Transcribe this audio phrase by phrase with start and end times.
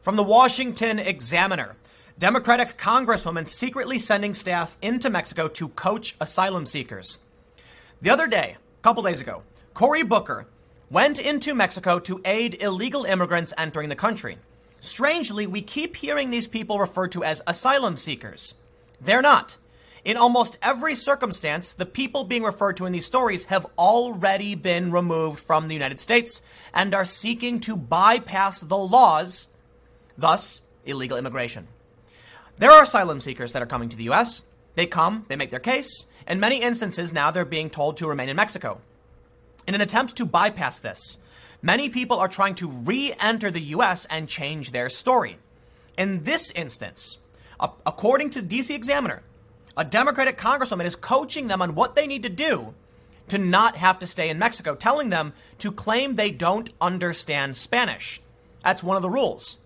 [0.00, 1.76] From the Washington Examiner
[2.18, 7.18] Democratic Congresswoman secretly sending staff into Mexico to coach asylum seekers.
[8.00, 9.42] The other day, a couple days ago,
[9.74, 10.46] Cory Booker
[10.90, 14.38] went into Mexico to aid illegal immigrants entering the country.
[14.80, 18.56] Strangely, we keep hearing these people referred to as asylum seekers.
[19.02, 19.58] They're not.
[20.02, 24.92] In almost every circumstance, the people being referred to in these stories have already been
[24.92, 26.40] removed from the United States
[26.72, 29.48] and are seeking to bypass the laws
[30.20, 31.68] thus, illegal immigration.
[32.56, 34.44] There are asylum seekers that are coming to the U.S.
[34.74, 36.06] They come, they make their case.
[36.28, 38.80] In many instances, now they're being told to remain in Mexico.
[39.66, 41.18] In an attempt to bypass this,
[41.62, 44.06] many people are trying to re enter the U.S.
[44.06, 45.38] and change their story.
[45.96, 47.18] In this instance,
[47.58, 49.22] according to DC Examiner,
[49.76, 52.74] a Democratic congresswoman is coaching them on what they need to do
[53.28, 58.20] to not have to stay in Mexico, telling them to claim they don't understand Spanish.
[58.62, 59.59] That's one of the rules.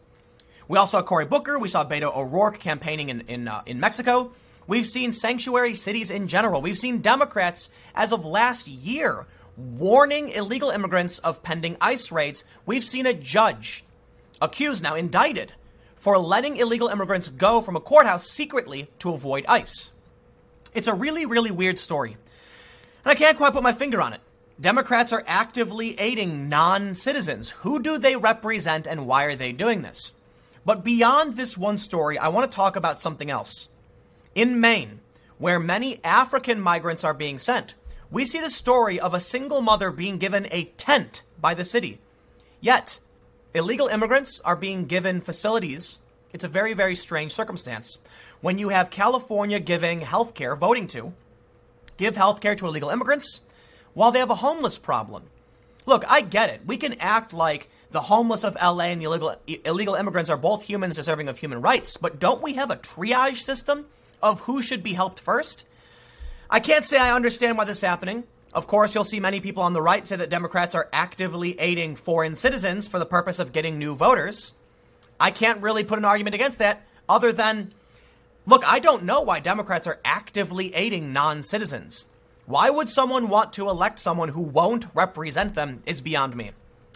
[0.69, 1.59] We also saw Cory Booker.
[1.59, 4.33] We saw Beto O'Rourke campaigning in in, uh, in Mexico.
[4.67, 6.63] We've seen sanctuary cities in general.
[6.63, 12.45] We've seen Democrats as of last year warning illegal immigrants of pending ICE raids.
[12.65, 13.85] We've seen a judge
[14.41, 15.53] accused now indicted
[15.95, 19.93] for letting illegal immigrants go from a courthouse secretly to avoid ICE.
[20.75, 22.17] It's a really, really weird story.
[23.05, 24.21] And I can't quite put my finger on it.
[24.61, 27.51] Democrats are actively aiding non citizens.
[27.51, 30.15] Who do they represent and why are they doing this?
[30.65, 33.69] But beyond this one story, I want to talk about something else.
[34.35, 35.01] In Maine,
[35.39, 37.75] where many African migrants are being sent,
[38.11, 41.99] we see the story of a single mother being given a tent by the city.
[42.61, 43.01] Yet,
[43.55, 45.99] illegal immigrants are being given facilities.
[46.33, 47.99] It's a very, very strange circumstance.
[48.41, 51.13] When you have California giving health care, voting to
[51.97, 53.41] give health care to illegal immigrants
[53.93, 55.25] while they have a homeless problem.
[55.87, 56.67] Look, I get it.
[56.67, 60.65] We can act like the homeless of LA and the illegal, illegal immigrants are both
[60.65, 63.87] humans deserving of human rights, but don't we have a triage system
[64.21, 65.65] of who should be helped first?
[66.51, 68.25] I can't say I understand why this is happening.
[68.53, 71.95] Of course, you'll see many people on the right say that Democrats are actively aiding
[71.95, 74.55] foreign citizens for the purpose of getting new voters.
[75.21, 77.75] I can't really put an argument against that other than
[78.45, 82.09] look, I don't know why Democrats are actively aiding non citizens.
[82.47, 86.51] Why would someone want to elect someone who won't represent them is beyond me.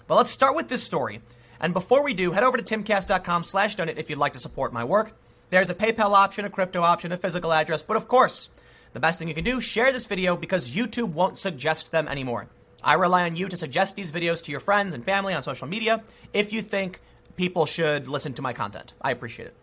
[0.09, 1.21] But let's start with this story.
[1.61, 4.73] And before we do, head over to timcast.com slash donate if you'd like to support
[4.73, 5.13] my work.
[5.51, 8.49] There's a PayPal option, a crypto option, a physical address, but of course,
[8.95, 12.49] the best thing you can do, share this video because YouTube won't suggest them anymore.
[12.83, 15.69] I rely on you to suggest these videos to your friends and family on social
[15.69, 16.03] media
[16.33, 17.01] if you think
[17.37, 18.95] people should listen to my content.
[19.03, 19.55] I appreciate it.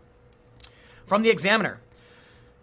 [1.06, 1.82] From the Examiner,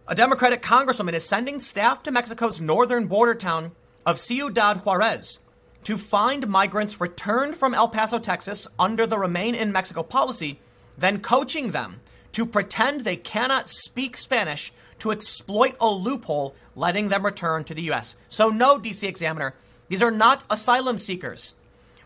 [0.06, 3.72] a Democratic congresswoman is sending staff to Mexico's northern border town
[4.06, 5.41] of Ciudad Juarez
[5.84, 10.60] to find migrants returned from El Paso, Texas under the Remain in Mexico policy,
[10.97, 12.00] then coaching them
[12.32, 17.82] to pretend they cannot speak Spanish to exploit a loophole, letting them return to the
[17.82, 18.16] U.S.
[18.28, 19.54] So, no, DC Examiner,
[19.88, 21.56] these are not asylum seekers.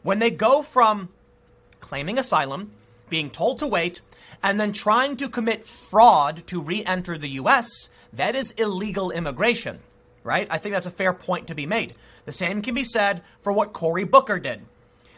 [0.02, 1.10] When they go from
[1.80, 2.72] claiming asylum,
[3.08, 4.00] being told to wait,
[4.42, 9.80] and then trying to commit fraud to re enter the U.S., that is illegal immigration
[10.26, 10.48] right?
[10.50, 11.94] I think that's a fair point to be made.
[12.24, 14.62] The same can be said for what Cory Booker did.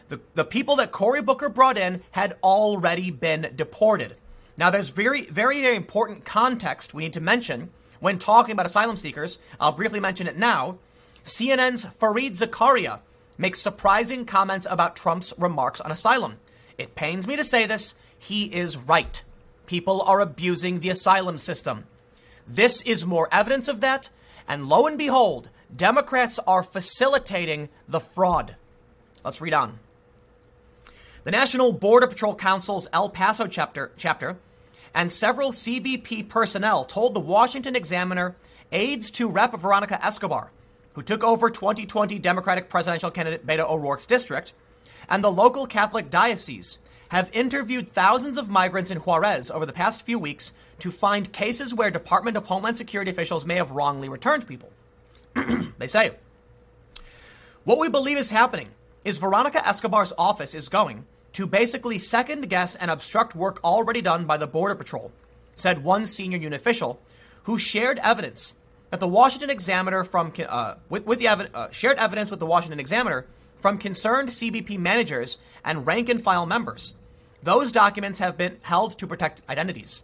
[0.07, 4.15] The, the people that Cory Booker brought in had already been deported.
[4.55, 8.95] Now, there's very, very, very important context we need to mention when talking about asylum
[8.95, 9.39] seekers.
[9.59, 10.77] I'll briefly mention it now.
[11.23, 12.99] CNN's Fareed Zakaria
[13.37, 16.37] makes surprising comments about Trump's remarks on asylum.
[16.77, 19.23] It pains me to say this, he is right.
[19.65, 21.85] People are abusing the asylum system.
[22.47, 24.09] This is more evidence of that
[24.49, 28.55] and lo and behold, Democrats are facilitating the fraud.
[29.23, 29.79] Let's read on.
[31.23, 34.37] The National Border Patrol Council's El Paso chapter, chapter
[34.95, 38.35] and several CBP personnel told the Washington Examiner
[38.71, 39.55] aides to Rep.
[39.55, 40.51] Veronica Escobar,
[40.93, 44.53] who took over 2020 Democratic presidential candidate Beto O'Rourke's district,
[45.07, 46.79] and the local Catholic diocese
[47.09, 51.73] have interviewed thousands of migrants in Juarez over the past few weeks to find cases
[51.73, 54.71] where Department of Homeland Security officials may have wrongly returned people.
[55.77, 56.11] they say,
[57.63, 58.69] What we believe is happening
[59.05, 64.25] is Veronica Escobar's office is going to basically second guess and obstruct work already done
[64.25, 65.11] by the Border Patrol,
[65.55, 66.99] said one senior unit official
[67.43, 68.55] who shared evidence
[68.89, 72.45] that the Washington Examiner from uh, with, with the ev- uh, shared evidence with the
[72.45, 73.25] Washington Examiner
[73.59, 76.95] from concerned CBP managers and rank and file members.
[77.41, 80.03] Those documents have been held to protect identities.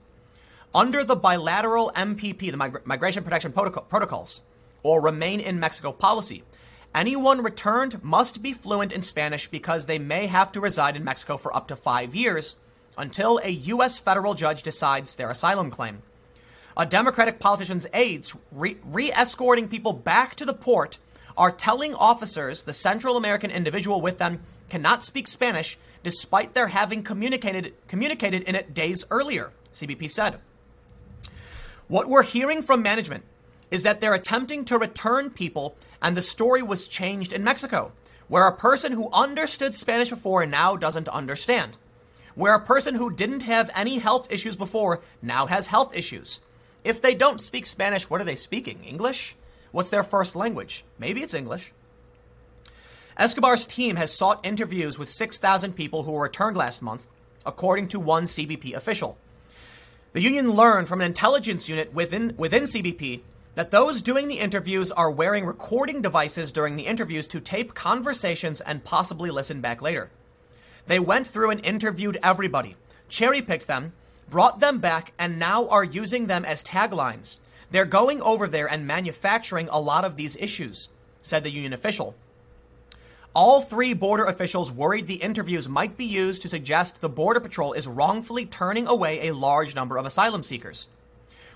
[0.76, 4.42] Under the bilateral MPP, the Mig- Migration Protection Protocol- Protocols,
[4.84, 6.44] or Remain in Mexico policy,
[6.94, 11.38] anyone returned must be fluent in Spanish because they may have to reside in Mexico
[11.38, 12.58] for up to five years
[12.98, 13.98] until a U.S.
[13.98, 16.02] federal judge decides their asylum claim.
[16.76, 18.78] A Democratic politician's aides re
[19.14, 20.98] escorting people back to the port
[21.38, 27.02] are telling officers the Central American individual with them cannot speak Spanish despite their having
[27.02, 30.42] communicated, communicated in it days earlier, CBP said.
[31.88, 33.24] What we're hearing from management
[33.70, 37.92] is that they're attempting to return people, and the story was changed in Mexico,
[38.28, 41.78] where a person who understood Spanish before now doesn't understand,
[42.34, 46.42] where a person who didn't have any health issues before now has health issues.
[46.84, 48.84] If they don't speak Spanish, what are they speaking?
[48.84, 49.36] English?
[49.72, 50.86] What's their first language?
[50.98, 51.72] Maybe it's English.
[53.18, 57.08] Escobar's team has sought interviews with 6,000 people who were returned last month,
[57.46, 59.18] according to one CBP official.
[60.16, 63.20] The union learned from an intelligence unit within, within CBP
[63.56, 68.62] that those doing the interviews are wearing recording devices during the interviews to tape conversations
[68.62, 70.10] and possibly listen back later.
[70.88, 72.78] They went through and interviewed everybody,
[73.10, 73.92] cherry picked them,
[74.30, 77.40] brought them back, and now are using them as taglines.
[77.70, 80.92] They're going over there and manufacturing a lot of these issues,
[81.22, 82.16] said the union official.
[83.36, 87.74] All three border officials worried the interviews might be used to suggest the Border Patrol
[87.74, 90.88] is wrongfully turning away a large number of asylum seekers.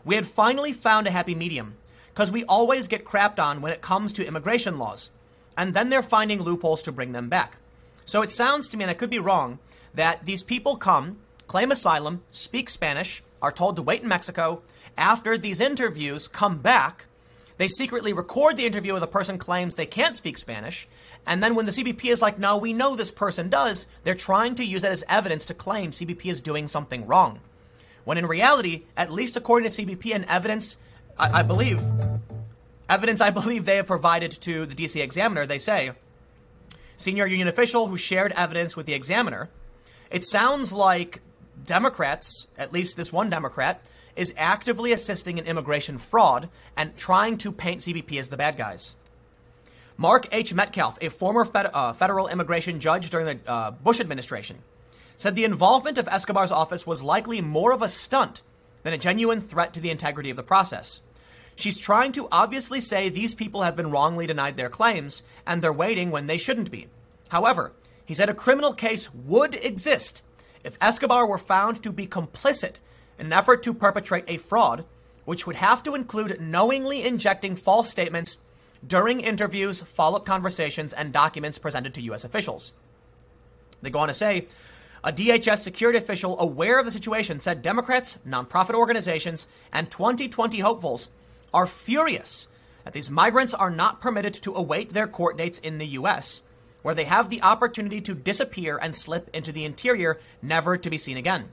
[0.04, 1.78] We had finally found a happy medium,
[2.14, 5.12] because we always get crapped on when it comes to immigration laws,
[5.56, 7.60] and then they're finding loopholes to bring them back.
[8.04, 9.60] So it sounds to me, and I could be wrong,
[9.94, 14.64] that these people come, claim asylum, speak Spanish, are told to wait in Mexico.
[14.98, 17.06] After these interviews, come back,
[17.60, 20.88] they secretly record the interview where the person claims they can't speak Spanish,
[21.28, 24.56] and then when the CBP is like, no, we know this person does, they're trying
[24.56, 27.42] to use that as evidence to claim CBP is doing something wrong.
[28.06, 30.78] When in reality, at least according to CBP and evidence,
[31.18, 31.84] I, I believe,
[32.88, 35.92] evidence I believe they have provided to the DC Examiner, they say,
[36.96, 39.50] senior union official who shared evidence with the Examiner,
[40.10, 41.20] it sounds like
[41.66, 43.82] Democrats, at least this one Democrat,
[44.20, 48.98] is actively assisting in immigration fraud and trying to paint CBP as the bad guys.
[49.98, 50.54] Mark H.
[50.54, 54.58] Metcalf, a former fed, uh, federal immigration judge during the uh, Bush administration,
[55.16, 58.44] said the involvement of Escobar's office was likely more of a stunt
[58.84, 61.02] than a genuine threat to the integrity of the process.
[61.56, 65.74] She's trying to obviously say these people have been wrongly denied their claims and they're
[65.74, 66.88] waiting when they shouldn't be.
[67.30, 67.74] However,
[68.06, 70.24] he said a criminal case would exist
[70.64, 72.80] if Escobar were found to be complicit
[73.20, 74.86] an effort to perpetrate a fraud,
[75.26, 78.40] which would have to include knowingly injecting false statements
[78.86, 82.24] during interviews, follow up conversations, and documents presented to U.S.
[82.24, 82.74] officials.
[83.82, 84.48] They go on to say,
[85.04, 91.12] a DHS security official aware of the situation said Democrats, nonprofit organizations, and 2020 hopefuls
[91.54, 92.48] are furious
[92.84, 96.44] that these migrants are not permitted to await their court dates in the U.S.,
[96.82, 100.98] where they have the opportunity to disappear and slip into the interior, never to be
[100.98, 101.50] seen again.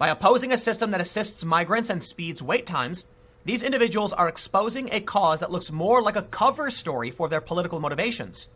[0.00, 3.06] By opposing a system that assists migrants and speeds wait times,
[3.44, 7.42] these individuals are exposing a cause that looks more like a cover story for their
[7.42, 8.48] political motivations.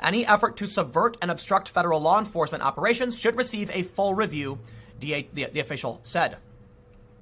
[0.00, 4.58] Any effort to subvert and obstruct federal law enforcement operations should receive a full review,
[4.98, 6.38] the, the official said.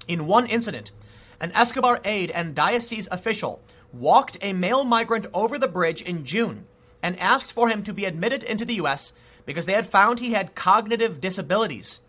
[0.07, 0.93] In one incident,
[1.41, 3.59] an Escobar aide and diocese official
[3.91, 6.65] walked a male migrant over the bridge in June
[7.03, 9.11] and asked for him to be admitted into the U.S.
[9.45, 11.99] because they had found he had cognitive disabilities.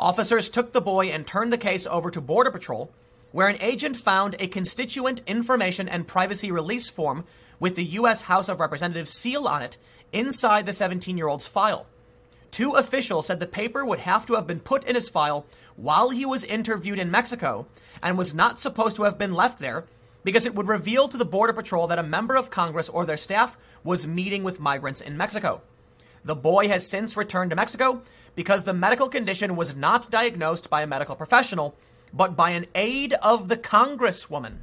[0.00, 2.92] Officers took the boy and turned the case over to Border Patrol,
[3.32, 7.24] where an agent found a constituent information and privacy release form
[7.58, 8.22] with the U.S.
[8.22, 9.76] House of Representatives seal on it
[10.12, 11.86] inside the 17 year old's file.
[12.50, 16.10] Two officials said the paper would have to have been put in his file while
[16.10, 17.66] he was interviewed in Mexico
[18.02, 19.84] and was not supposed to have been left there
[20.24, 23.16] because it would reveal to the Border Patrol that a member of Congress or their
[23.16, 25.60] staff was meeting with migrants in Mexico.
[26.24, 28.02] The boy has since returned to Mexico
[28.34, 31.74] because the medical condition was not diagnosed by a medical professional,
[32.12, 34.58] but by an aide of the Congresswoman.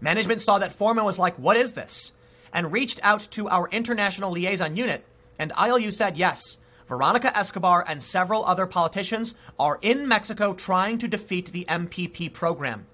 [0.00, 2.12] Management saw that Foreman was like, What is this?
[2.54, 5.04] and reached out to our international liaison unit,
[5.38, 6.58] and ILU said yes.
[6.86, 12.86] Veronica Escobar and several other politicians are in Mexico trying to defeat the MPP program.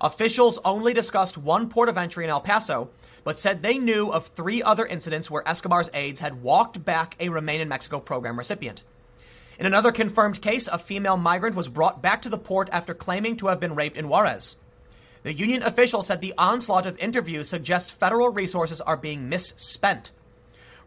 [0.00, 2.90] Officials only discussed one port of entry in El Paso,
[3.28, 7.28] but said they knew of three other incidents where Escobar's aides had walked back a
[7.28, 8.84] Remain in Mexico program recipient.
[9.58, 13.36] In another confirmed case, a female migrant was brought back to the port after claiming
[13.36, 14.56] to have been raped in Juarez.
[15.24, 20.12] The union official said the onslaught of interviews suggests federal resources are being misspent.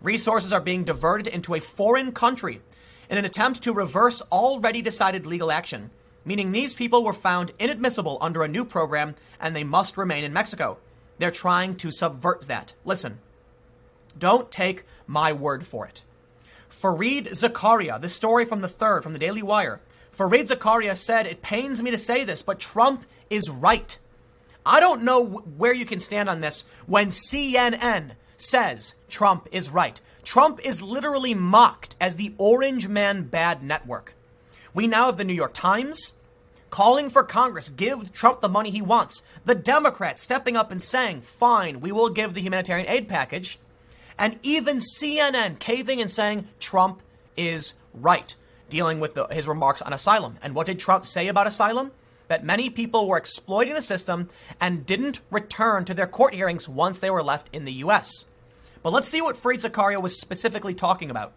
[0.01, 2.59] Resources are being diverted into a foreign country
[3.07, 5.91] in an attempt to reverse already decided legal action,
[6.25, 10.33] meaning these people were found inadmissible under a new program and they must remain in
[10.33, 10.79] Mexico.
[11.21, 12.73] They're trying to subvert that.
[12.83, 13.19] Listen,
[14.17, 16.03] don't take my word for it.
[16.67, 19.81] Fareed Zakaria, this story from the third, from the Daily Wire.
[20.17, 23.99] Fareed Zakaria said, It pains me to say this, but Trump is right.
[24.65, 30.01] I don't know where you can stand on this when CNN says Trump is right.
[30.23, 34.15] Trump is literally mocked as the Orange Man Bad Network.
[34.73, 36.15] We now have the New York Times
[36.71, 39.23] calling for Congress give Trump the money he wants.
[39.45, 43.59] The Democrats stepping up and saying, "Fine, we will give the humanitarian aid package."
[44.17, 47.01] And even CNN caving and saying Trump
[47.37, 48.35] is right,
[48.69, 50.35] dealing with the, his remarks on asylum.
[50.41, 51.91] And what did Trump say about asylum?
[52.27, 56.99] That many people were exploiting the system and didn't return to their court hearings once
[56.99, 58.27] they were left in the U.S.
[58.83, 61.33] But let's see what Fareed Zakaria was specifically talking about.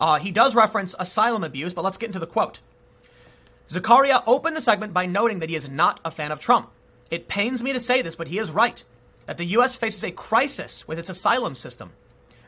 [0.00, 2.60] Uh, he does reference asylum abuse, but let's get into the quote.
[3.68, 6.70] Zakaria opened the segment by noting that he is not a fan of Trump.
[7.10, 8.82] It pains me to say this, but he is right
[9.26, 9.76] that the U.S.
[9.76, 11.92] faces a crisis with its asylum system.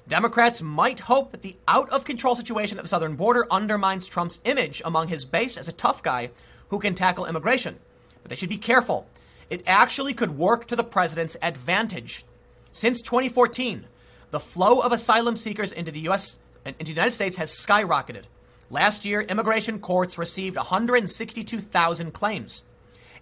[0.09, 4.41] Democrats might hope that the out of control situation at the southern border undermines Trump's
[4.45, 6.31] image among his base as a tough guy
[6.69, 7.79] who can tackle immigration.
[8.23, 9.07] But they should be careful.
[9.50, 12.25] It actually could work to the president's advantage.
[12.73, 13.87] Since 2014,
[14.31, 16.39] the flow of asylum seekers into the U.S.
[16.65, 18.25] And into the United States has skyrocketed.
[18.71, 22.62] Last year, immigration courts received 162,000 claims,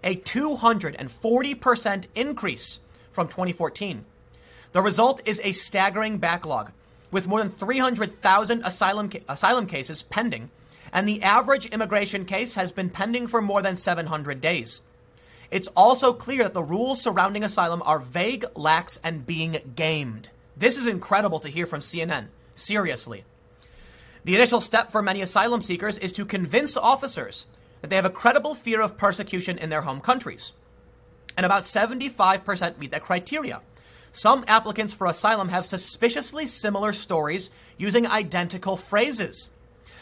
[0.04, 4.04] a 240% increase from 2014.
[4.72, 6.72] The result is a staggering backlog,
[7.10, 10.50] with more than 300,000 asylum, ca- asylum cases pending,
[10.92, 14.82] and the average immigration case has been pending for more than 700 days.
[15.50, 20.28] It's also clear that the rules surrounding asylum are vague, lax, and being gamed.
[20.58, 22.26] This is incredible to hear from CNN.
[22.52, 23.24] Seriously.
[24.24, 27.46] The initial step for many asylum seekers is to convince officers
[27.80, 30.52] that they have a credible fear of persecution in their home countries
[31.36, 33.60] and about 75% meet that criteria.
[34.10, 39.52] Some applicants for asylum have suspiciously similar stories using identical phrases.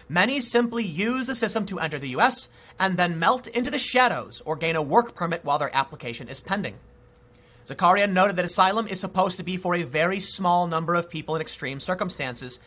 [0.08, 2.48] Many simply use the system to enter the US
[2.80, 6.40] and then melt into the shadows or gain a work permit while their application is
[6.40, 6.76] pending.
[7.66, 11.34] Zakaria noted that asylum is supposed to be for a very small number of people
[11.34, 12.60] in extreme circumstances,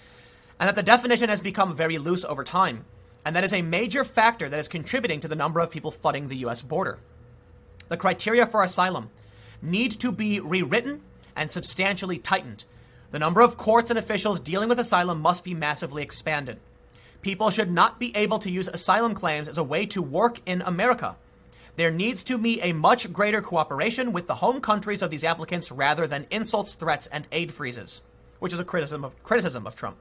[0.59, 2.85] and that the definition has become very loose over time,
[3.25, 6.27] and that is a major factor that is contributing to the number of people flooding
[6.27, 6.99] the US border
[7.89, 9.09] the criteria for asylum
[9.61, 11.01] need to be rewritten
[11.35, 12.63] and substantially tightened.
[13.11, 16.59] The number of courts and officials dealing with asylum must be massively expanded.
[17.21, 20.61] People should not be able to use asylum claims as a way to work in
[20.61, 21.17] America.
[21.75, 25.71] There needs to be a much greater cooperation with the home countries of these applicants
[25.71, 28.03] rather than insults, threats, and aid freezes,
[28.39, 29.97] which is a criticism of, criticism of Trump.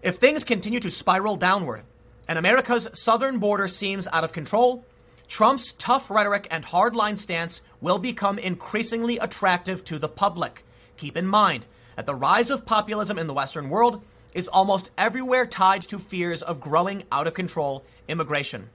[0.00, 1.82] If things continue to spiral downward
[2.28, 4.84] and America's southern border seems out of control,
[5.26, 10.64] Trump's tough rhetoric and hardline stance will become increasingly attractive to the public.
[10.96, 14.02] Keep in mind that the rise of populism in the Western world
[14.32, 18.70] is almost everywhere tied to fears of growing out of control immigration.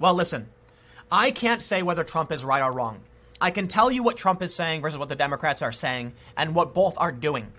[0.00, 0.48] Well, listen,
[1.10, 3.00] I can't say whether Trump is right or wrong.
[3.40, 6.54] I can tell you what Trump is saying versus what the Democrats are saying and
[6.54, 7.52] what both are doing.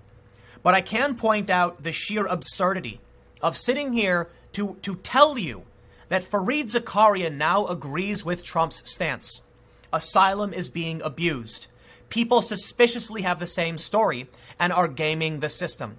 [0.64, 3.02] But I can point out the sheer absurdity
[3.42, 5.64] of sitting here to, to tell you
[6.08, 9.44] that Fareed Zakaria now agrees with Trump's stance.
[9.92, 11.68] Asylum is being abused.
[12.10, 14.28] People suspiciously have the same story
[14.60, 15.98] and are gaming the system.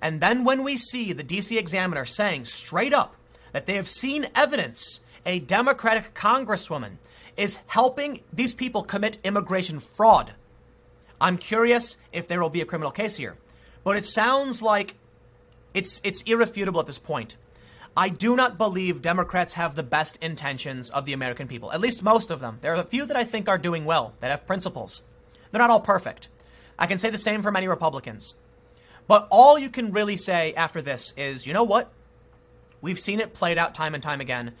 [0.00, 3.16] And then when we see the DC Examiner saying straight up
[3.52, 6.98] that they have seen evidence a Democratic congresswoman
[7.36, 10.34] is helping these people commit immigration fraud,
[11.20, 13.38] I'm curious if there will be a criminal case here.
[13.84, 14.96] But it sounds like
[15.74, 17.36] it's it's irrefutable at this point.
[17.96, 22.02] I do not believe Democrats have the best intentions of the American people, at least
[22.02, 22.58] most of them.
[22.60, 25.04] There are a few that I think are doing well, that have principles.
[25.50, 26.28] They're not all perfect.
[26.76, 28.34] I can say the same for many Republicans.
[29.06, 31.92] But all you can really say after this is you know what?
[32.80, 34.54] We've seen it played out time and time again.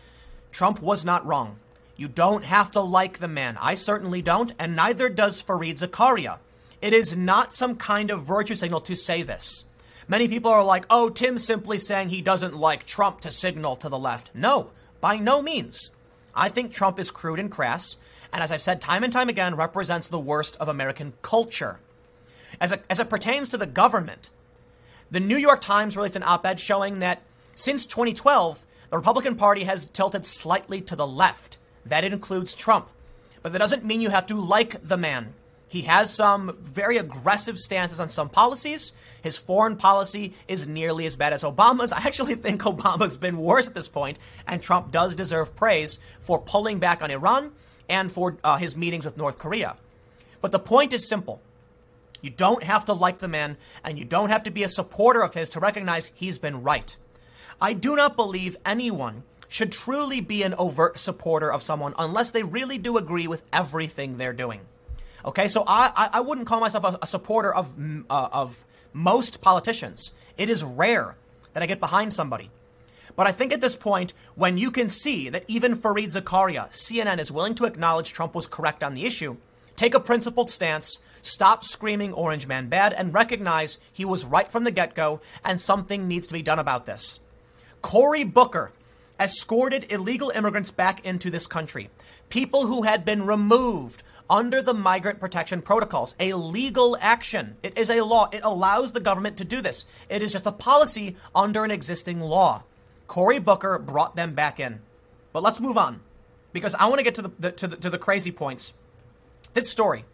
[0.52, 1.58] Trump was not wrong.
[1.96, 3.56] You don't have to like the man.
[3.60, 6.38] I certainly don't, and neither does Fareed Zakaria.
[6.84, 9.64] It is not some kind of virtue signal to say this.
[10.06, 13.88] Many people are like, oh, Tim's simply saying he doesn't like Trump to signal to
[13.88, 14.30] the left.
[14.34, 15.92] No, by no means.
[16.34, 17.96] I think Trump is crude and crass,
[18.34, 21.80] and as I've said time and time again, represents the worst of American culture.
[22.60, 24.28] As it, as it pertains to the government,
[25.10, 27.22] the New York Times released an op ed showing that
[27.54, 31.56] since 2012, the Republican Party has tilted slightly to the left.
[31.86, 32.90] That includes Trump.
[33.42, 35.32] But that doesn't mean you have to like the man.
[35.68, 38.92] He has some very aggressive stances on some policies.
[39.22, 41.92] His foreign policy is nearly as bad as Obama's.
[41.92, 46.38] I actually think Obama's been worse at this point, and Trump does deserve praise for
[46.38, 47.52] pulling back on Iran
[47.88, 49.76] and for uh, his meetings with North Korea.
[50.40, 51.40] But the point is simple
[52.22, 55.22] You don't have to like the man, and you don't have to be a supporter
[55.22, 56.96] of his to recognize he's been right.
[57.60, 62.42] I do not believe anyone should truly be an overt supporter of someone unless they
[62.42, 64.60] really do agree with everything they're doing.
[65.24, 67.74] Okay, so I, I wouldn't call myself a, a supporter of,
[68.10, 70.12] uh, of most politicians.
[70.36, 71.16] It is rare
[71.54, 72.50] that I get behind somebody.
[73.16, 77.18] But I think at this point, when you can see that even Fareed Zakaria, CNN,
[77.18, 79.36] is willing to acknowledge Trump was correct on the issue,
[79.76, 84.64] take a principled stance, stop screaming Orange Man bad, and recognize he was right from
[84.64, 87.20] the get go and something needs to be done about this.
[87.82, 88.72] Cory Booker
[89.20, 91.90] escorted illegal immigrants back into this country,
[92.28, 97.56] people who had been removed under the migrant protection protocols, a legal action.
[97.62, 98.28] It is a law.
[98.32, 99.86] It allows the government to do this.
[100.08, 102.64] It is just a policy under an existing law.
[103.06, 104.80] Cory Booker brought them back in.
[105.32, 106.00] But let's move on
[106.52, 108.72] because I want to get to the, the, to the, to the crazy points.
[109.52, 110.04] This story,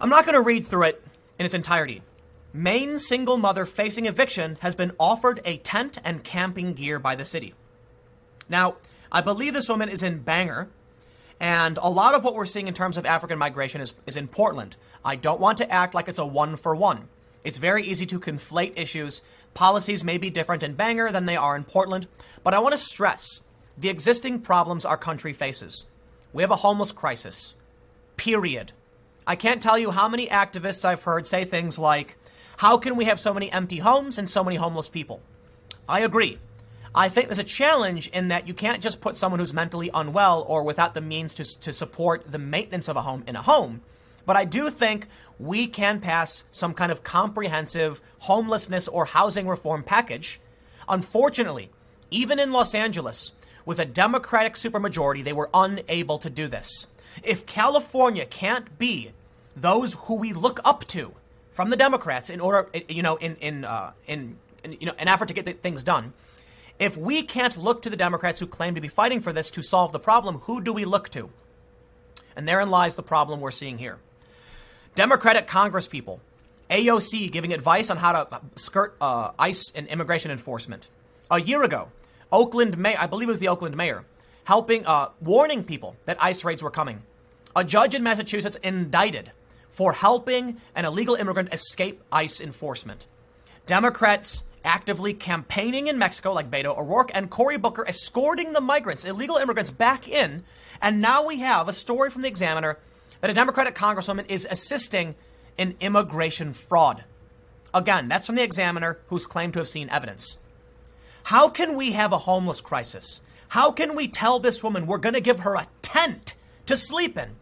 [0.00, 1.02] I'm not going to read through it
[1.38, 2.02] in its entirety.
[2.52, 7.24] Maine single mother facing eviction has been offered a tent and camping gear by the
[7.24, 7.54] city.
[8.48, 8.76] Now,
[9.12, 10.68] I believe this woman is in Bangor,
[11.40, 14.28] and a lot of what we're seeing in terms of African migration is, is in
[14.28, 14.76] Portland.
[15.04, 17.08] I don't want to act like it's a one for one.
[17.44, 19.22] It's very easy to conflate issues.
[19.54, 22.06] Policies may be different in Bangor than they are in Portland,
[22.42, 23.42] but I want to stress
[23.78, 25.86] the existing problems our country faces.
[26.32, 27.56] We have a homeless crisis.
[28.16, 28.72] Period.
[29.26, 32.16] I can't tell you how many activists I've heard say things like,
[32.58, 35.20] How can we have so many empty homes and so many homeless people?
[35.88, 36.38] I agree.
[36.96, 40.46] I think there's a challenge in that you can't just put someone who's mentally unwell
[40.48, 43.82] or without the means to, to support the maintenance of a home in a home.
[44.24, 45.06] But I do think
[45.38, 50.40] we can pass some kind of comprehensive homelessness or housing reform package.
[50.88, 51.68] Unfortunately,
[52.10, 53.32] even in Los Angeles,
[53.66, 56.86] with a Democratic supermajority, they were unable to do this.
[57.22, 59.10] If California can't be
[59.54, 61.12] those who we look up to
[61.50, 65.08] from the Democrats in order, you know, in in uh, in, in you know, an
[65.08, 66.12] effort to get things done,
[66.78, 69.62] if we can't look to the Democrats who claim to be fighting for this to
[69.62, 71.30] solve the problem, who do we look to?
[72.36, 73.98] And therein lies the problem we're seeing here.
[74.94, 76.20] Democratic Congresspeople,
[76.70, 80.88] AOC giving advice on how to skirt uh, ICE and immigration enforcement.
[81.30, 81.88] A year ago,
[82.30, 84.04] Oakland mayor, I believe it was the Oakland mayor,
[84.44, 87.02] helping, uh, warning people that ICE raids were coming.
[87.54, 89.32] A judge in Massachusetts indicted
[89.70, 93.06] for helping an illegal immigrant escape ICE enforcement.
[93.66, 99.36] Democrats actively campaigning in Mexico, like Beto O'Rourke, and Cory Booker escorting the migrants, illegal
[99.36, 100.44] immigrants, back in.
[100.82, 102.78] And now we have a story from the Examiner
[103.20, 105.14] that a Democratic congresswoman is assisting
[105.56, 107.04] in immigration fraud.
[107.72, 110.38] Again, that's from the examiner who's claimed to have seen evidence.
[111.24, 113.22] How can we have a homeless crisis?
[113.48, 116.34] How can we tell this woman we're going to give her a tent
[116.66, 117.36] to sleep in?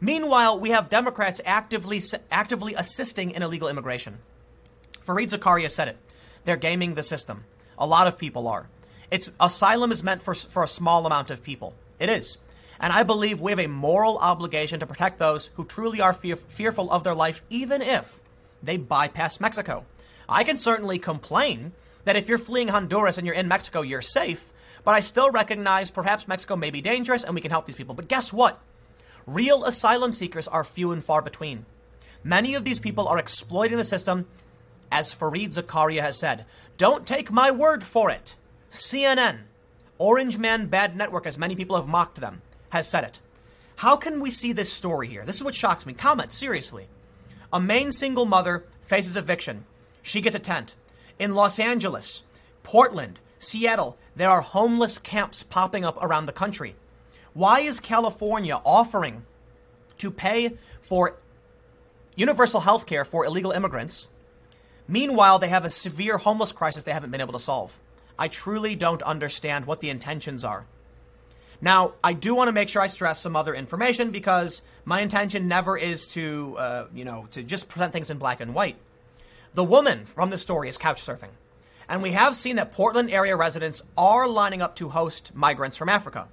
[0.00, 4.18] Meanwhile, we have Democrats actively actively assisting in illegal immigration.
[5.06, 5.98] Fareed Zakaria said it.
[6.44, 7.44] They're gaming the system.
[7.78, 8.68] A lot of people are.
[9.10, 11.74] It's asylum is meant for for a small amount of people.
[11.98, 12.38] It is.
[12.80, 16.36] And I believe we have a moral obligation to protect those who truly are fear-
[16.36, 18.20] fearful of their life, even if
[18.62, 19.84] they bypass Mexico.
[20.28, 21.72] I can certainly complain
[22.04, 24.50] that if you're fleeing Honduras and you're in Mexico, you're safe,
[24.82, 27.94] but I still recognize perhaps Mexico may be dangerous and we can help these people.
[27.94, 28.58] But guess what?
[29.26, 31.66] Real asylum seekers are few and far between.
[32.24, 34.26] Many of these people are exploiting the system,
[34.90, 36.44] as Fareed Zakaria has said.
[36.76, 38.36] Don't take my word for it.
[38.70, 39.40] CNN,
[39.98, 43.20] Orange Man Bad Network, as many people have mocked them, has said it.
[43.76, 45.24] How can we see this story here?
[45.24, 45.92] This is what shocks me.
[45.92, 46.88] Comment, seriously.
[47.52, 49.64] A Maine single mother faces eviction.
[50.02, 50.76] She gets a tent.
[51.18, 52.24] In Los Angeles,
[52.62, 56.76] Portland, Seattle, there are homeless camps popping up around the country.
[57.32, 59.24] Why is California offering
[59.98, 61.16] to pay for
[62.16, 64.08] universal health care for illegal immigrants?
[64.90, 67.78] Meanwhile, they have a severe homeless crisis they haven't been able to solve.
[68.18, 70.66] I truly don't understand what the intentions are.
[71.60, 75.46] Now, I do want to make sure I stress some other information because my intention
[75.46, 78.76] never is to, uh, you know, to just present things in black and white.
[79.54, 81.30] The woman from the story is couch surfing.
[81.88, 85.88] And we have seen that Portland area residents are lining up to host migrants from
[85.88, 86.26] Africa.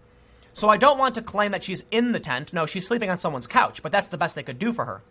[0.54, 2.54] So I don't want to claim that she's in the tent.
[2.54, 5.04] No, she's sleeping on someone's couch, but that's the best they could do for her.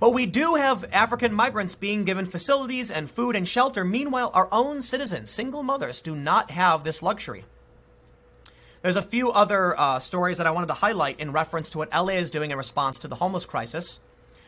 [0.00, 3.84] But we do have African migrants being given facilities and food and shelter.
[3.84, 7.44] Meanwhile, our own citizens, single mothers, do not have this luxury.
[8.82, 11.92] There's a few other uh, stories that I wanted to highlight in reference to what
[11.92, 14.00] LA is doing in response to the homeless crisis.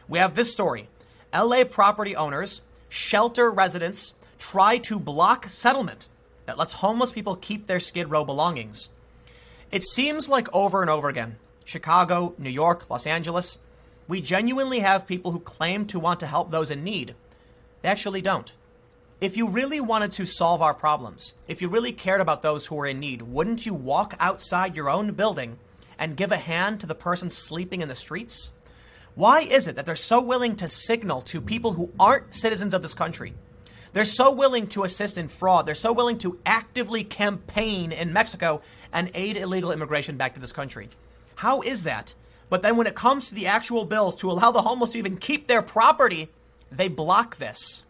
[0.09, 0.89] We have this story
[1.35, 6.09] LA property owners, shelter residents try to block settlement
[6.45, 8.91] that lets homeless people keep their Skid Row belongings.
[9.73, 13.59] It seems like over and over again Chicago, New York, Los Angeles
[14.09, 17.15] We genuinely have people who claim to want to help those in need.
[17.83, 18.53] They actually don't.
[19.21, 22.79] If you really wanted to solve our problems, if you really cared about those who
[22.79, 25.59] are in need, wouldn't you walk outside your own building
[25.99, 28.53] and give a hand to the person sleeping in the streets?
[29.15, 32.83] Why is it that they're so willing to signal to people who aren't citizens of
[32.83, 33.33] this country?
[33.95, 35.65] They're so willing to assist in fraud.
[35.65, 38.61] They're so willing to actively campaign in Mexico
[38.93, 40.91] and aid illegal immigration back to this country.
[41.37, 42.15] How is that?
[42.49, 45.17] But then when it comes to the actual bills to allow the homeless to even
[45.17, 46.29] keep their property,
[46.71, 47.85] they block this.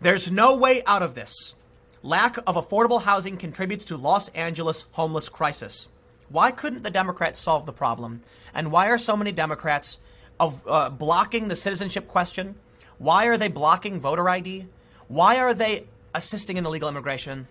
[0.00, 1.54] There's no way out of this.
[2.02, 5.88] Lack of affordable housing contributes to Los Angeles homeless crisis.
[6.28, 8.22] Why couldn't the Democrats solve the problem?
[8.54, 10.00] And why are so many Democrats
[10.38, 12.56] of uh, blocking the citizenship question?
[12.98, 14.66] Why are they blocking voter ID?
[15.08, 17.46] Why are they assisting in illegal immigration?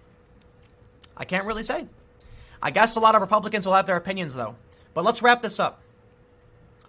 [1.15, 1.87] I can't really say.
[2.61, 4.55] I guess a lot of Republicans will have their opinions though.
[4.95, 5.81] But let's wrap this up.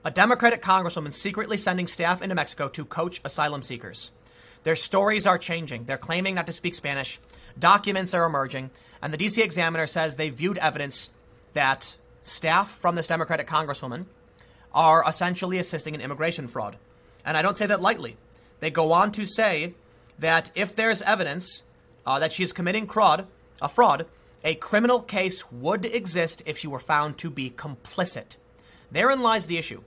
[0.05, 4.13] A Democratic congresswoman secretly sending staff into Mexico to coach asylum seekers.
[4.63, 5.85] Their stories are changing.
[5.85, 7.19] They're claiming not to speak Spanish.
[7.59, 8.71] Documents are emerging.
[9.03, 11.11] And the DC Examiner says they viewed evidence
[11.53, 14.07] that staff from this Democratic congresswoman
[14.73, 16.77] are essentially assisting in immigration fraud.
[17.25, 18.17] And I don't say that lightly.
[18.61, 19.75] They go on to say
[20.21, 21.65] that if there's evidence
[22.07, 23.27] uh, that she's committing fraud,
[23.61, 24.07] a fraud,
[24.47, 28.37] a criminal case would exist if she were found to be complicit.
[28.93, 29.83] Therein lies the issue.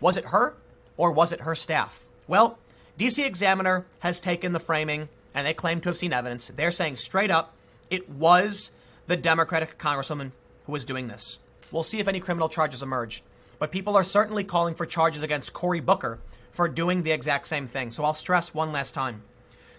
[0.00, 0.56] Was it her
[0.96, 2.08] or was it her staff?
[2.26, 2.58] Well,
[2.98, 6.48] DC Examiner has taken the framing and they claim to have seen evidence.
[6.48, 7.54] They're saying straight up
[7.88, 8.72] it was
[9.06, 10.32] the Democratic congresswoman
[10.66, 11.38] who was doing this.
[11.70, 13.22] We'll see if any criminal charges emerge.
[13.60, 16.18] But people are certainly calling for charges against Cory Booker
[16.50, 17.92] for doing the exact same thing.
[17.92, 19.22] So I'll stress one last time.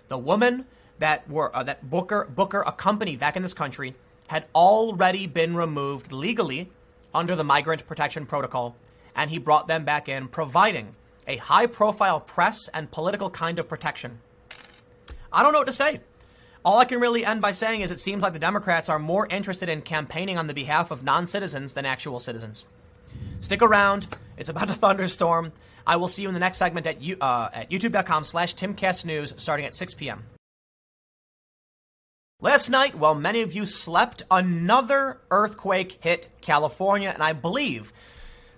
[0.08, 0.67] The woman
[1.00, 3.96] that were uh, that Booker Booker accompanied back in this country
[4.32, 6.70] had already been removed legally
[7.13, 8.78] under the migrant protection protocol
[9.13, 10.96] and he brought them back in providing
[11.28, 14.20] a high profile press and political kind of protection.
[15.34, 16.00] I don't know what to say.
[16.63, 19.28] All I can really end by saying is it seems like the Democrats are more
[19.28, 22.70] interested in campaigning on the behalf of non citizens than actual citizens.
[23.41, 24.08] Stick around.
[24.38, 25.52] It's about to thunderstorm.
[25.86, 29.65] I will see you in the next segment at, uh, at youtube.com slash timcastnews starting
[29.65, 30.24] at 6 p.m.
[32.43, 37.93] Last night, while many of you slept, another earthquake hit California, and I believe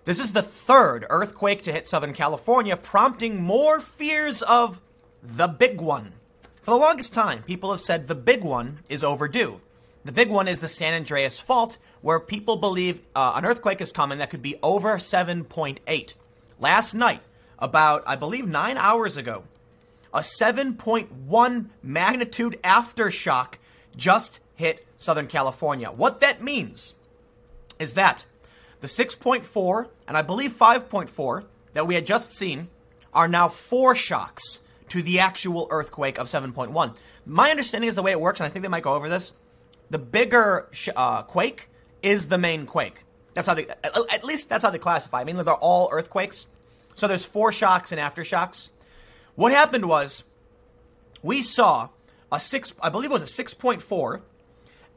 [0.05, 4.79] this is the third earthquake to hit Southern California, prompting more fears of
[5.21, 6.13] the big one.
[6.61, 9.59] For the longest time, people have said the big one is overdue.
[10.05, 13.91] The big one is the San Andreas Fault, where people believe uh, an earthquake is
[13.91, 16.15] coming that could be over 7.8.
[16.57, 17.21] Last night,
[17.59, 19.43] about, I believe, nine hours ago,
[20.13, 23.55] a 7.1 magnitude aftershock
[23.95, 25.89] just hit Southern California.
[25.89, 26.95] What that means
[27.79, 28.25] is that
[28.81, 32.69] the 6.4 and I believe 5.4 that we had just seen
[33.13, 36.95] are now foreshocks to the actual earthquake of 7.1.
[37.25, 39.33] My understanding is the way it works, and I think they might go over this.
[39.89, 41.69] The bigger sh- uh, quake
[42.01, 43.03] is the main quake.
[43.33, 45.21] That's how they, at least that's how they classify.
[45.21, 46.47] I mean, they're all earthquakes.
[46.93, 48.69] So there's foreshocks and aftershocks.
[49.35, 50.23] What happened was
[51.23, 51.89] we saw
[52.33, 54.21] a six, I believe it was a 6.4,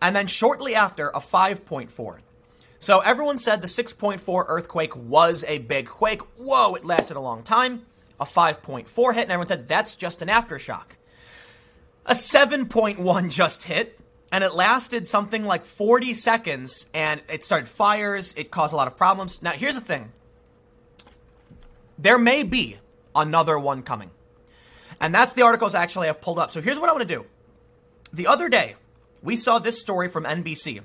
[0.02, 2.18] and then shortly after a 5.4.
[2.78, 6.22] So everyone said the 6.4 earthquake was a big quake.
[6.36, 7.86] Whoa, it lasted a long time
[8.18, 10.96] a 5.4 hit, and everyone said that's just an aftershock.
[12.06, 13.98] A 7.1 just hit,
[14.32, 18.32] and it lasted something like 40 seconds, and it started fires.
[18.34, 19.42] It caused a lot of problems.
[19.42, 20.12] Now, here's the thing
[21.98, 22.78] there may be
[23.14, 24.10] another one coming.
[25.00, 26.50] And that's the articles actually I've pulled up.
[26.50, 27.26] So here's what I want to do.
[28.12, 28.76] The other day,
[29.22, 30.80] we saw this story from NBC.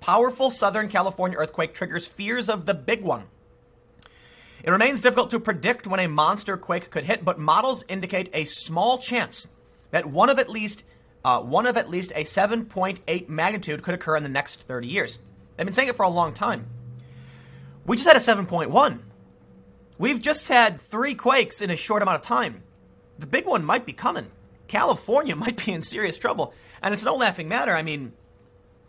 [0.00, 3.24] Powerful Southern California earthquake triggers fears of the big one.
[4.62, 8.44] It remains difficult to predict when a monster quake could hit, but models indicate a
[8.44, 9.48] small chance
[9.90, 10.84] that one of at least
[11.24, 15.18] uh, one of at least a 7.8 magnitude could occur in the next 30 years.
[15.56, 16.66] They've been saying it for a long time.
[17.84, 19.00] We just had a 7.1.
[19.98, 22.62] We've just had three quakes in a short amount of time.
[23.20, 24.30] The big one might be coming.
[24.66, 26.54] California might be in serious trouble.
[26.82, 27.74] And it's no laughing matter.
[27.74, 28.14] I mean,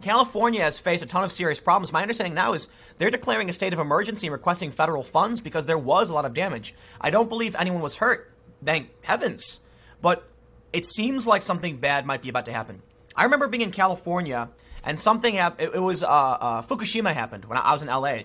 [0.02, 1.92] California has faced a ton of serious problems.
[1.92, 5.66] My understanding now is they're declaring a state of emergency and requesting federal funds because
[5.66, 6.74] there was a lot of damage.
[7.00, 8.32] I don't believe anyone was hurt,
[8.64, 9.62] thank heavens.
[10.02, 10.28] But
[10.72, 12.82] it seems like something bad might be about to happen.
[13.16, 14.50] I remember being in California
[14.84, 15.72] and something happened.
[15.76, 18.20] It, was uh, uh, Fukushima happened when I was in LA,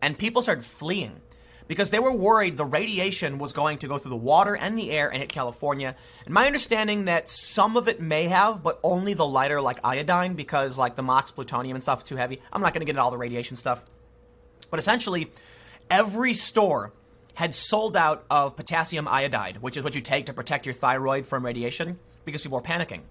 [0.00, 1.20] and people started fleeing
[1.68, 4.90] because they were worried the radiation was going to go through the water and the
[4.90, 5.94] air and hit California.
[6.24, 10.34] And my understanding that some of it may have, but only the lighter like iodine
[10.34, 12.40] because like the MOX plutonium and stuff is too heavy.
[12.52, 13.84] I'm not going to get into all the radiation stuff.
[14.70, 15.30] But essentially,
[15.90, 16.92] every store
[17.34, 21.26] had sold out of potassium iodide, which is what you take to protect your thyroid
[21.26, 23.02] from radiation, because people were panicking.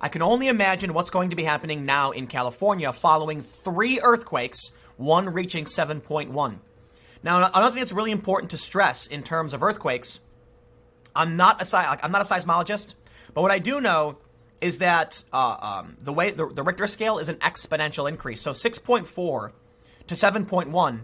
[0.00, 4.72] I can only imagine what's going to be happening now in California following three earthquakes,
[4.98, 6.58] one reaching 7.1.
[7.22, 10.20] Now, another thing that's really important to stress in terms of earthquakes,
[11.14, 12.94] I'm not a I'm not a seismologist,
[13.34, 14.18] but what I do know
[14.60, 18.40] is that uh, um, the way the, the Richter scale is an exponential increase.
[18.40, 19.52] So 6.4
[20.06, 21.00] to 7.1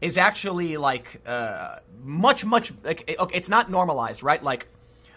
[0.00, 4.42] is actually like uh, much much like okay, it's not normalized, right?
[4.42, 4.68] Like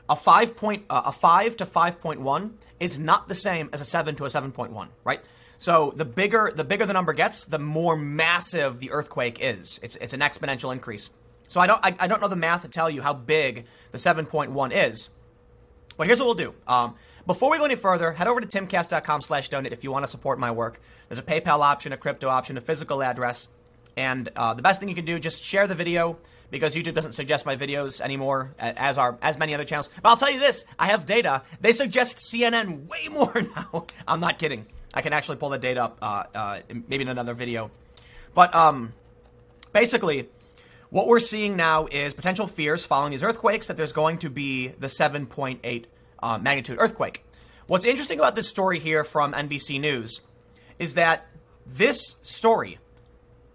[0.10, 4.16] a five point uh, a five to 5.1 is not the same as a seven
[4.16, 5.22] to a 7.1, right?
[5.58, 9.80] So the bigger the bigger the number gets, the more massive the earthquake is.
[9.82, 11.12] It's it's an exponential increase.
[11.48, 13.98] So I don't I, I don't know the math to tell you how big the
[13.98, 15.10] 7.1 is.
[15.98, 16.54] But here's what we'll do.
[16.68, 20.06] Um, before we go any further, head over to timcast.com slash donate if you want
[20.06, 20.80] to support my work.
[21.10, 23.50] There's a PayPal option, a crypto option, a physical address.
[23.98, 26.20] And uh, the best thing you can do, just share the video
[26.52, 29.90] because YouTube doesn't suggest my videos anymore, as are as many other channels.
[30.02, 31.42] But I'll tell you this: I have data.
[31.60, 33.88] They suggest CNN way more now.
[34.08, 34.68] I'm not kidding.
[34.94, 37.72] I can actually pull the data up, uh, uh, maybe in another video.
[38.34, 38.94] But um,
[39.74, 40.30] basically,
[40.90, 44.70] what we're seeing now is potential fears following these earthquakes that there's going to be
[44.70, 45.86] the 7.8
[46.24, 47.26] uh, magnitude earthquake.
[47.68, 50.22] What's interesting about this story here from NBC News
[50.80, 51.28] is that
[51.66, 52.80] this story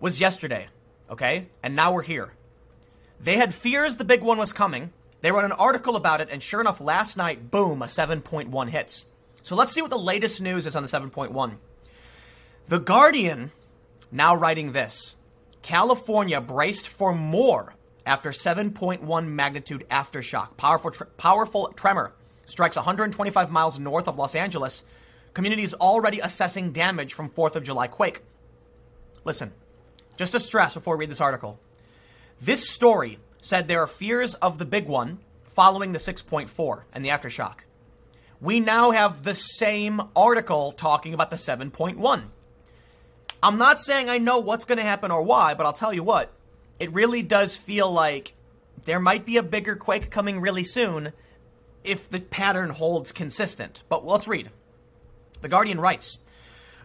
[0.01, 0.69] was yesterday,
[1.09, 1.47] okay?
[1.63, 2.35] And now we're here.
[3.19, 4.93] They had fears the big one was coming.
[5.23, 9.07] They wrote an article about it, and sure enough, last night, boom, a 7.1 hits.
[9.43, 11.57] So let's see what the latest news is on the 7.1.
[12.67, 13.51] The Guardian
[14.11, 15.19] now writing this
[15.63, 17.75] California braced for more
[18.07, 20.57] after 7.1 magnitude aftershock.
[20.57, 22.13] Powerful, powerful tremor
[22.45, 24.85] strikes 125 miles north of Los Angeles.
[25.35, 28.23] Communities already assessing damage from 4th of July quake.
[29.25, 29.53] Listen,
[30.17, 31.59] just to stress before we read this article.
[32.41, 37.09] This story said there are fears of the big one following the 6.4 and the
[37.09, 37.61] aftershock.
[38.43, 42.25] We now have the same article talking about the 7.1.
[43.41, 46.03] I'm not saying I know what's going to happen or why, but I'll tell you
[46.03, 46.33] what,
[46.81, 48.35] it really does feel like
[48.85, 51.13] there might be a bigger quake coming really soon
[51.85, 53.85] if the pattern holds consistent.
[53.89, 54.51] But let's read.
[55.41, 56.19] The Guardian writes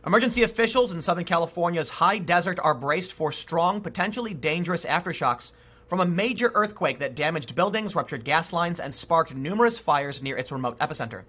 [0.06, 5.54] Emergency officials in Southern California's high desert are braced for strong, potentially dangerous aftershocks
[5.88, 10.38] from a major earthquake that damaged buildings, ruptured gas lines, and sparked numerous fires near
[10.38, 11.24] its remote epicenter.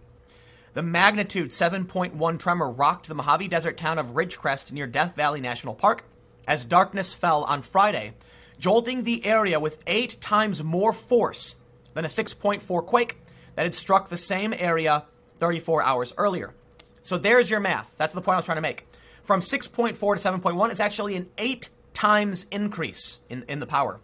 [0.79, 5.75] The magnitude 7.1 tremor rocked the Mojave Desert town of Ridgecrest near Death Valley National
[5.75, 6.05] Park
[6.47, 8.13] as darkness fell on Friday,
[8.61, 11.57] jolting the area with eight times more force
[11.95, 13.17] than a 6.4 quake
[13.57, 15.05] that had struck the same area
[15.39, 16.55] 34 hours earlier.
[17.03, 17.97] So there's your math.
[17.99, 18.87] That's the point I was trying to make.
[19.25, 23.99] From 6.4 to 7.1 is actually an eight times increase in, in the power.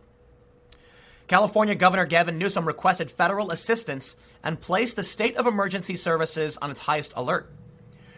[1.29, 6.71] California Governor Gavin Newsom requested federal assistance and placed the state of emergency services on
[6.71, 7.51] its highest alert.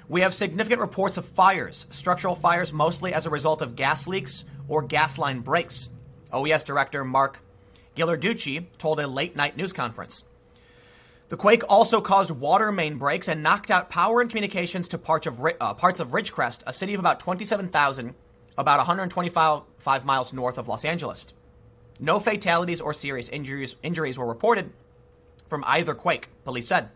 [0.08, 4.44] We have significant reports of fires, structural fires mostly as a result of gas leaks
[4.68, 5.90] or gas line breaks,
[6.32, 7.40] OES Director Mark
[7.96, 10.24] Ghilarducci told a late night news conference.
[11.28, 15.26] The quake also caused water main breaks and knocked out power and communications to parts
[15.26, 18.14] of, uh, parts of Ridgecrest, a city of about 27,000,
[18.58, 21.26] about 125 miles north of Los Angeles.
[21.98, 24.72] No fatalities or serious injuries, injuries were reported
[25.48, 26.90] from either quake, police said.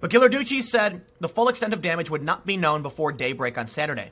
[0.00, 3.66] But Ghilarducci said the full extent of damage would not be known before daybreak on
[3.66, 4.10] Saturday.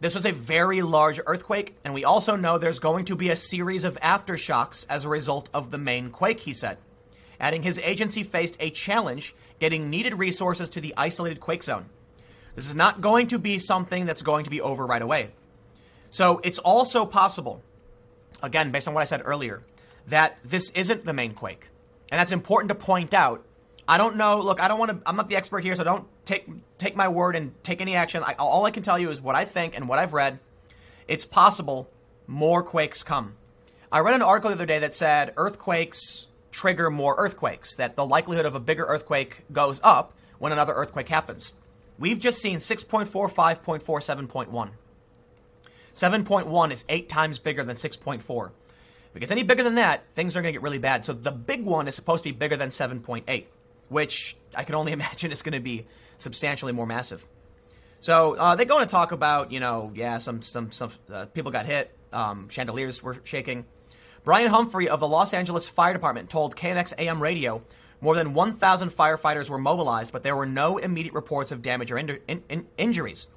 [0.00, 3.36] This was a very large earthquake, and we also know there's going to be a
[3.36, 6.78] series of aftershocks as a result of the main quake, he said
[7.40, 11.86] adding his agency faced a challenge getting needed resources to the isolated quake zone.
[12.54, 15.30] This is not going to be something that's going to be over right away.
[16.10, 17.62] So it's also possible,
[18.42, 19.62] again, based on what I said earlier,
[20.06, 21.68] that this isn't the main quake.
[22.14, 23.44] And that's important to point out.
[23.88, 24.40] I don't know.
[24.40, 25.00] Look, I don't want to.
[25.04, 26.46] I'm not the expert here, so don't take
[26.78, 28.22] take my word and take any action.
[28.24, 30.38] I, all I can tell you is what I think and what I've read.
[31.08, 31.90] It's possible
[32.28, 33.34] more quakes come.
[33.90, 38.06] I read an article the other day that said earthquakes trigger more earthquakes, that the
[38.06, 41.54] likelihood of a bigger earthquake goes up when another earthquake happens.
[41.98, 44.70] We've just seen 6.4, 5.4, 7.1.
[45.92, 48.52] 7.1 is eight times bigger than 6.4.
[49.14, 51.04] If it gets any bigger than that, things are going to get really bad.
[51.04, 53.44] So the big one is supposed to be bigger than 7.8,
[53.88, 57.24] which I can only imagine is going to be substantially more massive.
[58.00, 61.52] So uh, they go to talk about, you know, yeah, some some some uh, people
[61.52, 63.66] got hit, um, chandeliers were shaking.
[64.24, 67.62] Brian Humphrey of the Los Angeles Fire Department told KNX AM radio
[68.00, 71.98] more than 1,000 firefighters were mobilized, but there were no immediate reports of damage or
[71.98, 73.28] in- in- injuries.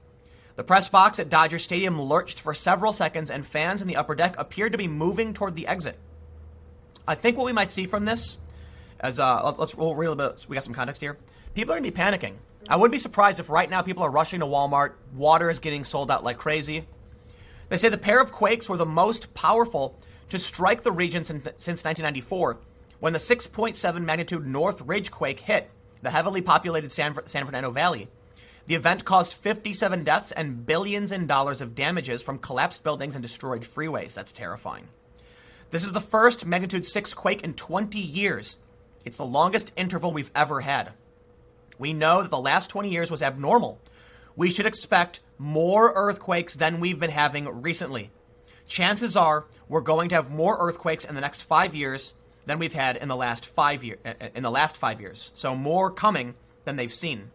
[0.58, 4.16] The press box at Dodger Stadium lurched for several seconds, and fans in the upper
[4.16, 6.00] deck appeared to be moving toward the exit.
[7.08, 8.40] I think what we might see from this,
[9.00, 10.48] as uh, let's, roll real bit.
[10.50, 11.20] We got some context here.
[11.54, 12.38] People are gonna be panicking.
[12.68, 14.94] I wouldn't be surprised if right now people are rushing to Walmart.
[15.14, 16.88] Water is getting sold out like crazy.
[17.70, 19.96] They say the pair of quakes were the most powerful
[20.30, 22.58] to strike the region since, since 1994,
[23.00, 25.70] when the 6.7 magnitude Northridge quake hit
[26.02, 28.08] the heavily populated San Fernando Valley.
[28.68, 33.22] The event caused 57 deaths and billions in dollars of damages from collapsed buildings and
[33.22, 34.14] destroyed freeways.
[34.14, 34.90] That's terrifying.
[35.72, 38.60] This is the first magnitude 6 quake in 20 years.
[39.06, 40.92] It's the longest interval we've ever had.
[41.80, 43.80] We know that the last 20 years was abnormal.
[44.36, 48.12] We should expect more earthquakes than we've been having recently.
[48.68, 52.74] Chances are we're going to have more earthquakes in the next 5 years than we've
[52.74, 55.32] had in the last 5 year uh, uh, in the last 5 years.
[55.36, 57.32] So more coming than they've seen.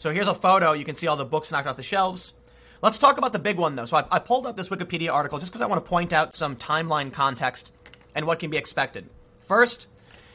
[0.00, 0.72] So here's a photo.
[0.72, 2.32] You can see all the books knocked off the shelves.
[2.80, 3.84] Let's talk about the big one, though.
[3.84, 6.34] So I, I pulled up this Wikipedia article just because I want to point out
[6.34, 7.74] some timeline context
[8.14, 9.10] and what can be expected.
[9.42, 9.88] First,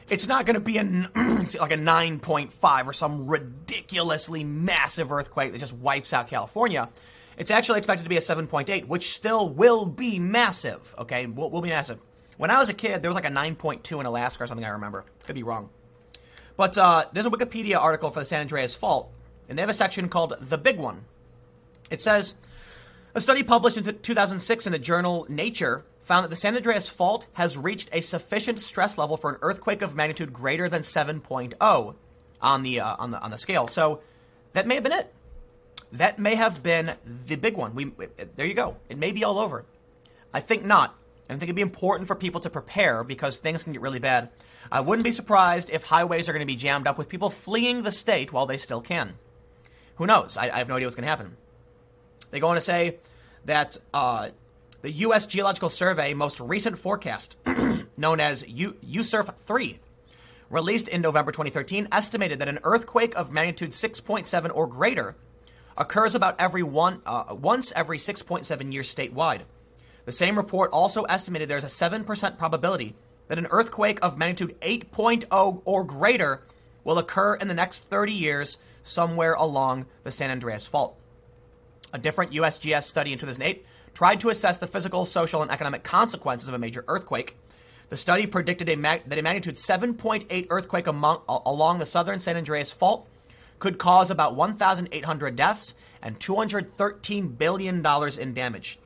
[0.07, 0.83] it's not going to be a,
[1.59, 6.87] like a 9.5 or some ridiculously massive earthquake that just wipes out California.
[7.35, 10.93] It's actually expected to be a 7.8, which still will be massive.
[10.99, 11.99] Okay, will, will be massive.
[12.37, 14.63] When I was a kid, there was like a 9.2 in Alaska or something.
[14.63, 15.05] I remember.
[15.25, 15.71] Could be wrong.
[16.55, 19.11] But uh, there's a Wikipedia article for the San Andreas Fault,
[19.47, 21.05] and they have a section called "The Big One."
[21.89, 22.35] It says
[23.13, 27.27] a study published in 2006 in the journal Nature found that the San Andreas Fault
[27.33, 31.95] has reached a sufficient stress level for an earthquake of magnitude greater than 7.0
[32.41, 33.67] on the uh, on the on the scale.
[33.67, 34.01] So
[34.53, 35.13] that may have been it.
[35.91, 37.73] That may have been the big one.
[37.73, 37.91] We
[38.35, 38.77] there you go.
[38.89, 39.65] It may be all over.
[40.33, 40.95] I think not.
[41.27, 43.99] And I think it'd be important for people to prepare because things can get really
[43.99, 44.29] bad.
[44.71, 47.83] I wouldn't be surprised if highways are going to be jammed up with people fleeing
[47.83, 49.15] the state while they still can.
[49.95, 50.37] Who knows?
[50.37, 51.35] I, I have no idea what's going to happen.
[52.31, 52.97] They go on to say
[53.45, 54.29] that uh,
[54.81, 55.25] the U.S.
[55.25, 57.37] Geological Survey most recent forecast,
[57.97, 59.79] known as U- UCERF 3,
[60.49, 65.15] released in November 2013, estimated that an earthquake of magnitude 6.7 or greater
[65.77, 69.41] occurs about every one uh, once every 6.7 years statewide.
[70.05, 72.95] The same report also estimated there's a 7% probability
[73.27, 76.43] that an earthquake of magnitude 8.0 or greater
[76.83, 80.95] will occur in the next 30 years somewhere along the San Andreas Fault.
[81.91, 86.47] A different USGS study in 2008 tried to assess the physical, social, and economic consequences
[86.47, 87.35] of a major earthquake.
[87.89, 92.37] The study predicted a mag- that a magnitude 7.8 earthquake among, along the southern San
[92.37, 93.07] Andreas Fault
[93.59, 97.85] could cause about 1,800 deaths and $213 billion
[98.19, 98.79] in damage.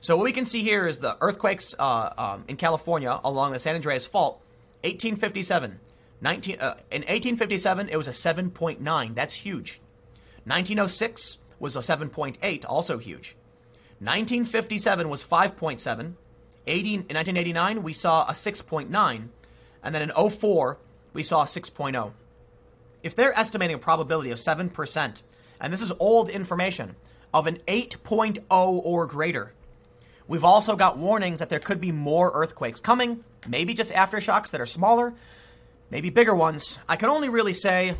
[0.00, 3.58] So, what we can see here is the earthquakes uh, um, in California along the
[3.58, 4.40] San Andreas Fault,
[4.82, 5.80] 1857.
[6.24, 9.14] 19, uh, in 1857, it was a 7.9.
[9.14, 9.82] That's huge.
[10.44, 13.36] 1906 was a 7.8, also huge.
[13.98, 16.14] 1957 was 5.7.
[16.66, 19.28] 80, in 1989, we saw a 6.9.
[19.82, 20.78] And then in 04,
[21.12, 22.12] we saw a 6.0.
[23.02, 25.22] If they're estimating a probability of 7%,
[25.60, 26.96] and this is old information,
[27.34, 29.52] of an 8.0 or greater,
[30.26, 34.60] we've also got warnings that there could be more earthquakes coming, maybe just aftershocks that
[34.62, 35.12] are smaller,
[35.94, 36.80] maybe bigger ones.
[36.88, 37.94] I can only really say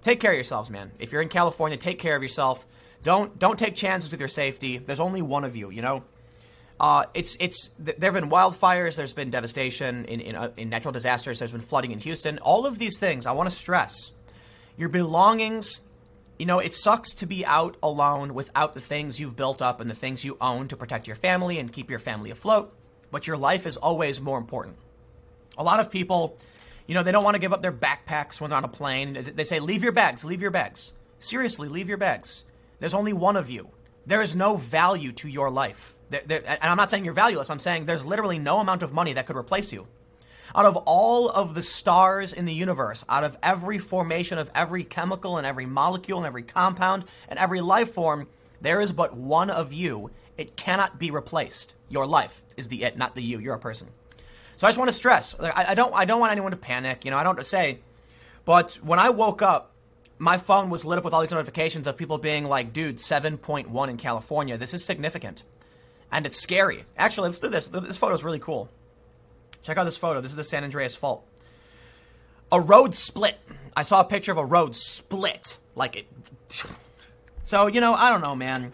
[0.00, 0.90] take care of yourselves, man.
[0.98, 2.66] If you're in California, take care of yourself.
[3.02, 4.78] Don't don't take chances with your safety.
[4.78, 5.70] There's only one of you.
[5.70, 6.02] You know.
[6.80, 8.96] Uh, it's it's there have been wildfires.
[8.96, 11.38] There's been devastation in in, uh, in natural disasters.
[11.38, 12.38] There's been flooding in Houston.
[12.38, 13.26] All of these things.
[13.26, 14.12] I want to stress
[14.78, 15.82] your belongings.
[16.38, 19.90] You know, it sucks to be out alone without the things you've built up and
[19.90, 22.74] the things you own to protect your family and keep your family afloat.
[23.10, 24.78] But your life is always more important.
[25.58, 26.38] A lot of people,
[26.86, 29.12] you know, they don't want to give up their backpacks when they're on a plane.
[29.12, 30.24] They say, "Leave your bags.
[30.24, 32.44] Leave your bags." Seriously, leave your bags.
[32.78, 33.70] There's only one of you.
[34.06, 35.94] There is no value to your life.
[36.08, 37.50] There, there, and I'm not saying you're valueless.
[37.50, 39.86] I'm saying there's literally no amount of money that could replace you.
[40.54, 44.82] Out of all of the stars in the universe, out of every formation of every
[44.82, 48.26] chemical and every molecule and every compound and every life form,
[48.60, 50.10] there is but one of you.
[50.36, 51.76] It cannot be replaced.
[51.88, 53.38] Your life is the it, not the you.
[53.38, 53.88] You're a person.
[54.60, 55.40] So I just want to stress.
[55.40, 55.94] I, I don't.
[55.94, 57.06] I don't want anyone to panic.
[57.06, 57.16] You know.
[57.16, 57.78] I don't say.
[58.44, 59.72] But when I woke up
[60.20, 63.88] my phone was lit up with all these notifications of people being like, dude, 7.1
[63.88, 64.58] in California.
[64.58, 65.44] This is significant.
[66.12, 66.84] And it's scary.
[66.98, 67.68] Actually, let's do this.
[67.68, 68.68] This photo is really cool.
[69.62, 70.20] Check out this photo.
[70.20, 71.26] This is the San Andreas Fault.
[72.52, 73.38] A road split.
[73.74, 75.56] I saw a picture of a road split.
[75.74, 76.06] Like it.
[77.42, 78.70] So, you know, I don't know, man.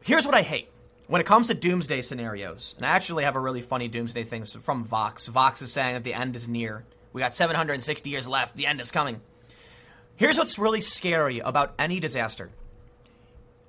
[0.00, 0.68] Here's what I hate.
[1.06, 4.44] When it comes to doomsday scenarios, and I actually have a really funny doomsday thing
[4.44, 5.26] from Vox.
[5.26, 6.84] Vox is saying that the end is near.
[7.12, 8.56] We got 760 years left.
[8.56, 9.20] The end is coming.
[10.16, 12.50] Here's what's really scary about any disaster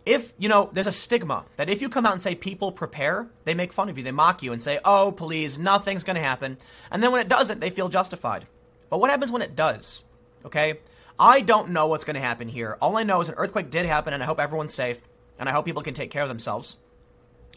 [0.05, 3.27] if, you know, there's a stigma that if you come out and say people prepare,
[3.43, 4.03] they make fun of you.
[4.03, 6.57] They mock you and say, oh, please, nothing's going to happen.
[6.91, 8.45] And then when it doesn't, they feel justified.
[8.89, 10.05] But what happens when it does?
[10.45, 10.79] Okay?
[11.17, 12.77] I don't know what's going to happen here.
[12.81, 15.01] All I know is an earthquake did happen, and I hope everyone's safe,
[15.39, 16.77] and I hope people can take care of themselves.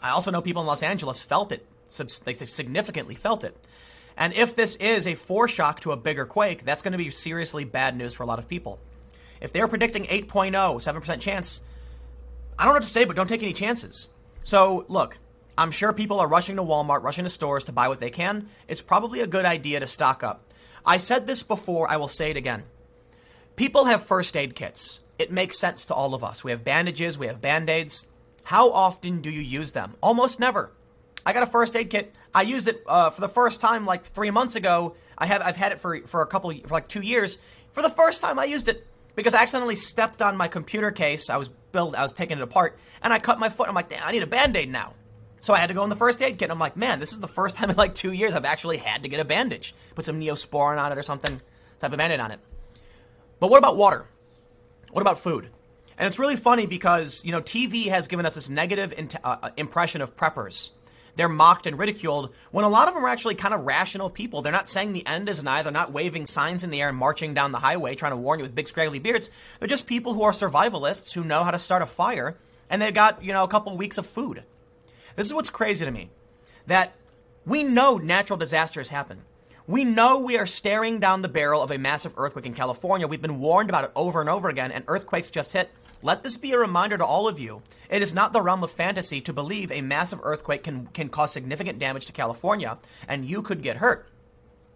[0.03, 3.57] I also know people in Los Angeles felt it, significantly felt it.
[4.17, 7.65] And if this is a foreshock to a bigger quake, that's going to be seriously
[7.65, 8.81] bad news for a lot of people.
[9.41, 11.63] If they're predicting 8.0, 7% chance,
[12.59, 14.11] I don't know what to say, but don't take any chances.
[14.43, 15.19] So, look,
[15.57, 18.49] I'm sure people are rushing to Walmart, rushing to stores to buy what they can.
[18.67, 20.45] It's probably a good idea to stock up.
[20.85, 22.65] I said this before, I will say it again.
[23.55, 25.01] People have first aid kits.
[25.19, 26.43] It makes sense to all of us.
[26.43, 28.07] We have bandages, we have band aids.
[28.49, 29.95] How often do you use them?
[30.01, 30.73] Almost never.
[31.27, 32.15] I got a first aid kit.
[32.35, 34.97] I used it uh, for the first time like three months ago.
[35.19, 37.37] I have I've had it for for a couple for like two years.
[37.73, 41.29] For the first time, I used it because I accidentally stepped on my computer case.
[41.29, 43.69] I was build I was taking it apart and I cut my foot.
[43.69, 44.95] I'm like, I need a band aid now.
[45.41, 46.51] So I had to go in the first aid kit.
[46.51, 49.03] I'm like, man, this is the first time in like two years I've actually had
[49.03, 49.75] to get a bandage.
[49.95, 51.43] Put some neosporin on it or something,
[51.81, 52.41] type of band aid on it.
[53.41, 54.07] But what about water?
[54.91, 55.51] What about food?
[55.99, 59.37] And it's really funny because, you know, TV has given us this negative in- uh,
[59.43, 60.71] uh, impression of preppers.
[61.17, 64.41] They're mocked and ridiculed when a lot of them are actually kind of rational people.
[64.41, 65.63] They're not saying the end is nigh.
[65.63, 68.39] They're not waving signs in the air and marching down the highway trying to warn
[68.39, 69.29] you with big scraggly beards.
[69.59, 72.37] They're just people who are survivalists who know how to start a fire
[72.71, 74.45] and they've got, you know, a couple weeks of food.
[75.17, 76.11] This is what's crazy to me
[76.69, 76.93] that
[77.45, 79.23] we know natural disasters happen.
[79.67, 83.09] We know we are staring down the barrel of a massive earthquake in California.
[83.09, 85.69] We've been warned about it over and over again, and earthquakes just hit.
[86.03, 87.63] Let this be a reminder to all of you.
[87.91, 91.33] It is not the realm of fantasy to believe a massive earthquake can, can cause
[91.33, 92.79] significant damage to California,
[93.09, 94.09] and you could get hurt.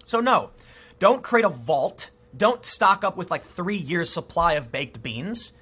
[0.05, 0.51] So, no,
[0.99, 2.11] don't create a vault.
[2.37, 5.53] Don't stock up with like three years' supply of baked beans,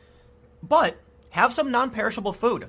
[0.62, 0.96] but
[1.30, 2.68] have some non perishable food.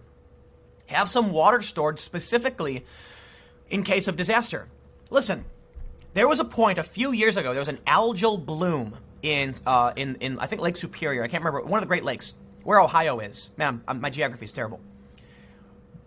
[0.88, 2.86] Have some water stored specifically
[3.70, 4.68] in case of disaster.
[5.10, 5.46] Listen,
[6.14, 7.54] there was a point a few years ago.
[7.54, 11.24] There was an algal bloom in uh, in in I think Lake Superior.
[11.24, 13.50] I can't remember one of the Great Lakes where Ohio is.
[13.58, 14.80] Man, I'm, um, my geography is terrible.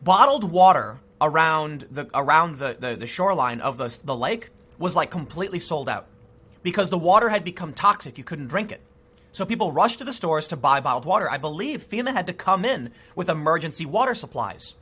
[0.03, 5.11] Bottled water around the around the, the, the shoreline of the the lake was like
[5.11, 6.07] completely sold out
[6.63, 8.19] because the water had become toxic.
[8.19, 8.81] You couldn't drink it.
[9.33, 11.31] So people rushed to the stores to buy bottled water.
[11.31, 14.77] I believe FEMA had to come in with emergency water supplies.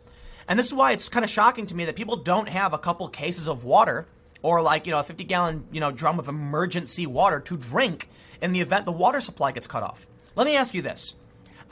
[0.47, 2.79] And this is why it's kind of shocking to me that people don't have a
[2.79, 4.07] couple cases of water
[4.43, 8.09] or like, you know, a 50 gallon, you know, drum of emergency water to drink
[8.43, 10.07] in the event the water supply gets cut off.
[10.35, 11.17] Let me ask you this.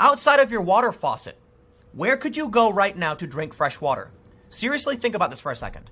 [0.02, 1.36] Outside of your water faucet,
[1.92, 4.10] where could you go right now to drink fresh water?
[4.48, 5.90] Seriously, think about this for a second.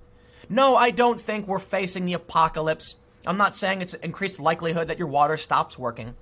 [0.49, 2.97] No, I don't think we're facing the apocalypse.
[3.27, 6.15] I'm not saying it's increased likelihood that your water stops working.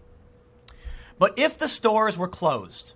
[1.21, 2.95] But if the stores were closed,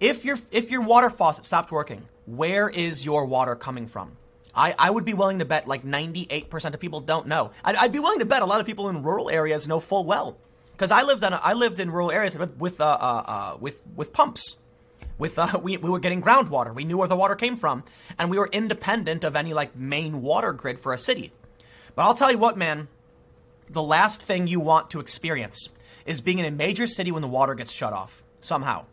[0.00, 4.16] if your if your water faucet stopped working, where is your water coming from?
[4.54, 7.52] I, I would be willing to bet like 98% of people don't know.
[7.62, 10.06] I'd, I'd be willing to bet a lot of people in rural areas know full
[10.06, 10.38] well.
[10.78, 13.56] Because I lived on a, I lived in rural areas with with uh, uh, uh,
[13.58, 14.58] with with pumps,
[15.18, 16.72] with uh, we we were getting groundwater.
[16.72, 17.82] We knew where the water came from,
[18.16, 21.32] and we were independent of any like main water grid for a city.
[21.96, 22.86] But I'll tell you what, man,
[23.68, 25.70] the last thing you want to experience
[26.06, 28.84] is being in a major city when the water gets shut off somehow.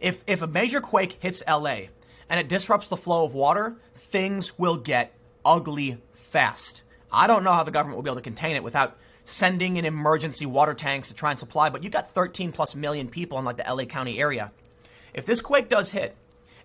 [0.00, 1.90] If if a major quake hits LA
[2.30, 5.12] and it disrupts the flow of water, things will get
[5.44, 6.82] ugly fast.
[7.12, 8.96] I don't know how the government will be able to contain it without
[9.30, 13.08] sending in emergency water tanks to try and supply, but you got 13 plus million
[13.08, 14.52] people in like the LA County area.
[15.14, 16.16] If this quake does hit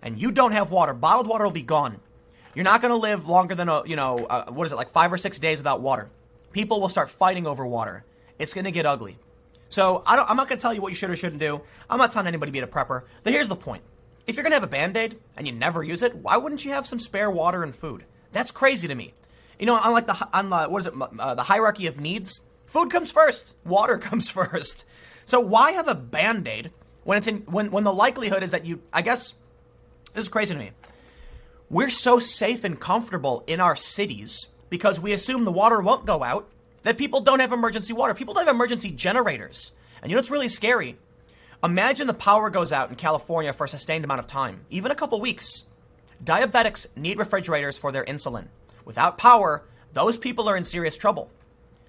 [0.02, 2.00] and you don't have water, bottled water will be gone.
[2.54, 4.88] You're not going to live longer than a, you know, uh, what is it, like
[4.88, 6.10] five or six days without water.
[6.52, 8.04] People will start fighting over water.
[8.38, 9.18] It's going to get ugly.
[9.68, 11.60] So I am not going to tell you what you should or shouldn't do.
[11.90, 13.02] I'm not telling anybody to be a prepper.
[13.22, 13.82] But here's the point.
[14.26, 16.72] If you're going to have a band-aid and you never use it, why wouldn't you
[16.72, 18.04] have some spare water and food?
[18.32, 19.12] That's crazy to me.
[19.58, 23.10] You know, unlike the, the, what is it, uh, the hierarchy of needs, Food comes
[23.10, 23.56] first.
[23.64, 24.84] Water comes first.
[25.24, 26.70] So why have a band-aid
[27.04, 29.34] when it's in when when the likelihood is that you I guess
[30.14, 30.72] this is crazy to me.
[31.68, 36.22] We're so safe and comfortable in our cities because we assume the water won't go
[36.22, 36.48] out
[36.84, 38.14] that people don't have emergency water.
[38.14, 39.72] People don't have emergency generators.
[40.00, 40.96] And you know what's really scary?
[41.64, 44.94] Imagine the power goes out in California for a sustained amount of time, even a
[44.94, 45.64] couple weeks.
[46.22, 48.46] Diabetics need refrigerators for their insulin.
[48.84, 51.30] Without power, those people are in serious trouble.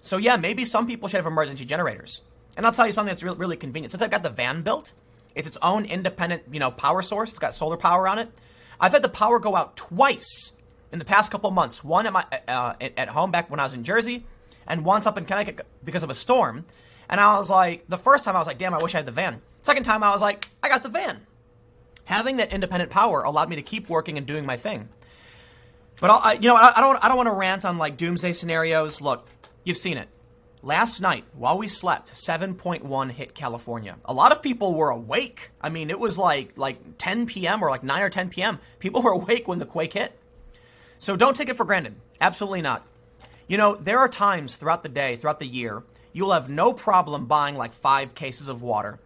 [0.07, 2.23] So yeah, maybe some people should have emergency generators.
[2.55, 3.91] And I'll tell you something that's really, really convenient.
[3.91, 4.95] Since I've got the van built,
[5.35, 7.29] it's its own independent, you know, power source.
[7.29, 8.29] It's got solar power on it.
[8.79, 10.53] I've had the power go out twice
[10.91, 11.83] in the past couple months.
[11.83, 14.25] One at my uh, at home back when I was in Jersey,
[14.65, 16.65] and once up in Connecticut because of a storm.
[17.09, 19.05] And I was like, the first time I was like, damn, I wish I had
[19.05, 19.41] the van.
[19.61, 21.25] Second time I was like, I got the van.
[22.05, 24.89] Having that independent power allowed me to keep working and doing my thing.
[25.99, 27.97] But I'll, I, you know, I, I don't, I don't want to rant on like
[27.97, 29.01] doomsday scenarios.
[29.01, 29.27] Look,
[29.67, 30.07] you've seen it.
[30.63, 33.97] Last night, while we slept, 7.1 hit California.
[34.05, 35.51] A lot of people were awake.
[35.61, 37.63] I mean, it was like like 10 p.m.
[37.63, 38.59] or like 9 or 10 p.m.
[38.79, 40.17] People were awake when the quake hit.
[40.97, 41.95] So don't take it for granted.
[42.19, 42.85] Absolutely not.
[43.47, 47.25] You know, there are times throughout the day, throughout the year, you'll have no problem
[47.25, 48.99] buying like five cases of water.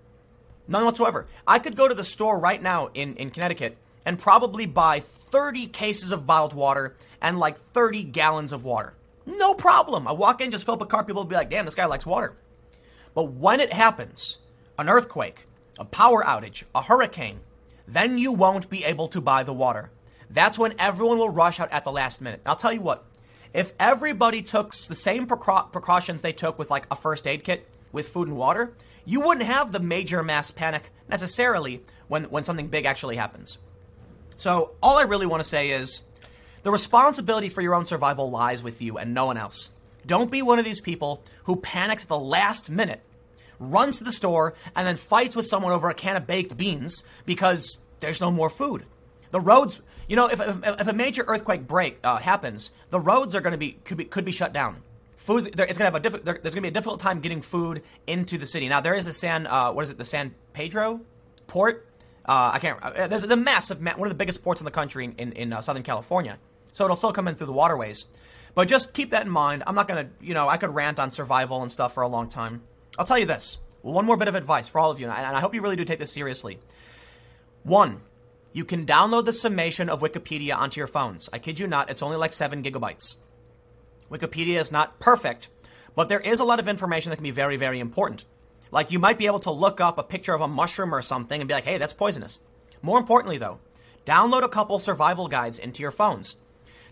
[0.68, 1.28] None whatsoever.
[1.46, 5.68] I could go to the store right now in, in Connecticut and probably buy 30
[5.68, 8.94] cases of bottled water and like 30 gallons of water.
[9.26, 10.08] No problem.
[10.08, 11.86] I walk in, just fill up a car, people will be like, damn, this guy
[11.86, 12.36] likes water.
[13.14, 14.40] But when it happens,
[14.80, 15.48] an earthquake,
[15.78, 17.42] a power outage, a hurricane,
[17.88, 19.92] then you won't be able to buy the water.
[20.30, 22.42] That's when everyone will rush out at the last minute.
[22.46, 23.06] I'll tell you what,
[23.54, 28.08] if everybody took the same precautions they took with like a first aid kit with
[28.08, 32.86] food and water, you wouldn't have the major mass panic necessarily when, when something big
[32.86, 33.60] actually happens.
[34.36, 36.04] So, all I really want to say is
[36.64, 39.72] the responsibility for your own survival lies with you and no one else.
[40.06, 43.02] Don't be one of these people who panics at the last minute,
[43.60, 47.04] runs to the store, and then fights with someone over a can of baked beans
[47.26, 48.86] because there's no more food.
[49.30, 53.36] The roads, you know, if, if, if a major earthquake break uh, happens, the roads
[53.36, 54.84] are going to be could be could be shut down.
[55.16, 57.42] Food, it's going to have a diff- there's going to be a difficult time getting
[57.42, 58.68] food into the city.
[58.68, 61.02] Now there is the San, uh, what is it, the San Pedro
[61.46, 61.88] port?
[62.26, 62.84] Uh, I can't.
[62.84, 65.54] Uh, there's the massive, one of the biggest ports in the country in in, in
[65.54, 66.40] uh, Southern California.
[66.74, 68.06] So it'll still come in through the waterways.
[68.54, 69.64] But just keep that in mind.
[69.66, 72.08] I'm not going to, you know, I could rant on survival and stuff for a
[72.08, 72.64] long time.
[72.98, 75.40] I'll tell you this one more bit of advice for all of you, and I
[75.40, 76.60] hope you really do take this seriously.
[77.64, 78.02] One,
[78.54, 81.30] you can download the summation of Wikipedia onto your phones.
[81.32, 83.18] I kid you not, it's only like seven gigabytes.
[84.12, 85.50] Wikipedia is not perfect,
[85.96, 88.26] but there is a lot of information that can be very, very important.
[88.72, 91.40] Like you might be able to look up a picture of a mushroom or something
[91.40, 92.42] and be like, hey, that's poisonous.
[92.82, 93.60] More importantly, though,
[94.06, 96.38] download a couple survival guides into your phones.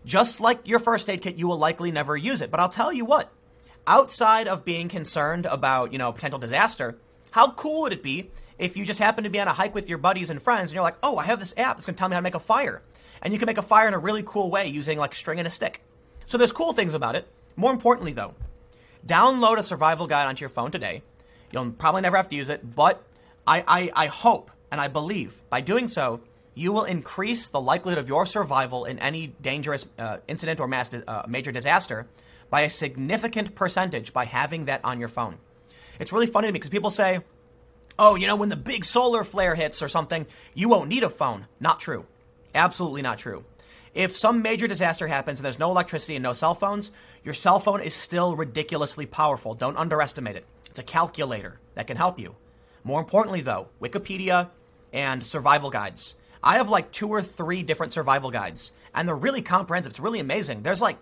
[0.06, 2.52] Just like your first aid kit, you will likely never use it.
[2.52, 3.32] But I'll tell you what,
[3.86, 6.97] outside of being concerned about, you know, potential disaster,
[7.32, 9.89] how cool would it be if you just happen to be on a hike with
[9.89, 12.00] your buddies and friends and you're like, oh, I have this app that's going to
[12.00, 12.82] tell me how to make a fire.
[13.22, 15.47] And you can make a fire in a really cool way using like string and
[15.47, 15.82] a stick.
[16.26, 17.28] So there's cool things about it.
[17.56, 18.36] More importantly, though,
[19.06, 21.02] download a survival guide onto your phone today.
[21.52, 23.04] You'll probably never have to use it, but
[23.45, 26.22] I, I, I hope and I believe by doing so,
[26.60, 30.89] you will increase the likelihood of your survival in any dangerous uh, incident or mass
[30.89, 32.05] di- uh, major disaster
[32.49, 35.38] by a significant percentage by having that on your phone.
[36.01, 37.22] It's really funny to me because people say,
[37.97, 41.10] oh, you know, when the big solar flare hits or something, you won't need a
[41.10, 41.47] phone.
[41.62, 42.05] Not true.
[42.53, 43.45] Absolutely not true.
[43.93, 46.91] If some major disaster happens and there's no electricity and no cell phones,
[47.24, 49.55] your cell phone is still ridiculously powerful.
[49.55, 50.45] Don't underestimate it.
[50.70, 52.36] It's a calculator that can help you.
[52.84, 54.49] More importantly, though, Wikipedia
[54.91, 56.16] and survival guides.
[56.44, 59.92] I have like two or three different survival guides, and they're really comprehensive.
[59.92, 60.64] It's really amazing.
[60.64, 60.98] There's like,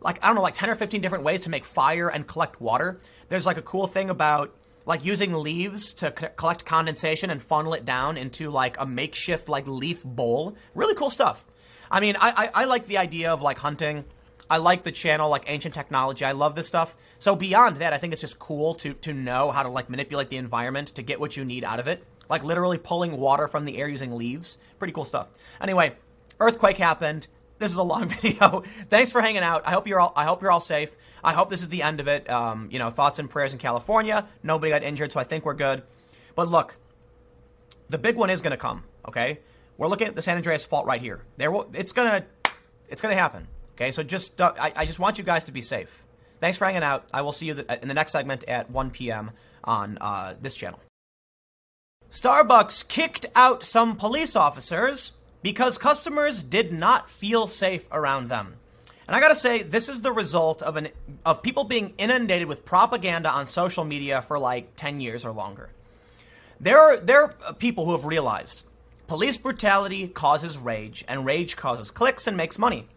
[0.00, 2.60] like I don't know, like ten or fifteen different ways to make fire and collect
[2.60, 3.00] water.
[3.28, 7.74] There's like a cool thing about like using leaves to c- collect condensation and funnel
[7.74, 10.56] it down into like a makeshift like leaf bowl.
[10.74, 11.44] Really cool stuff.
[11.90, 14.04] I mean, I, I, I like the idea of like hunting.
[14.48, 16.24] I like the channel, like ancient technology.
[16.24, 16.94] I love this stuff.
[17.18, 20.28] So beyond that, I think it's just cool to to know how to like manipulate
[20.28, 23.64] the environment to get what you need out of it like literally pulling water from
[23.64, 24.58] the air using leaves.
[24.78, 25.28] Pretty cool stuff.
[25.60, 25.94] Anyway,
[26.40, 27.26] earthquake happened.
[27.58, 28.60] This is a long video.
[28.88, 29.66] Thanks for hanging out.
[29.66, 30.12] I hope you're all.
[30.16, 30.94] I hope you're all safe.
[31.24, 32.28] I hope this is the end of it.
[32.30, 34.26] Um, you know, thoughts and prayers in California.
[34.42, 35.82] Nobody got injured, so I think we're good.
[36.34, 36.76] But look,
[37.88, 38.84] the big one is going to come.
[39.08, 39.40] Okay,
[39.78, 41.22] we're looking at the San Andreas fault right here.
[41.36, 42.24] There, will, it's gonna,
[42.88, 43.46] it's gonna happen.
[43.74, 46.06] Okay, so just I, I just want you guys to be safe.
[46.40, 47.06] Thanks for hanging out.
[47.12, 49.30] I will see you in the next segment at 1 p.m.
[49.64, 50.80] on uh, this channel.
[52.10, 58.56] Starbucks kicked out some police officers because customers did not feel safe around them.
[59.06, 60.88] And I gotta say, this is the result of an
[61.24, 65.68] of people being inundated with propaganda on social media for like 10 years or longer.
[66.58, 68.66] There are there are people who have realized
[69.06, 72.88] police brutality causes rage, and rage causes clicks and makes money.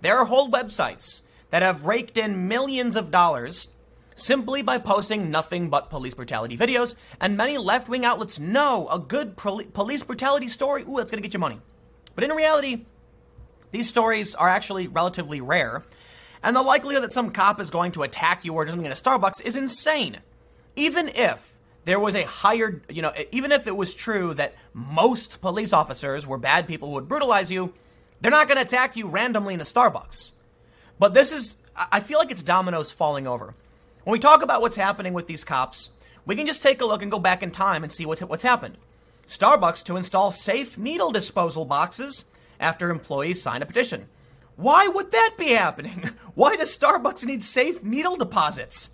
[0.00, 3.68] There are whole websites that have raked in millions of dollars
[4.18, 8.98] simply by posting nothing but police brutality videos, and many left wing outlets know a
[8.98, 11.60] good police brutality story, ooh, that's gonna get you money.
[12.14, 12.84] But in reality,
[13.70, 15.84] these stories are actually relatively rare,
[16.42, 18.92] and the likelihood that some cop is going to attack you or do something in
[18.92, 20.18] a Starbucks is insane.
[20.76, 25.40] Even if there was a higher, you know, even if it was true that most
[25.40, 27.72] police officers were bad people who would brutalize you,
[28.20, 30.34] they're not going to attack you randomly in a Starbucks.
[30.98, 33.54] But this is, I feel like it's dominoes falling over.
[34.08, 35.90] When we talk about what's happening with these cops,
[36.24, 38.42] we can just take a look and go back in time and see what's, what's
[38.42, 38.78] happened.
[39.26, 42.24] Starbucks to install safe needle disposal boxes
[42.58, 44.08] after employees sign a petition.
[44.56, 46.08] Why would that be happening?
[46.34, 48.92] Why does Starbucks need safe needle deposits?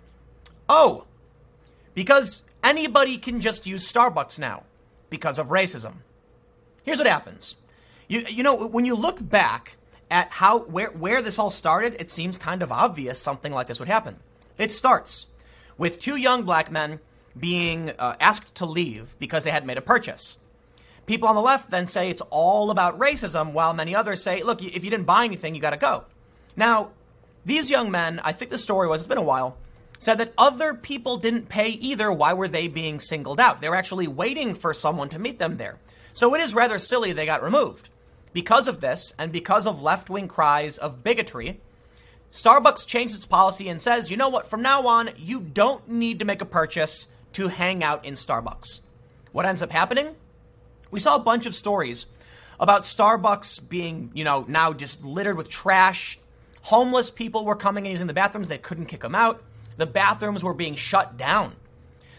[0.67, 1.05] Oh,
[1.93, 4.63] because anybody can just use Starbucks now
[5.09, 5.99] because of racism.
[6.83, 7.55] Here's what happens.
[8.09, 9.77] You, you know, when you look back
[10.11, 13.79] at how where where this all started, it seems kind of obvious something like this
[13.79, 14.17] would happen.
[14.57, 15.27] It starts
[15.77, 16.99] with two young black men
[17.37, 20.39] being uh, asked to leave because they had made a purchase.
[21.05, 24.63] People on the left then say it's all about racism, while many others say, look,
[24.63, 26.05] if you didn't buy anything, you got to go.
[26.55, 26.91] Now,
[27.45, 29.57] these young men, I think the story was, it's been a while,
[29.99, 32.11] said that other people didn't pay either.
[32.11, 33.61] Why were they being singled out?
[33.61, 35.79] They were actually waiting for someone to meet them there.
[36.13, 37.89] So it is rather silly they got removed.
[38.33, 41.61] Because of this, and because of left wing cries of bigotry,
[42.35, 46.19] Starbucks changed its policy and says, you know what, from now on, you don't need
[46.19, 48.81] to make a purchase to hang out in Starbucks.
[49.31, 50.17] What ends up happening?
[50.91, 52.07] We saw a bunch of stories
[52.59, 56.19] about Starbucks being, you know, now just littered with trash.
[56.63, 59.41] Homeless people were coming and using the bathrooms, they couldn't kick them out.
[59.77, 61.53] The bathrooms were being shut down.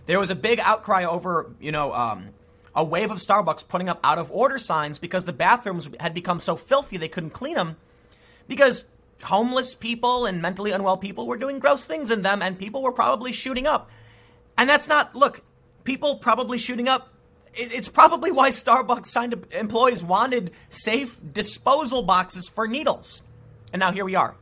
[0.07, 2.31] There was a big outcry over, you know, um,
[2.75, 6.39] a wave of Starbucks putting up out of order signs because the bathrooms had become
[6.39, 7.77] so filthy they couldn't clean them
[8.49, 8.87] because
[9.23, 12.93] homeless people and mentally unwell people were doing gross things in them and people were
[12.93, 13.91] probably shooting up.
[14.59, 15.43] And that's not, look,
[15.85, 17.09] people probably shooting up.
[17.55, 23.23] It's probably why Starbucks signed employees wanted safe disposal boxes for needles.
[23.73, 24.35] And now here we are.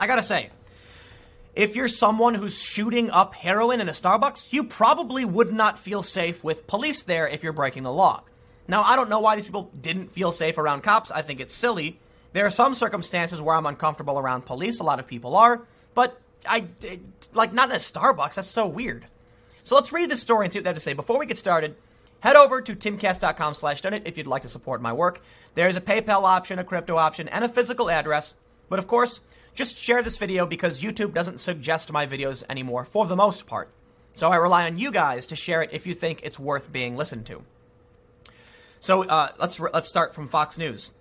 [0.00, 0.50] I gotta say,
[1.54, 6.02] if you're someone who's shooting up heroin in a Starbucks, you probably would not feel
[6.02, 8.22] safe with police there if you're breaking the law.
[8.66, 11.10] Now, I don't know why these people didn't feel safe around cops.
[11.10, 11.98] I think it's silly.
[12.32, 14.80] There are some circumstances where I'm uncomfortable around police.
[14.80, 15.62] A lot of people are.
[15.94, 16.66] But I,
[17.32, 18.34] like, not in a Starbucks.
[18.34, 19.06] That's so weird.
[19.62, 20.92] So let's read this story and see what they have to say.
[20.92, 21.76] Before we get started,
[22.20, 25.20] head over to timcast.com slash donate if you'd like to support my work.
[25.54, 28.34] There's a PayPal option, a crypto option, and a physical address.
[28.68, 29.20] But of course,
[29.54, 33.68] just share this video because YouTube doesn't suggest my videos anymore for the most part.
[34.14, 36.96] So I rely on you guys to share it if you think it's worth being
[36.96, 37.42] listened to.
[38.80, 40.92] So uh, let's let's start from Fox News.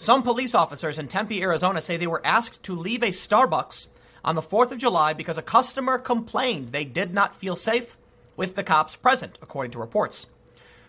[0.00, 3.88] Some police officers in Tempe, Arizona, say they were asked to leave a Starbucks
[4.24, 7.98] on the 4th of July because a customer complained they did not feel safe
[8.34, 10.30] with the cops present, according to reports.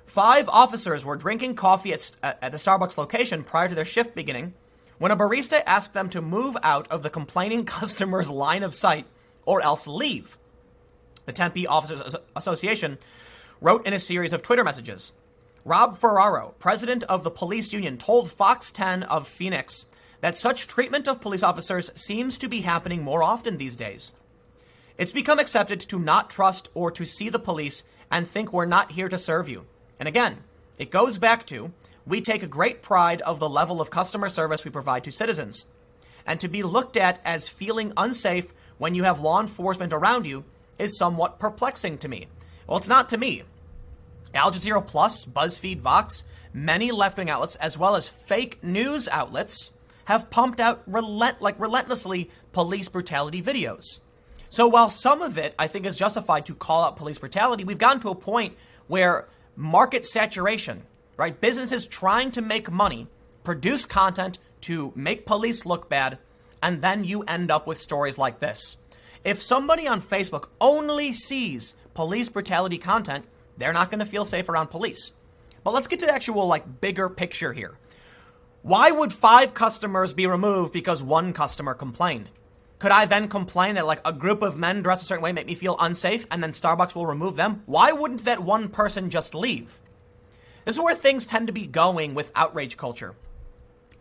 [0.05, 4.53] Five officers were drinking coffee at, at the Starbucks location prior to their shift beginning
[4.97, 9.07] when a barista asked them to move out of the complaining customer's line of sight
[9.45, 10.37] or else leave.
[11.25, 12.97] The Tempe Officers Association
[13.59, 15.11] wrote in a series of Twitter messages.
[15.63, 19.85] Rob Ferraro, president of the police union, told Fox 10 of Phoenix
[20.19, 24.13] that such treatment of police officers seems to be happening more often these days.
[24.97, 28.93] It's become accepted to not trust or to see the police and think we're not
[28.93, 29.65] here to serve you.
[29.99, 30.37] And again,
[30.79, 31.71] it goes back to
[32.07, 35.67] we take a great pride of the level of customer service we provide to citizens.
[36.25, 40.43] And to be looked at as feeling unsafe when you have law enforcement around you
[40.79, 42.27] is somewhat perplexing to me.
[42.67, 43.43] Well, it's not to me.
[44.33, 46.23] Al Jazeera Plus, BuzzFeed, Vox,
[46.53, 49.71] many left-wing outlets, as well as fake news outlets,
[50.05, 54.01] have pumped out relent- like relentlessly police brutality videos.
[54.49, 57.77] So while some of it I think is justified to call out police brutality, we've
[57.77, 58.57] gotten to a point
[58.87, 60.83] where market saturation
[61.21, 61.39] right?
[61.39, 63.07] Businesses trying to make money
[63.43, 66.17] produce content to make police look bad,
[66.63, 68.77] and then you end up with stories like this.
[69.23, 73.25] If somebody on Facebook only sees police brutality content,
[73.61, 75.13] they're not going to feel safe around police.
[75.63, 77.77] But let's get to the actual like bigger picture here.
[78.63, 82.29] Why would five customers be removed because one customer complained?
[82.79, 85.45] Could I then complain that like a group of men dressed a certain way make
[85.45, 87.63] me feel unsafe and then Starbucks will remove them?
[87.65, 89.81] Why wouldn't that one person just leave?
[90.65, 93.15] This is where things tend to be going with outrage culture.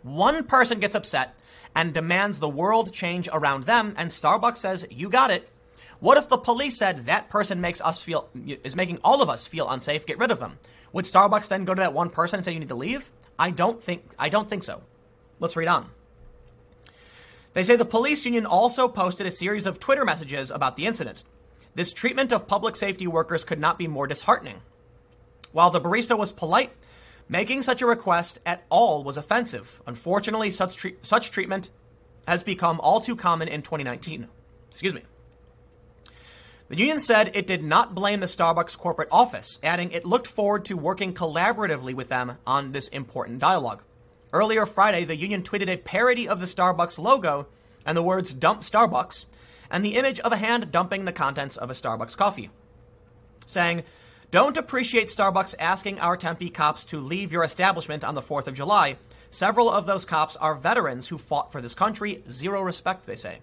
[0.02, 1.38] One person gets upset
[1.74, 5.48] and demands the world change around them, and Starbucks says, You got it.
[6.00, 8.28] What if the police said that person makes us feel
[8.64, 10.58] is making all of us feel unsafe, get rid of them?
[10.92, 13.12] Would Starbucks then go to that one person and say you need to leave?
[13.38, 14.82] I don't think I don't think so.
[15.38, 15.90] Let's read on.
[17.52, 21.24] They say the police union also posted a series of Twitter messages about the incident.
[21.74, 24.60] This treatment of public safety workers could not be more disheartening.
[25.52, 26.70] While the barista was polite,
[27.28, 29.82] making such a request at all was offensive.
[29.86, 31.70] Unfortunately, such, tre- such treatment
[32.26, 34.28] has become all too common in 2019.
[34.68, 35.02] Excuse me.
[36.70, 40.64] The union said it did not blame the Starbucks corporate office, adding it looked forward
[40.66, 43.82] to working collaboratively with them on this important dialogue.
[44.32, 47.48] Earlier Friday, the union tweeted a parody of the Starbucks logo
[47.84, 49.26] and the words dump Starbucks
[49.68, 52.50] and the image of a hand dumping the contents of a Starbucks coffee,
[53.46, 53.82] saying,
[54.30, 58.54] Don't appreciate Starbucks asking our Tempe cops to leave your establishment on the 4th of
[58.54, 58.96] July.
[59.32, 62.22] Several of those cops are veterans who fought for this country.
[62.28, 63.40] Zero respect, they say.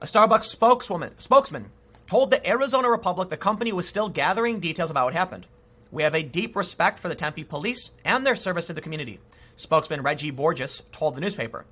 [0.00, 1.72] A Starbucks spokeswoman, spokesman
[2.08, 5.46] told the Arizona Republic the company was still gathering details about what happened.
[5.92, 9.20] We have a deep respect for the Tempe police and their service to the community,
[9.56, 11.66] spokesman Reggie Borges told the newspaper.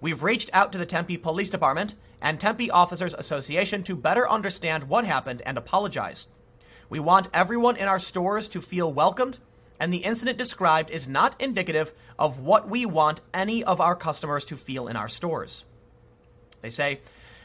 [0.00, 4.84] We've reached out to the Tempe Police Department and Tempe Officers Association to better understand
[4.84, 6.28] what happened and apologize.
[6.90, 9.38] We want everyone in our stores to feel welcomed,
[9.78, 14.44] and the incident described is not indicative of what we want any of our customers
[14.46, 15.64] to feel in our stores.
[16.62, 17.00] They say,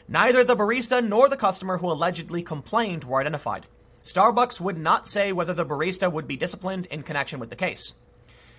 [0.08, 3.66] neither the barista nor the customer who allegedly complained were identified.
[4.02, 7.94] Starbucks would not say whether the barista would be disciplined in connection with the case.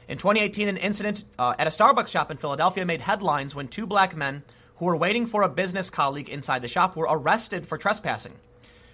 [0.08, 3.86] In 2018, an incident uh, at a Starbucks shop in Philadelphia made headlines when two
[3.86, 4.44] black men
[4.76, 8.34] who were waiting for a business colleague inside the shop were arrested for trespassing.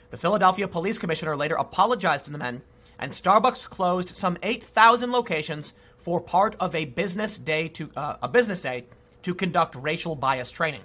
[0.09, 2.61] The Philadelphia police commissioner later apologized to the men,
[2.99, 8.27] and Starbucks closed some 8,000 locations for part of a business day to uh, a
[8.27, 8.85] business day
[9.23, 10.81] to conduct racial bias training.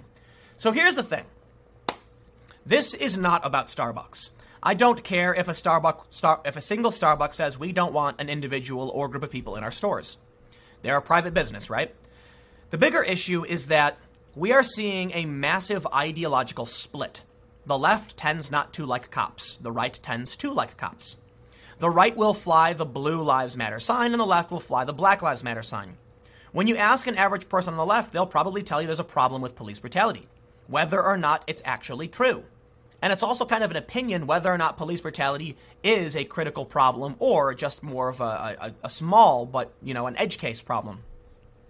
[0.57, 1.25] So here's the thing.
[2.69, 4.31] This is not about Starbucks.
[4.61, 8.21] I don't care if a Starbucks star, if a single Starbucks says we don't want
[8.21, 10.19] an individual or group of people in our stores.
[10.83, 11.95] They're a private business, right?
[12.69, 13.97] The bigger issue is that
[14.35, 17.23] we are seeing a massive ideological split
[17.65, 19.57] the left tends not to like cops.
[19.57, 21.17] The right tends to like cops.
[21.79, 24.93] The right will fly the Blue Lives Matter sign, and the left will fly the
[24.93, 25.97] Black Lives Matter sign.
[26.51, 29.03] When you ask an average person on the left, they'll probably tell you there's a
[29.03, 30.27] problem with police brutality,
[30.67, 32.43] whether or not it's actually true.
[33.01, 36.65] And it's also kind of an opinion whether or not police brutality is a critical
[36.65, 38.23] problem or just more of a,
[38.59, 41.03] a, a small but, you know, an edge case problem.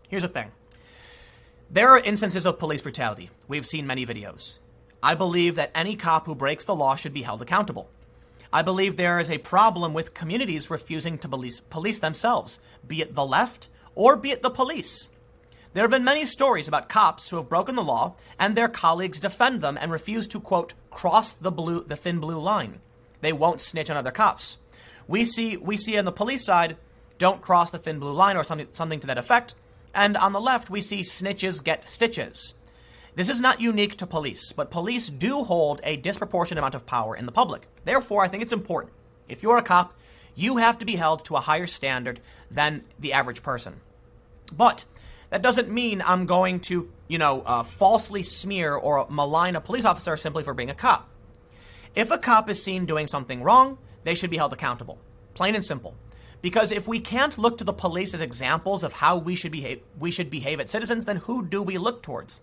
[0.08, 0.52] Here's the thing.
[1.70, 3.30] There are instances of police brutality.
[3.48, 4.58] We've seen many videos.
[5.04, 7.90] I believe that any cop who breaks the law should be held accountable.
[8.52, 13.14] I believe there is a problem with communities refusing to police, police themselves, be it
[13.14, 15.10] the left or be it the police.
[15.74, 19.20] There have been many stories about cops who have broken the law and their colleagues
[19.20, 22.80] defend them and refuse to, quote, cross the blue, the thin blue line.
[23.22, 24.58] They won't snitch on other cops.
[25.08, 26.78] We see, we see on the police side,
[27.20, 29.54] don't cross the thin blue line or something, something to that effect.
[29.94, 32.56] And on the left, we see snitches get stitches.
[33.16, 37.16] This is not unique to police, but police do hold a disproportionate amount of power
[37.16, 37.68] in the public.
[37.86, 38.94] Therefore, I think it's important.
[39.28, 39.94] If you're a cop,
[40.36, 43.82] you have to be held to a higher standard than the average person.
[44.56, 44.86] But
[45.30, 49.86] that doesn't mean I'm going to, you know, uh, falsely smear or malign a police
[49.86, 51.10] officer simply for being a cop.
[51.96, 55.00] If a cop is seen doing something wrong, they should be held accountable.
[55.34, 55.96] Plain and simple.
[56.42, 59.82] Because if we can't look to the police as examples of how we should behave,
[60.00, 62.42] we should behave as citizens, then who do we look towards?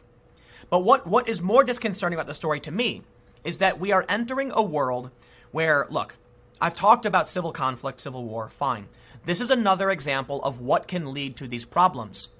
[0.69, 3.03] But what, what is more disconcerting about the story to me
[3.45, 5.11] is that we are entering a world
[5.51, 6.17] where, look,
[6.61, 8.89] I've talked about civil conflict, civil war, fine.
[9.25, 12.35] This is another example of what can lead to these problems.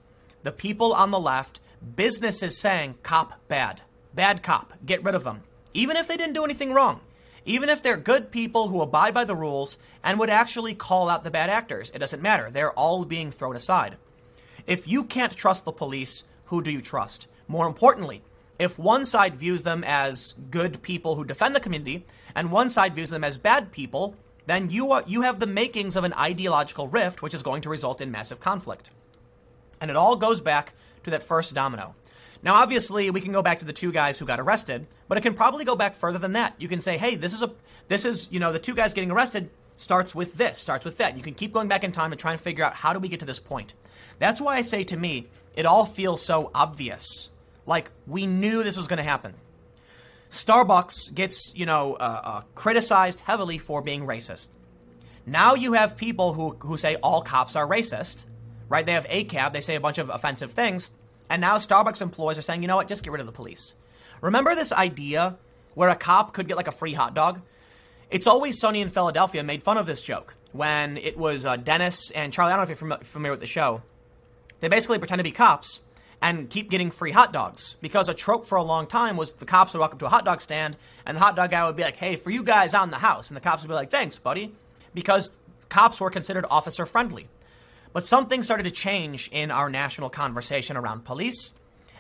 [0.47, 1.59] The people on the left,
[1.97, 3.83] businesses saying, cop bad,
[4.15, 5.43] bad cop, get rid of them,
[5.75, 7.01] even if they didn't do anything wrong.
[7.45, 11.25] Even if they're good people who abide by the rules and would actually call out
[11.25, 12.49] the bad actors, it doesn't matter.
[12.49, 13.97] They're all being thrown aside.
[14.69, 17.27] If you can't trust the police, who do you trust?
[17.49, 18.23] More importantly,
[18.57, 22.95] if one side views them as good people who defend the community and one side
[22.95, 24.15] views them as bad people,
[24.47, 27.69] then you are, you have the makings of an ideological rift which is going to
[27.69, 28.93] result in massive conflict.
[29.81, 30.75] And it all goes back
[31.05, 31.95] to that first domino.
[32.43, 35.23] Now obviously we can go back to the two guys who got arrested, but it
[35.23, 36.55] can probably go back further than that.
[36.59, 37.53] You can say, "Hey, this is a
[37.89, 41.17] this is, you know, the two guys getting arrested starts with this, starts with that."
[41.17, 43.09] You can keep going back in time and try and figure out how do we
[43.09, 43.75] get to this point.
[44.19, 47.31] That's why I say to me, it all feels so obvious
[47.67, 49.35] like we knew this was going to happen.
[50.31, 54.51] Starbucks gets, you know, uh, uh, criticized heavily for being racist.
[55.25, 58.27] Now you have people who, who say all cops are racist,
[58.69, 58.85] right?
[58.85, 60.91] They have ACAB, they say a bunch of offensive things,
[61.29, 63.75] and now Starbucks employees are saying, you know what, just get rid of the police.
[64.21, 65.37] Remember this idea
[65.75, 67.43] where a cop could get like a free hot dog?
[68.11, 72.11] It's always sunny in Philadelphia made fun of this joke when it was uh, Dennis
[72.13, 72.53] and Charlie.
[72.53, 73.83] I don't know if you're familiar with the show.
[74.61, 75.83] They basically pretend to be cops
[76.23, 77.77] and keep getting free hot dogs.
[77.81, 80.09] Because a trope for a long time was the cops would walk up to a
[80.09, 82.75] hot dog stand and the hot dog guy would be like, hey, for you guys
[82.75, 83.29] out in the house.
[83.29, 84.55] And the cops would be like, thanks, buddy.
[84.95, 85.37] Because
[85.69, 87.29] cops were considered officer friendly.
[87.97, 91.55] But something started to change in our national conversation around police.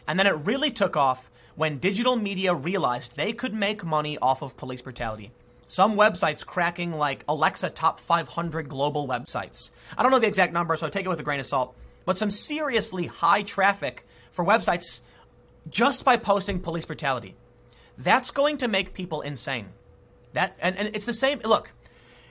[0.07, 4.43] And then it really took off when digital media realized they could make money off
[4.43, 5.31] of police brutality.
[5.69, 9.71] Some websites cracking like Alexa top 500 global websites.
[9.97, 11.75] I don't know the exact number, so take it with a grain of salt.
[12.05, 15.01] But some seriously high traffic for websites
[15.71, 17.37] just by posting police brutality.
[17.97, 19.69] That's going to make people insane.
[20.35, 21.73] That and, and it's the same look,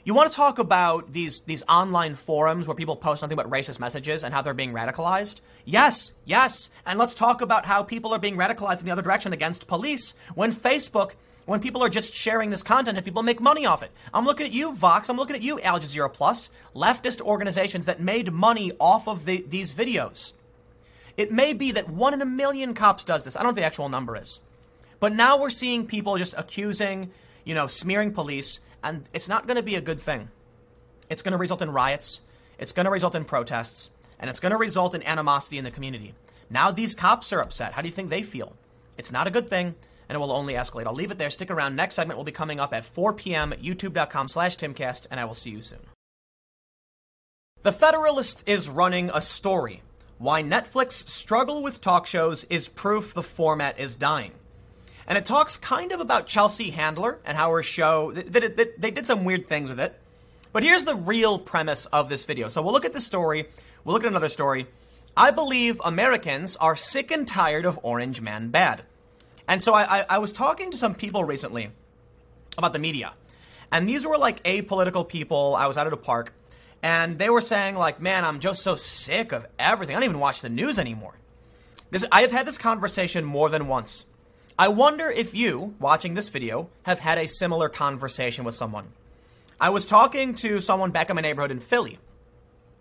[0.06, 3.80] You want to talk about these these online forums where people post nothing but racist
[3.80, 5.41] messages and how they're being radicalized?
[5.66, 6.70] Yes, yes.
[6.86, 10.14] And let's talk about how people are being radicalized in the other direction against police
[10.36, 11.14] when Facebook
[11.47, 13.89] when people are just sharing this content and people make money off it.
[14.14, 15.10] I'm looking at you, Vox.
[15.10, 19.43] I'm looking at you, Al Jazeera Plus, leftist organizations that made money off of the,
[19.49, 20.34] these videos.
[21.18, 23.36] It may be that one in a million cops does this.
[23.36, 24.39] I don't know what the actual number is.
[24.99, 27.12] But now we're seeing people just accusing,
[27.46, 30.30] you know, smearing police and it's not going to be a good thing.
[31.10, 32.22] It's going to result in riots,
[32.60, 33.89] it's going to result in protests,
[34.20, 36.14] and it's going to result in animosity in the community.
[36.50, 37.74] Now these cops are upset.
[37.74, 38.56] How do you think they feel?
[38.98, 39.74] It's not a good thing,
[40.08, 40.86] and it will only escalate.
[40.86, 41.32] I'll leave it there.
[41.32, 41.76] Stick around.
[41.76, 43.54] Next segment will be coming up at 4 p.m.
[43.54, 45.80] youtube.com slash timcast, and I will see you soon.
[47.64, 49.82] The Federalist is running a story.
[50.20, 54.34] Why Netflix struggle with talk shows is proof the format is dying
[55.08, 58.91] and it talks kind of about Chelsea Handler and how her show that, that, they
[58.91, 59.99] did some weird things with it.
[60.51, 62.47] But here's the real premise of this video.
[62.47, 63.45] So we'll look at this story.
[63.84, 64.68] We'll look at another story.
[65.16, 68.84] I believe Americans are sick and tired of Orange Man bad.
[69.47, 71.70] And so I, I, I was talking to some people recently
[72.58, 73.14] about the media.
[73.72, 75.56] And these were like apolitical people.
[75.58, 76.34] I was out at a park.
[76.82, 79.95] And they were saying, like, man, I'm just so sick of everything.
[79.95, 81.16] I don't even watch the news anymore.
[81.91, 84.06] This, I have had this conversation more than once
[84.58, 88.88] I wonder if you, watching this video, have had a similar conversation with someone.
[89.60, 91.99] I was talking to someone back in my neighborhood in Philly,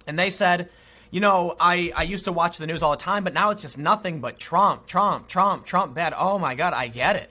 [0.07, 0.69] and they said,
[1.11, 3.63] you know, I, I used to watch the news all the time, but now it's
[3.63, 6.15] just nothing but Trump, Trump, Trump, Trump bad.
[6.17, 7.29] Oh my God, I get it.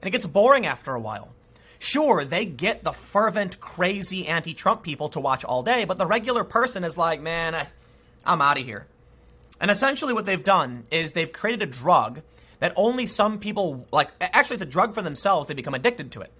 [0.00, 1.28] And it gets boring after a while.
[1.78, 6.06] Sure, they get the fervent, crazy anti Trump people to watch all day, but the
[6.06, 7.66] regular person is like, man, I,
[8.24, 8.86] I'm out of here.
[9.60, 12.22] And essentially, what they've done is they've created a drug
[12.60, 14.10] that only some people like.
[14.20, 15.48] Actually, it's a drug for themselves.
[15.48, 16.30] They become addicted to it.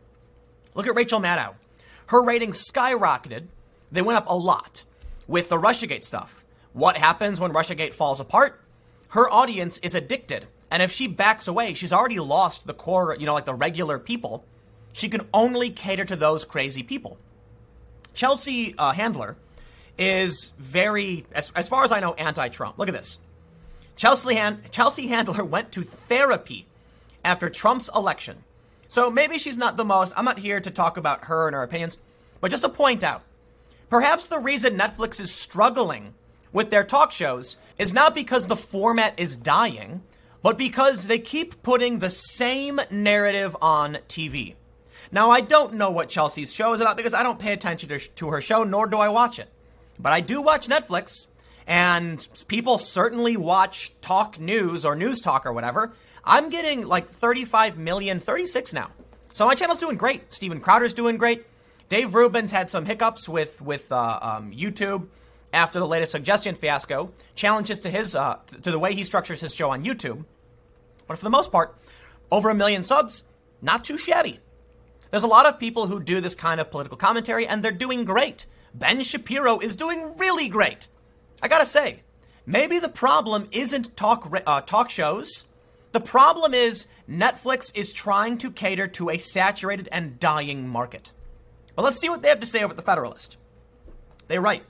[0.75, 1.55] Look at Rachel Maddow.
[2.07, 3.47] Her ratings skyrocketed.
[3.91, 4.85] They went up a lot
[5.27, 6.45] with the Russiagate stuff.
[6.73, 8.61] What happens when Russiagate falls apart?
[9.09, 10.47] Her audience is addicted.
[10.71, 13.99] And if she backs away, she's already lost the core, you know, like the regular
[13.99, 14.45] people.
[14.93, 17.19] She can only cater to those crazy people.
[18.15, 19.37] Chelsea uh, Handler
[19.99, 22.79] is very, as, as far as I know, anti Trump.
[22.79, 23.21] Look at this.
[24.01, 24.41] Chelsea,
[24.71, 26.67] Chelsea Handler went to therapy
[27.23, 28.45] after Trump's election.
[28.89, 31.63] So maybe she's not the most, I'm not here to talk about her and her
[31.63, 32.01] opinions,
[32.41, 33.21] but just to point out
[33.91, 36.15] perhaps the reason Netflix is struggling
[36.51, 40.01] with their talk shows is not because the format is dying,
[40.43, 44.55] but because they keep putting the same narrative on TV.
[45.13, 48.29] Now, I don't know what Chelsea's show is about because I don't pay attention to
[48.31, 49.51] her show, nor do I watch it.
[49.99, 51.27] But I do watch Netflix,
[51.67, 55.93] and people certainly watch talk news or news talk or whatever.
[56.25, 58.91] I'm getting like 35 million, 36 now.
[59.33, 60.33] So my channel's doing great.
[60.33, 61.47] Steven Crowder's doing great.
[61.89, 65.09] Dave Rubin's had some hiccups with with uh, um, YouTube
[65.53, 67.13] after the latest suggestion fiasco.
[67.35, 70.25] Challenges to his uh, to the way he structures his show on YouTube.
[71.07, 71.77] But for the most part,
[72.31, 73.25] over a million subs,
[73.61, 74.39] not too shabby.
[75.11, 78.05] There's a lot of people who do this kind of political commentary, and they're doing
[78.05, 78.47] great.
[78.73, 80.89] Ben Shapiro is doing really great.
[81.43, 82.03] I gotta say,
[82.47, 85.47] maybe the problem isn't talk uh, talk shows.
[85.93, 91.13] The problem is Netflix is trying to cater to a saturated and dying market.
[91.77, 93.37] Well, let's see what they have to say over at the Federalist.
[94.29, 94.65] They write.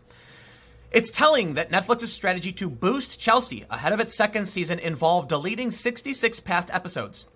[0.90, 5.70] It's telling that Netflix's strategy to boost Chelsea ahead of its second season involved deleting
[5.70, 7.26] 66 past episodes.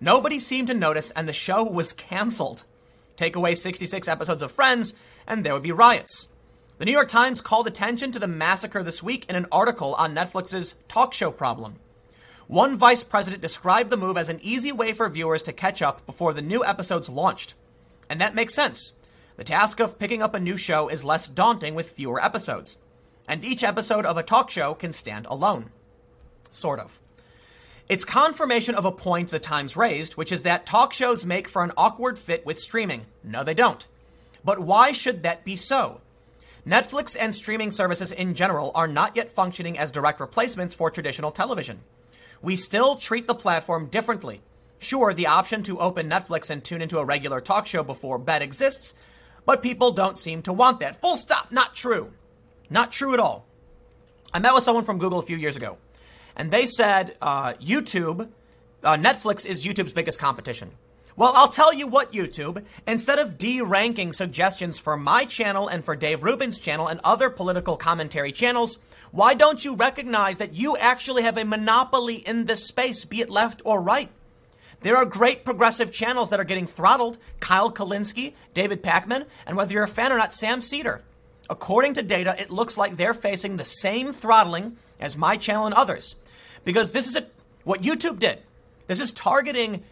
[0.00, 2.64] Nobody seemed to notice, and the show was canceled.
[3.16, 4.94] Take away 66 episodes of Friends,
[5.26, 6.28] and there would be riots.
[6.76, 10.12] The New York Times called attention to the massacre this week in an article on
[10.12, 11.76] Netflix's talk show problem.
[12.48, 16.04] One vice president described the move as an easy way for viewers to catch up
[16.04, 17.54] before the new episodes launched.
[18.10, 18.94] And that makes sense.
[19.36, 22.78] The task of picking up a new show is less daunting with fewer episodes.
[23.28, 25.70] And each episode of a talk show can stand alone.
[26.50, 26.98] Sort of.
[27.88, 31.62] It's confirmation of a point the Times raised, which is that talk shows make for
[31.62, 33.06] an awkward fit with streaming.
[33.22, 33.86] No, they don't.
[34.44, 36.00] But why should that be so?
[36.66, 41.30] Netflix and streaming services in general are not yet functioning as direct replacements for traditional
[41.30, 41.80] television.
[42.40, 44.40] We still treat the platform differently.
[44.78, 48.40] Sure, the option to open Netflix and tune into a regular talk show before bed
[48.40, 48.94] exists,
[49.44, 51.00] but people don't seem to want that.
[51.02, 51.52] Full stop.
[51.52, 52.12] Not true.
[52.70, 53.46] Not true at all.
[54.32, 55.76] I met with someone from Google a few years ago,
[56.34, 58.30] and they said uh, YouTube,
[58.82, 60.70] uh, Netflix is YouTube's biggest competition.
[61.16, 62.64] Well, I'll tell you what, YouTube.
[62.88, 67.30] Instead of D ranking suggestions for my channel and for Dave Rubin's channel and other
[67.30, 68.80] political commentary channels,
[69.12, 73.30] why don't you recognize that you actually have a monopoly in this space, be it
[73.30, 74.10] left or right?
[74.80, 77.18] There are great progressive channels that are getting throttled.
[77.38, 81.02] Kyle Kulinski, David Pakman, and whether you're a fan or not, Sam Seder.
[81.48, 85.74] According to data, it looks like they're facing the same throttling as my channel and
[85.74, 86.16] others.
[86.64, 87.26] Because this is a,
[87.62, 88.40] what YouTube did.
[88.88, 89.84] This is targeting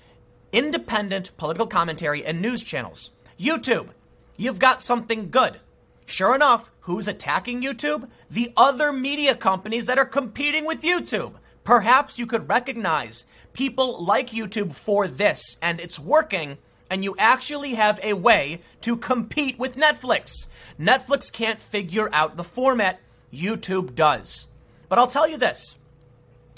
[0.53, 3.11] independent political commentary and news channels.
[3.39, 3.89] YouTube,
[4.37, 5.59] you've got something good.
[6.07, 8.09] Sure enough, who's attacking YouTube?
[8.31, 11.35] The other media companies that are competing with YouTube.
[11.65, 16.59] Perhaps you could recognize people like YouTube for this, and it's working,
[16.91, 20.49] and you actually have a way to compete with Netflix.
[20.79, 23.01] Netflix can't figure out the format,
[23.33, 24.49] YouTube does.
[24.89, 25.77] But I'll tell you this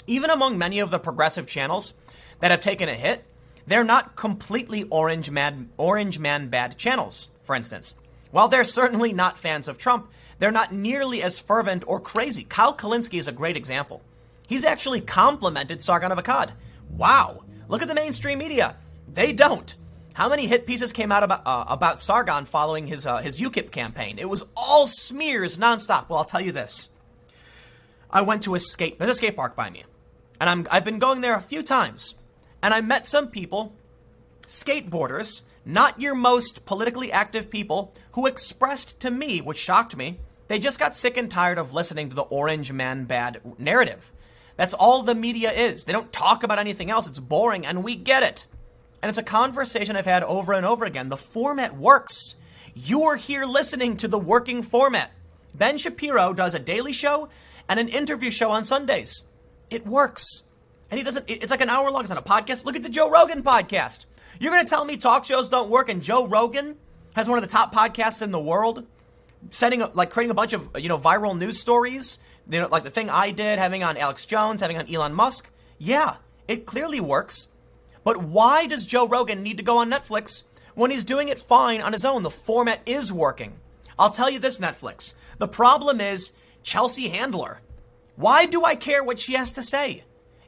[0.07, 1.95] even among many of the progressive channels
[2.39, 3.23] that have taken a hit,
[3.67, 7.95] they're not completely orange man, orange man bad channels, for instance.
[8.31, 10.09] While they're certainly not fans of Trump,
[10.39, 12.43] they're not nearly as fervent or crazy.
[12.43, 14.01] Kyle Kulinski is a great example.
[14.47, 16.51] He's actually complimented Sargon of Akkad.
[16.89, 18.75] Wow, look at the mainstream media.
[19.11, 19.75] They don't.
[20.13, 23.71] How many hit pieces came out about, uh, about Sargon following his, uh, his UKIP
[23.71, 24.17] campaign?
[24.17, 26.07] It was all smears nonstop.
[26.07, 26.89] Well, I'll tell you this.
[28.09, 29.83] I went to a skate, there's a skate park by me.
[30.39, 32.15] And I'm, I've been going there a few times.
[32.65, 33.75] And I met some people,
[34.47, 40.57] skateboarders, not your most politically active people, who expressed to me, which shocked me, they
[40.57, 44.11] just got sick and tired of listening to the orange man bad narrative.
[44.57, 45.85] That's all the media is.
[45.85, 47.05] They don't talk about anything else.
[47.07, 48.47] It's boring, and we get it.
[48.99, 51.09] And it's a conversation I've had over and over again.
[51.09, 52.35] The format works.
[52.73, 55.11] You're here listening to the working format.
[55.53, 57.29] Ben Shapiro does a daily show
[57.69, 59.27] and an interview show on Sundays.
[59.69, 60.45] It works.
[60.91, 62.03] And he doesn't, it's like an hour long.
[62.03, 62.65] It's on a podcast.
[62.65, 64.05] Look at the Joe Rogan podcast.
[64.39, 66.77] You're going to tell me talk shows don't work and Joe Rogan
[67.15, 68.85] has one of the top podcasts in the world,
[69.49, 72.19] setting up, like creating a bunch of, you know, viral news stories,
[72.49, 75.49] you know, like the thing I did, having on Alex Jones, having on Elon Musk.
[75.77, 76.17] Yeah,
[76.47, 77.49] it clearly works.
[78.03, 80.43] But why does Joe Rogan need to go on Netflix
[80.75, 82.23] when he's doing it fine on his own?
[82.23, 83.59] The format is working.
[83.97, 85.13] I'll tell you this, Netflix.
[85.37, 86.33] The problem is
[86.63, 87.61] Chelsea Handler.
[88.15, 90.03] Why do I care what she has to say?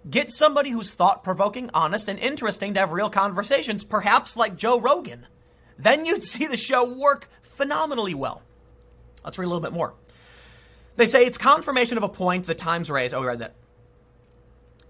[0.09, 4.79] Get somebody who's thought provoking, honest, and interesting to have real conversations, perhaps like Joe
[4.79, 5.27] Rogan.
[5.77, 8.41] Then you'd see the show work phenomenally well.
[9.23, 9.93] Let's read a little bit more.
[10.95, 13.13] They say it's confirmation of a point the Times raised.
[13.13, 13.55] Oh, we read that.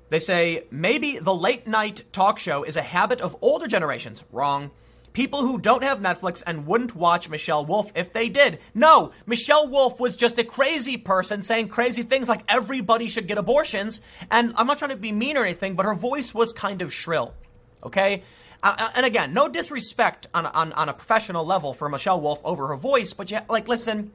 [0.09, 4.23] They say maybe the late night talk show is a habit of older generations.
[4.31, 4.71] Wrong.
[5.17, 8.59] People who don't have Netflix and wouldn't watch Michelle Wolf if they did.
[8.75, 13.39] No, Michelle Wolf was just a crazy person saying crazy things like everybody should get
[13.39, 13.99] abortions.
[14.29, 16.93] And I'm not trying to be mean or anything, but her voice was kind of
[16.93, 17.33] shrill.
[17.83, 18.21] Okay?
[18.61, 22.39] Uh, uh and again, no disrespect on, on, on a professional level for Michelle Wolf
[22.45, 24.11] over her voice, but you, like, listen,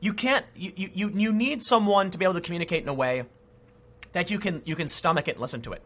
[0.00, 3.22] you can't, you, you, you need someone to be able to communicate in a way
[4.14, 5.82] that you can, you can stomach it and listen to it.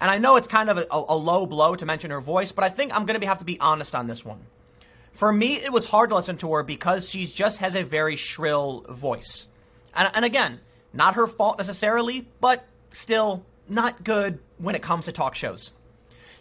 [0.00, 2.64] And I know it's kind of a, a low blow to mention her voice, but
[2.64, 4.40] I think I'm going to have to be honest on this one.
[5.12, 8.16] For me, it was hard to listen to her because she just has a very
[8.16, 9.48] shrill voice.
[9.94, 10.60] And, and again,
[10.92, 15.72] not her fault necessarily, but still not good when it comes to talk shows.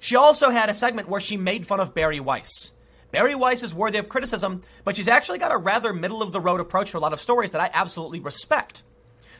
[0.02, 2.74] She also had a segment where she made fun of Bari Weiss.
[3.12, 6.42] Bari Weiss is worthy of criticism, but she's actually got a rather middle of the
[6.42, 8.84] road approach to a lot of stories that I absolutely respect.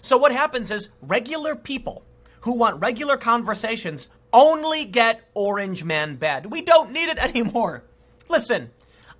[0.02, 2.04] So what happens is regular people
[2.46, 6.46] who want regular conversations only get Orange Man bad.
[6.46, 7.84] We don't need it anymore.
[8.30, 8.70] Listen,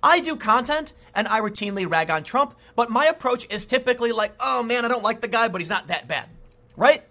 [0.02, 4.32] I do content and I routinely rag on Trump, but my approach is typically like,
[4.38, 6.28] oh man, I don't like the guy, but he's not that bad.
[6.76, 7.02] Right?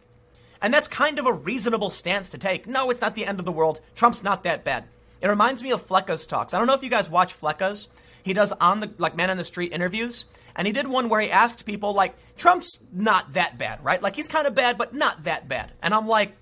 [0.61, 2.65] And that's kind of a reasonable stance to take.
[2.65, 3.81] No, it's not the end of the world.
[3.93, 4.85] Trump's not that bad.
[5.21, 6.53] It reminds me of Fleccas talks.
[6.53, 7.89] I don't know if you guys watch Fleccas.
[8.25, 11.21] He does on the like man on the street interviews, and he did one where
[11.21, 14.01] he asked people like, Trump's not that bad, right?
[14.01, 15.73] Like he's kind of bad, but not that bad.
[15.83, 16.35] And I'm like,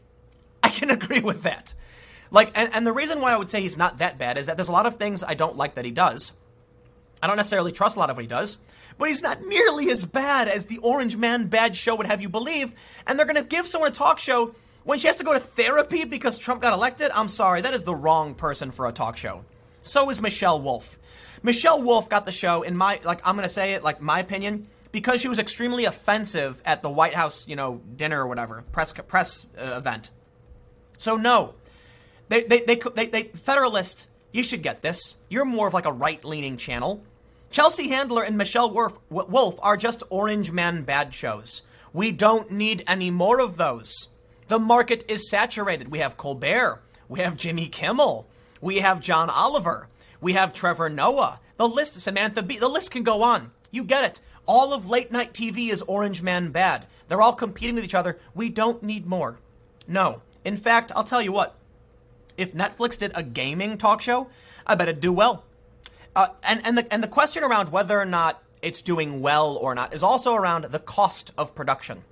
[0.64, 1.76] I can agree with that.
[2.32, 4.56] Like, and, and the reason why I would say he's not that bad is that
[4.56, 6.32] there's a lot of things I don't like that he does.
[7.22, 8.60] I don't necessarily trust a lot of what he does,
[8.98, 12.30] but he's not nearly as bad as the Orange Man Bad show would have you
[12.30, 12.74] believe.
[13.06, 14.56] And they're going to give someone a talk show
[14.86, 17.12] when she has to go to therapy because Trump got elected.
[17.14, 19.44] I'm sorry, that is the wrong person for a talk show.
[19.82, 20.98] So is Michelle Wolf.
[21.44, 24.68] Michelle Wolf got the show in my like I'm to say it like my opinion
[24.94, 28.94] because she was extremely offensive at the White House, you know, dinner or whatever, press
[28.94, 30.10] press uh, event.
[30.98, 31.56] So no.
[32.30, 35.18] They they, they they they Federalist, you should get this.
[35.30, 37.04] You're more of like a right-leaning channel.
[37.52, 41.62] Chelsea Handler and Michelle Wolf, Wolf are just orange man bad shows.
[41.92, 44.10] We don't need any more of those.
[44.48, 45.90] The market is saturated.
[45.90, 48.28] We have Colbert, we have Jimmy Kimmel,
[48.62, 49.88] we have John Oliver.
[50.24, 51.42] We have Trevor Noah.
[51.58, 52.58] The list, Samantha Bee.
[52.58, 53.52] The list can go on.
[53.72, 54.22] You get it.
[54.46, 56.88] All of late night TV is Orange Man bad.
[57.10, 58.18] They're all competing with each other.
[58.34, 59.40] We don't need more.
[59.86, 60.22] No.
[60.46, 61.56] In fact, I'll tell you what.
[62.38, 64.30] If Netflix did a gaming talk show,
[64.66, 65.44] I bet it'd do well.
[66.16, 69.76] Uh, and, and, the, and the question around whether or not it's doing well or
[69.76, 72.04] not is also around the cost of production.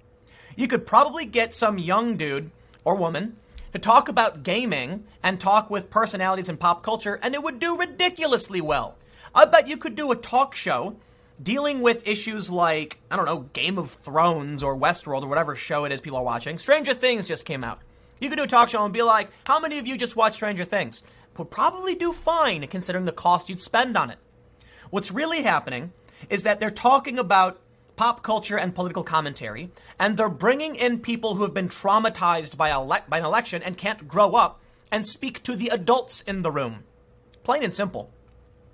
[0.58, 2.52] You could probably get some young dude
[2.84, 3.38] or woman
[3.74, 7.78] to talk about gaming and talk with personalities in pop culture, and it would do
[7.78, 8.98] ridiculously well.
[9.34, 10.98] I bet you could do a talk show
[11.42, 15.86] dealing with issues like, I don't know, Game of Thrones or Westworld or whatever show
[15.86, 16.58] it is people are watching.
[16.58, 17.80] Stranger Things just came out.
[18.20, 20.36] You could do a talk show and be like, how many of you just watched
[20.36, 21.02] Stranger Things?
[21.38, 24.20] Would probably do fine considering the cost you'd spend on it.
[24.92, 25.94] What's really happening
[26.30, 27.60] is that they're talking about
[27.96, 32.70] pop culture and political commentary, and they're bringing in people who have been traumatized by,
[32.70, 34.60] ele- by an election and can't grow up
[34.92, 36.84] and speak to the adults in the room.
[37.44, 38.12] Plain and simple.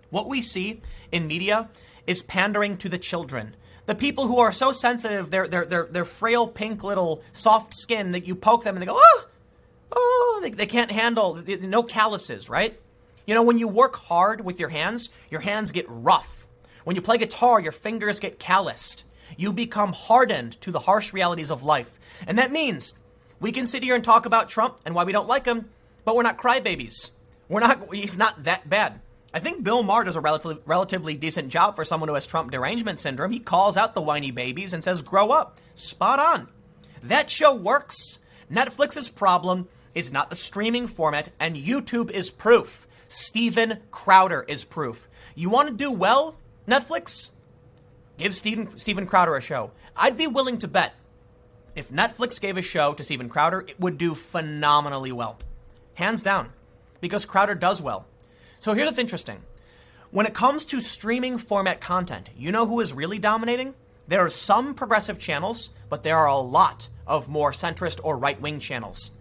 [0.09, 1.69] What we see in media
[2.05, 3.55] is pandering to the children.
[3.85, 8.11] The people who are so sensitive, they're, they're, they're, they're frail, pink, little, soft skin
[8.11, 9.25] that you poke them and they go, oh,
[9.91, 12.79] oh, they, they can't handle, no calluses, right?
[13.25, 16.47] You know, when you work hard with your hands, your hands get rough.
[16.83, 19.03] When you play guitar, your fingers get calloused.
[19.35, 21.99] You become hardened to the harsh realities of life.
[22.25, 22.97] And that means
[23.39, 25.69] we can sit here and talk about Trump and why we don't like him,
[26.05, 27.11] but we're not crybabies.
[27.49, 29.01] We're not, he's not that bad.
[29.33, 32.51] I think Bill Maher does a relatively, relatively decent job for someone who has Trump
[32.51, 33.31] derangement syndrome.
[33.31, 35.59] He calls out the whiny babies and says, grow up.
[35.75, 36.47] Spot on.
[37.03, 38.19] That show works.
[38.51, 42.87] Netflix's problem is not the streaming format, and YouTube is proof.
[43.09, 45.07] Steven Crowder is proof.
[45.35, 46.35] You want to do well,
[46.67, 47.31] Netflix?
[48.17, 49.71] Give Steven, Steven Crowder a show.
[49.95, 50.93] I'd be willing to bet
[51.77, 55.37] if Netflix gave a show to Steven Crowder, it would do phenomenally well.
[55.93, 56.49] Hands down.
[57.01, 58.07] Because Crowder does well.
[58.59, 59.41] So here's what's interesting.
[60.09, 63.75] When it comes to streaming format content, you know who is really dominating?
[64.07, 68.41] There are some progressive channels, but there are a lot of more centrist or right
[68.41, 69.11] wing channels.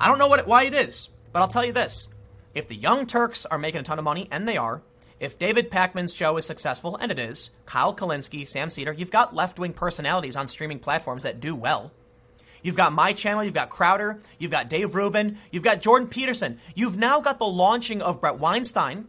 [0.00, 2.08] I don't know what, why it is, but I'll tell you this.
[2.54, 4.80] If the Young Turks are making a ton of money, and they are,
[5.20, 9.34] if David Pakman's show is successful, and it is, Kyle Kulinski, Sam Seder, you've got
[9.34, 11.92] left wing personalities on streaming platforms that do well.
[12.62, 16.58] You've got my channel, you've got Crowder, you've got Dave Rubin, you've got Jordan Peterson.
[16.74, 19.08] You've now got the launching of Bret Weinstein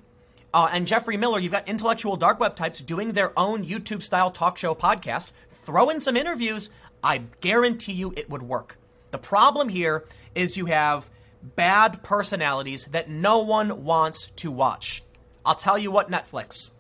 [0.54, 1.40] uh, and Jeffrey Miller.
[1.40, 5.32] You've got intellectual dark web types doing their own YouTube style talk show podcast.
[5.50, 6.70] Throw in some interviews.
[7.02, 8.78] I guarantee you it would work.
[9.12, 11.10] The problem here is you have
[11.56, 15.02] bad personalities that no one wants to watch.
[15.46, 16.72] I'll tell you what, Netflix.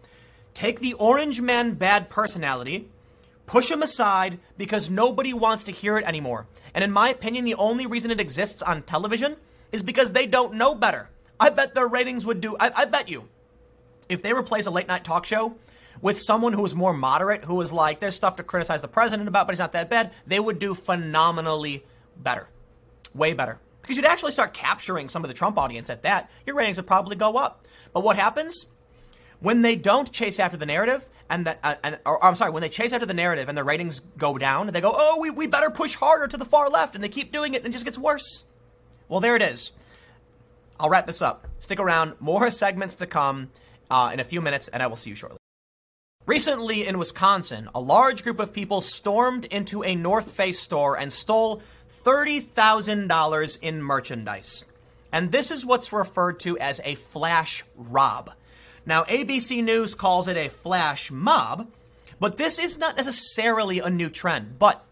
[0.53, 2.89] Take the Orange Man bad personality,
[3.45, 6.47] push him aside because nobody wants to hear it anymore.
[6.73, 9.37] And in my opinion, the only reason it exists on television
[9.71, 11.09] is because they don't know better.
[11.39, 13.27] I bet their ratings would do, I, I bet you,
[14.07, 15.55] if they replace a late night talk show
[16.01, 19.27] with someone who is more moderate, who is like, there's stuff to criticize the president
[19.27, 21.83] about, but he's not that bad, they would do phenomenally
[22.17, 22.47] better.
[23.13, 23.59] Way better.
[23.81, 26.29] Because you'd actually start capturing some of the Trump audience at that.
[26.45, 27.67] Your ratings would probably go up.
[27.95, 28.67] But what happens?
[29.39, 32.61] when they don't chase after the narrative and that uh, and or, I'm sorry, when
[32.61, 35.47] they chase after the narrative and their ratings go down, they go, "Oh, we, we
[35.47, 37.85] better push harder to the far left," and they keep doing it and it just
[37.85, 38.45] gets worse.
[39.07, 39.71] Well, there it is.
[40.79, 41.47] I'll wrap this up.
[41.59, 42.13] Stick around.
[42.19, 43.49] More segments to come
[43.89, 45.37] uh, in a few minutes, and I will see you shortly.
[46.25, 51.13] Recently in Wisconsin, a large group of people stormed into a North Face store and
[51.13, 51.61] stole
[52.03, 54.65] $30,000 in merchandise.
[55.15, 58.31] And this is what's referred to as a flash rob.
[58.85, 61.69] Now, ABC News calls it a flash mob,
[62.19, 64.59] but this is not necessarily a new trend.
[64.59, 64.83] But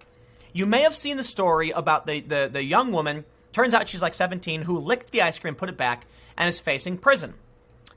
[0.53, 4.01] you may have seen the story about the, the, the young woman, turns out she's
[4.01, 6.05] like 17, who licked the ice cream, put it back,
[6.37, 7.33] and is facing prison.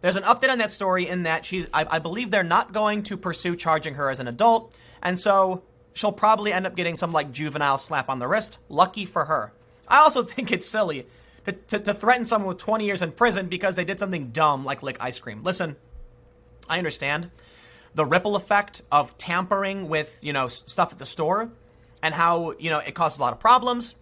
[0.01, 3.05] There's an update on that story in that she's, I, I believe they're not going
[3.05, 5.63] to pursue charging her as an adult, and so
[5.95, 8.59] she'll probably end up getting some like juvenile slap on the wrist.
[8.69, 9.53] Lucky for her.
[9.87, 11.07] I also think it's silly
[11.47, 14.83] to, to, threaten someone with 20 years in prison because they did something dumb like
[14.83, 15.43] lick ice cream.
[15.43, 15.77] Listen,
[16.69, 17.31] I understand
[17.95, 21.51] the ripple effect of tampering with, you know, stuff at the store
[22.03, 23.97] and how, you know, it causes a lot of problems.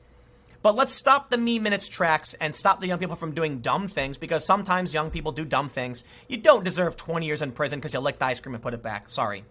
[0.62, 3.86] But let's stop the me minutes tracks and stop the young people from doing dumb
[3.86, 6.04] things because sometimes young people do dumb things.
[6.26, 8.82] You don't deserve 20 years in prison because you licked ice cream and put it
[8.82, 9.10] back.
[9.10, 9.44] Sorry.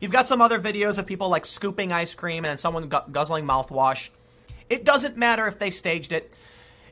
[0.00, 3.46] You've got some other videos of people like scooping ice cream and someone gu- guzzling
[3.46, 4.10] mouthwash.
[4.68, 6.34] It doesn't matter if they staged it.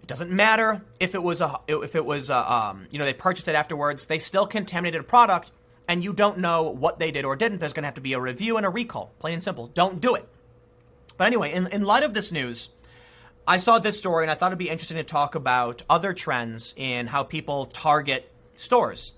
[0.04, 3.14] It doesn't matter if it was a if it was a, um, you know they
[3.14, 4.04] purchased it afterwards.
[4.04, 5.50] They still contaminated a product
[5.88, 8.12] and you don't know what they did or didn't, there's going to have to be
[8.12, 9.14] a review and a recall.
[9.18, 9.68] Plain and simple.
[9.68, 10.28] Don't do it.
[11.16, 12.68] But anyway, in, in light of this news,
[13.48, 16.74] I saw this story and I thought it'd be interesting to talk about other trends
[16.76, 19.14] in how people target stores.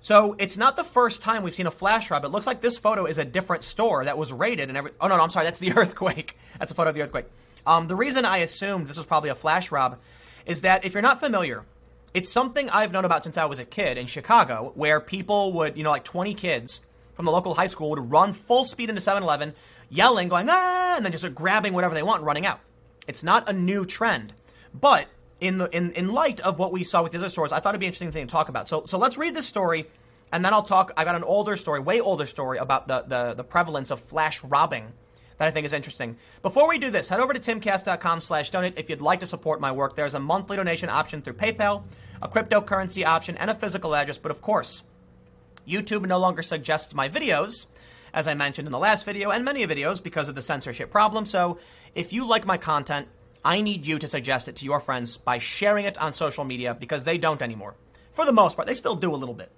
[0.00, 2.26] So it's not the first time we've seen a flash rob.
[2.26, 4.90] It looks like this photo is a different store that was raided and every.
[5.00, 5.46] Oh no, no, I'm sorry.
[5.46, 6.36] That's the earthquake.
[6.58, 7.24] That's a photo of the earthquake.
[7.66, 9.98] Um, the reason I assumed this was probably a flash rob
[10.46, 11.64] is that if you're not familiar
[12.12, 15.76] It's something I've known about since I was a kid in Chicago, where people would,
[15.76, 16.84] you know, like 20 kids
[17.14, 19.54] from the local high school would run full speed into 7 Eleven,
[19.88, 22.58] yelling, going, ah, and then just grabbing whatever they want and running out.
[23.06, 24.32] It's not a new trend.
[24.74, 25.06] But
[25.40, 27.70] in the in, in light of what we saw with the other stores, I thought
[27.70, 28.68] it'd be an interesting thing to talk about.
[28.68, 29.86] So so let's read this story
[30.32, 33.34] and then I'll talk I got an older story, way older story about the the,
[33.34, 34.92] the prevalence of flash robbing
[35.40, 36.18] that I think is interesting.
[36.42, 39.58] Before we do this, head over to timcast.com slash donate if you'd like to support
[39.58, 39.96] my work.
[39.96, 41.84] There's a monthly donation option through PayPal,
[42.20, 44.18] a cryptocurrency option, and a physical address.
[44.18, 44.82] But of course,
[45.66, 47.68] YouTube no longer suggests my videos,
[48.12, 51.24] as I mentioned in the last video and many videos because of the censorship problem.
[51.24, 51.58] So
[51.94, 53.08] if you like my content,
[53.42, 56.76] I need you to suggest it to your friends by sharing it on social media
[56.78, 57.76] because they don't anymore.
[58.10, 59.50] For the most part, they still do a little bit.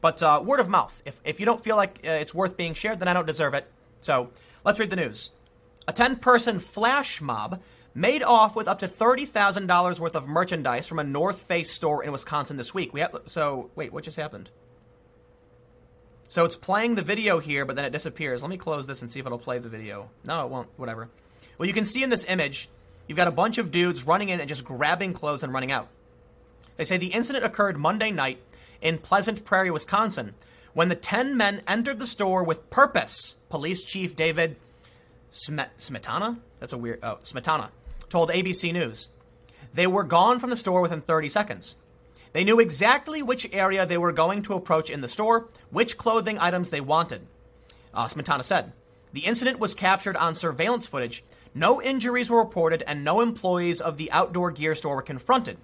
[0.00, 1.00] But uh, word of mouth.
[1.06, 3.54] If, if you don't feel like uh, it's worth being shared, then I don't deserve
[3.54, 3.70] it.
[4.00, 4.30] So
[4.68, 5.30] let's read the news.
[5.88, 7.62] A 10 person flash mob
[7.94, 12.12] made off with up to $30,000 worth of merchandise from a North Face store in
[12.12, 12.92] Wisconsin this week.
[12.92, 14.50] We have, so, wait, what just happened?
[16.28, 18.42] So it's playing the video here, but then it disappears.
[18.42, 20.10] Let me close this and see if it'll play the video.
[20.22, 20.68] No, it won't.
[20.76, 21.08] Whatever.
[21.56, 22.68] Well, you can see in this image,
[23.06, 25.88] you've got a bunch of dudes running in and just grabbing clothes and running out.
[26.76, 28.38] They say the incident occurred Monday night
[28.82, 30.34] in Pleasant Prairie, Wisconsin,
[30.78, 34.54] when the 10 men entered the store with purpose, Police Chief David
[35.28, 36.38] Smetana?
[36.60, 37.00] That's a weird.
[37.02, 37.70] Oh, Smetana
[38.08, 39.08] told ABC News.
[39.74, 41.78] They were gone from the store within 30 seconds.
[42.32, 46.38] They knew exactly which area they were going to approach in the store, which clothing
[46.38, 47.26] items they wanted.
[47.92, 48.72] Uh, Smetana said.
[49.12, 51.24] The incident was captured on surveillance footage.
[51.56, 55.56] No injuries were reported, and no employees of the outdoor gear store were confronted.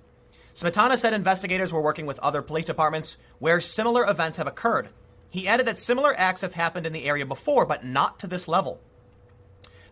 [0.55, 4.89] Smetana said investigators were working with other police departments where similar events have occurred.
[5.35, 8.47] He added that similar acts have happened in the area before, but not to this
[8.47, 8.81] level.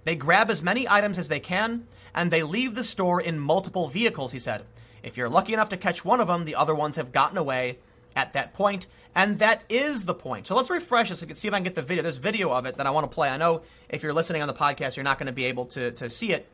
[0.05, 3.89] They grab as many items as they can, and they leave the store in multiple
[3.89, 4.63] vehicles, he said.
[5.03, 7.81] If you're lucky enough to catch one of them, the other ones have gotten away
[8.15, 8.87] at that point,
[9.17, 10.47] and that is the point.
[10.47, 12.05] So let's refresh this and see if I can get the video.
[12.05, 13.29] There's video of it that I want to play.
[13.29, 15.91] I know if you're listening on the podcast, you're not going to be able to,
[15.91, 16.47] to see it,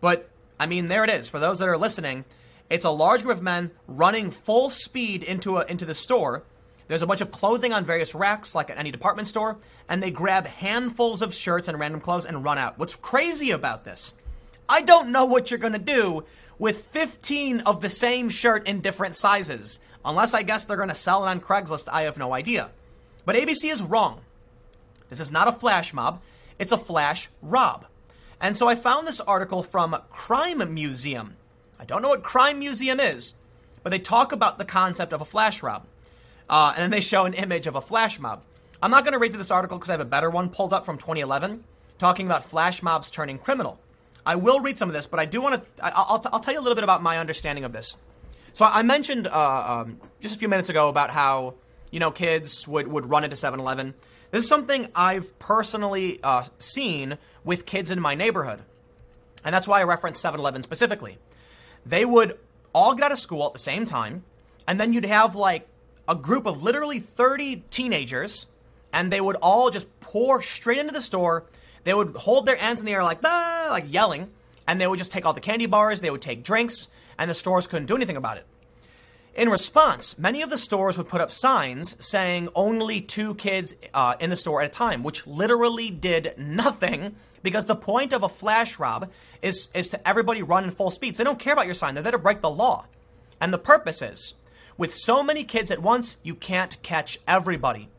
[0.00, 1.28] but I mean, there it is.
[1.28, 2.24] For those that are listening,
[2.70, 6.44] it's a large group of men running full speed into a, into the store
[6.90, 9.58] there's a bunch of clothing on various racks, like at any department store,
[9.88, 12.80] and they grab handfuls of shirts and random clothes and run out.
[12.80, 14.14] What's crazy about this?
[14.68, 16.24] I don't know what you're to do
[16.58, 19.78] with 15 of the same shirt in different sizes.
[20.04, 22.70] Unless I guess they're to sell it on Craigslist, I have no idea.
[23.24, 24.22] But ABC is wrong.
[25.10, 26.20] This is not a flash mob,
[26.58, 27.86] it's a flash rob.
[28.40, 31.36] And so I found this article from Crime Museum.
[31.78, 33.34] I don't know what Crime Museum is,
[33.84, 35.86] but they talk about the concept of a flash rob.
[36.50, 38.42] Uh, and then they show an image of a flash mob.
[38.82, 40.72] I'm not going to read through this article because I have a better one pulled
[40.72, 41.62] up from 2011
[41.96, 43.80] talking about flash mobs turning criminal.
[44.26, 46.52] I will read some of this, but I do want to, I'll, t- I'll tell
[46.52, 47.96] you a little bit about my understanding of this.
[48.52, 51.54] So I mentioned uh, um, just a few minutes ago about how,
[51.92, 53.94] you know, kids would, would run into 7 Eleven.
[54.32, 58.60] This is something I've personally uh, seen with kids in my neighborhood.
[59.44, 61.18] And that's why I referenced 7 Eleven specifically.
[61.86, 62.38] They would
[62.72, 64.24] all get out of school at the same time,
[64.66, 65.66] and then you'd have like
[66.10, 68.48] a group of literally 30 teenagers,
[68.92, 71.46] and they would all just pour straight into the store.
[71.84, 74.28] They would hold their hands in the air like, like yelling,
[74.66, 77.34] and they would just take all the candy bars, they would take drinks, and the
[77.34, 78.46] stores couldn't do anything about it.
[79.36, 84.16] In response, many of the stores would put up signs saying only two kids uh,
[84.18, 87.14] in the store at a time, which literally did nothing
[87.44, 89.10] because the point of a flash rob
[89.40, 91.14] is, is to everybody run in full speed.
[91.14, 92.86] So they don't care about your sign, they're there to break the law.
[93.40, 94.34] And the purpose is
[94.80, 97.90] with so many kids at once, you can't catch everybody.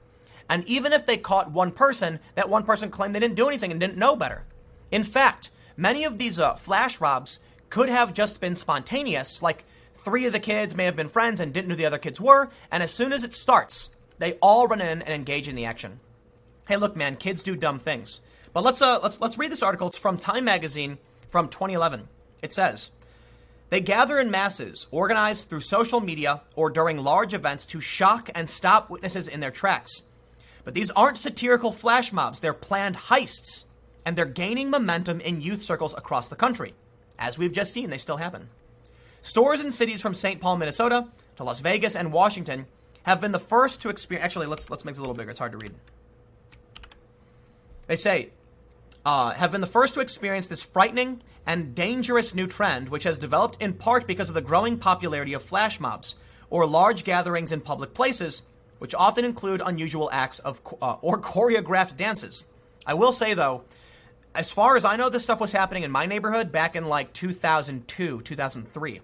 [0.49, 3.69] And even if they caught one person, that one person claimed they didn't do anything
[3.69, 4.47] and didn't know better.
[4.89, 7.39] In fact, many of these uh, flash robs
[7.69, 9.63] could have just been spontaneous, like
[9.93, 12.49] three of the kids may have been friends and didn't know the other kids were,
[12.71, 15.99] and as soon as it starts, they all run in and engage in the action.
[16.67, 18.23] Hey, look, man, kids do dumb things.
[18.53, 19.87] But let's uh, let's let's read this article.
[19.87, 20.97] It's from Time Magazine
[21.27, 22.07] from 2011.
[22.41, 22.91] It says.
[23.71, 28.49] They gather in masses, organized through social media or during large events to shock and
[28.49, 30.03] stop witnesses in their tracks.
[30.65, 33.67] But these aren't satirical flash mobs, they're planned heists,
[34.05, 36.73] and they're gaining momentum in youth circles across the country.
[37.17, 38.49] As we've just seen, they still happen.
[39.21, 40.41] Stores in cities from St.
[40.41, 41.07] Paul, Minnesota
[41.37, 42.67] to Las Vegas and Washington
[43.03, 44.25] have been the first to experience.
[44.25, 45.73] Actually, let's, let's make this a little bigger, it's hard to read.
[47.87, 48.31] They say
[49.05, 53.17] uh, have been the first to experience this frightening and dangerous new trend, which has
[53.17, 56.15] developed in part because of the growing popularity of flash mobs,
[56.49, 58.43] or large gatherings in public places,
[58.79, 62.45] which often include unusual acts of uh, or choreographed dances.
[62.85, 63.63] I will say though,
[64.35, 67.13] as far as I know, this stuff was happening in my neighborhood back in like
[67.13, 69.01] 2002, 2003.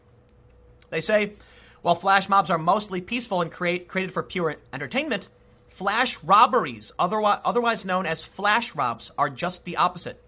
[0.90, 1.34] They say
[1.82, 5.30] While flash mobs are mostly peaceful and create, created for pure entertainment,
[5.78, 10.20] flash robberies, otherwise, known as flash robs, are just the opposite.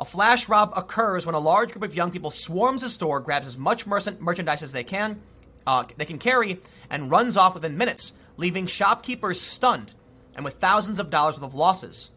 [0.00, 3.46] A flash rob occurs when a large group of young people swarms a store, grabs
[3.46, 5.20] as much merchandise as they can,
[5.64, 6.60] uh, they can carry,
[6.90, 9.92] and runs off within minutes, leaving shopkeepers stunned
[10.34, 12.10] and with thousands of dollars worth of losses.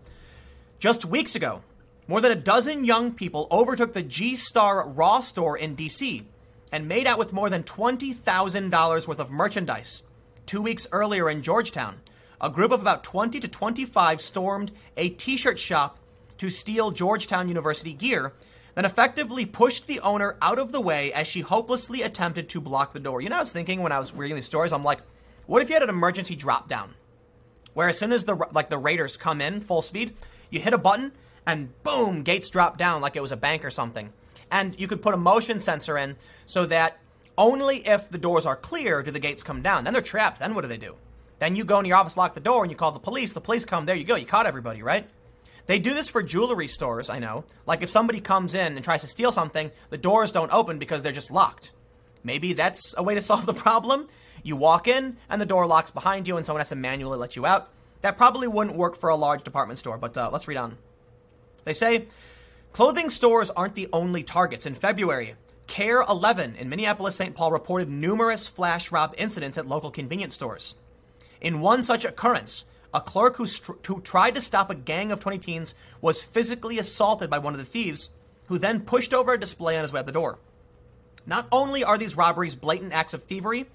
[0.79, 1.61] Just weeks ago,
[2.07, 6.23] more than a dozen young people overtook the G Star Raw store in DC
[6.71, 10.03] and made out with more than $20,000 worth of merchandise.
[10.47, 12.01] Two weeks earlier in Georgetown,
[12.43, 15.97] a group of about 20 to 25 stormed a t shirt shop
[16.37, 18.33] to steal Georgetown University gear,
[18.75, 22.91] then effectively pushed the owner out of the way as she hopelessly attempted to block
[22.91, 23.21] the door.
[23.21, 24.99] You know, I was thinking when I was reading these stories, I'm like,
[25.45, 26.95] what if you had an emergency drop down?
[27.73, 30.13] Where as soon as the like the raiders come in full speed,
[30.49, 31.13] you hit a button
[31.47, 34.11] and boom, gates drop down like it was a bank or something.
[34.51, 36.99] And you could put a motion sensor in so that
[37.37, 39.85] only if the doors are clear do the gates come down.
[39.85, 40.39] Then they're trapped.
[40.39, 40.97] Then what do they do?
[41.43, 43.33] Then you go in your office, lock the door, and you call the police.
[43.33, 43.85] The police come.
[43.85, 44.15] There you go.
[44.15, 45.09] You caught everybody, right?
[45.65, 47.43] They do this for jewelry stores, I know.
[47.65, 51.03] Like if somebody comes in and tries to steal something, the doors don't open because
[51.03, 51.73] they're just locked.
[52.23, 54.07] Maybe that's a way to solve the problem.
[54.41, 57.35] You walk in and the door locks behind you and someone has to manually let
[57.35, 57.71] you out.
[57.99, 60.77] That probably wouldn't work for a large department store, but uh, let's read on.
[61.65, 62.07] They say
[62.71, 64.65] clothing stores aren't the only targets.
[64.65, 65.35] In February,
[65.67, 67.35] KARE 11 in Minneapolis St.
[67.35, 70.77] Paul reported numerous flash rob incidents at local convenience stores.
[71.43, 75.19] In one such occurrence, a clerk who, st- who tried to stop a gang of
[75.19, 78.11] 20 teens was physically assaulted by one of the thieves,
[78.47, 80.39] who then pushed over a display on his way out the door.
[81.25, 83.65] Not only are these robberies blatant acts of thievery,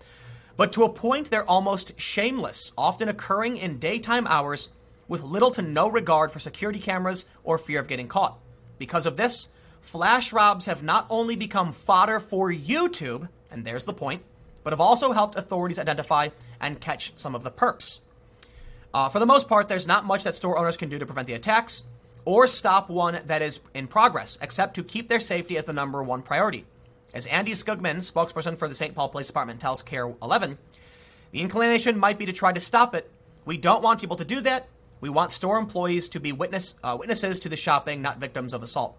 [0.56, 4.70] but to a point they're almost shameless, often occurring in daytime hours
[5.06, 8.38] with little to no regard for security cameras or fear of getting caught.
[8.78, 9.48] Because of this,
[9.80, 14.22] flash robs have not only become fodder for YouTube, and there's the point,
[14.68, 16.28] but have also helped authorities identify
[16.60, 18.00] and catch some of the perps.
[18.92, 21.26] Uh, for the most part, there's not much that store owners can do to prevent
[21.26, 21.84] the attacks
[22.26, 26.02] or stop one that is in progress, except to keep their safety as the number
[26.02, 26.66] one priority.
[27.14, 28.94] As Andy Skoogman, spokesperson for the St.
[28.94, 30.58] Paul Police Department, tells KARE 11,
[31.30, 33.10] the inclination might be to try to stop it.
[33.46, 34.68] We don't want people to do that.
[35.00, 38.62] We want store employees to be witness, uh, witnesses to the shopping, not victims of
[38.62, 38.98] assault.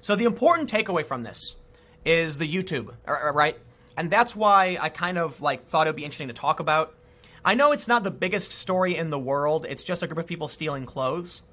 [0.00, 1.58] So the important takeaway from this
[2.06, 3.58] is the YouTube, right?
[3.96, 6.94] And that's why I kind of like thought it would be interesting to talk about
[7.46, 10.26] I know it's not the biggest story in the world, it's just a group of
[10.26, 11.44] people stealing clothes.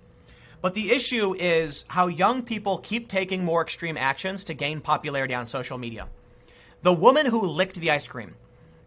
[0.60, 5.36] But the issue is how young people keep taking more extreme actions to gain popularity
[5.36, 6.08] on social media.
[6.82, 8.34] The woman who licked the ice cream,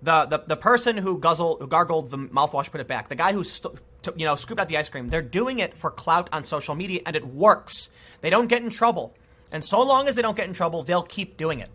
[0.03, 3.33] the, the, the person who, guzzled, who gargled the mouthwash, put it back, the guy
[3.33, 6.29] who st- t- you know scooped out the ice cream, they're doing it for clout
[6.33, 7.91] on social media and it works.
[8.21, 9.15] They don't get in trouble.
[9.53, 11.71] And so long as they don't get in trouble, they'll keep doing it.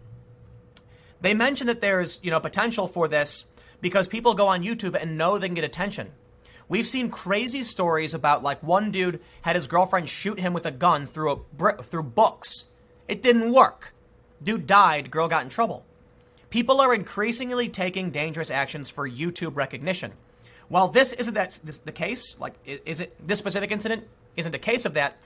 [1.22, 3.46] They mentioned that there's, you know, potential for this
[3.80, 6.12] because people go on YouTube and know they can get attention.
[6.68, 10.72] We've seen crazy stories about like one dude had his girlfriend shoot him with a
[10.72, 12.68] gun through a through books.
[13.08, 13.94] It didn't work.
[14.42, 15.86] Dude died, girl got in trouble.
[16.50, 20.14] People are increasingly taking dangerous actions for YouTube recognition.
[20.70, 24.08] While this isn't that this, the case, like is it this specific incident
[24.38, 25.18] isn't a case of that,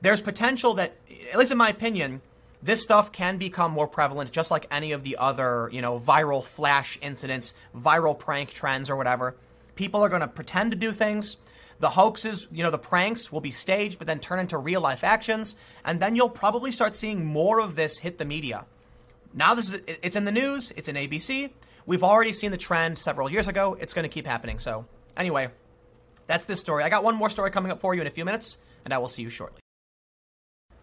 [0.00, 0.96] there's potential that
[1.32, 2.20] at least in my opinion,
[2.62, 6.42] this stuff can become more prevalent just like any of the other, you know, viral
[6.42, 9.36] flash incidents, viral prank trends or whatever.
[9.76, 11.36] People are going to pretend to do things.
[11.78, 15.04] The hoaxes, you know, the pranks will be staged but then turn into real life
[15.04, 15.54] actions,
[15.84, 18.66] and then you'll probably start seeing more of this hit the media.
[19.32, 21.50] Now this is it's in the news, it's in ABC.
[21.86, 23.76] We've already seen the trend several years ago.
[23.80, 24.58] It's going to keep happening.
[24.58, 24.84] So,
[25.16, 25.48] anyway,
[26.26, 26.84] that's this story.
[26.84, 28.98] I got one more story coming up for you in a few minutes, and I
[28.98, 29.60] will see you shortly.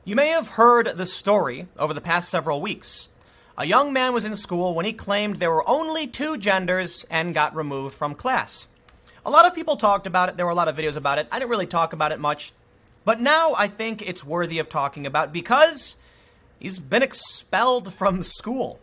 [0.08, 3.10] You may have heard the story over the past several weeks.
[3.58, 7.34] A young man was in school when he claimed there were only two genders and
[7.34, 8.70] got removed from class.
[9.26, 11.28] A lot of people talked about it, there were a lot of videos about it.
[11.32, 12.54] I didn't really talk about it much.
[13.04, 15.98] But now I think it's worthy of talking about because
[16.60, 18.80] he's been expelled from school.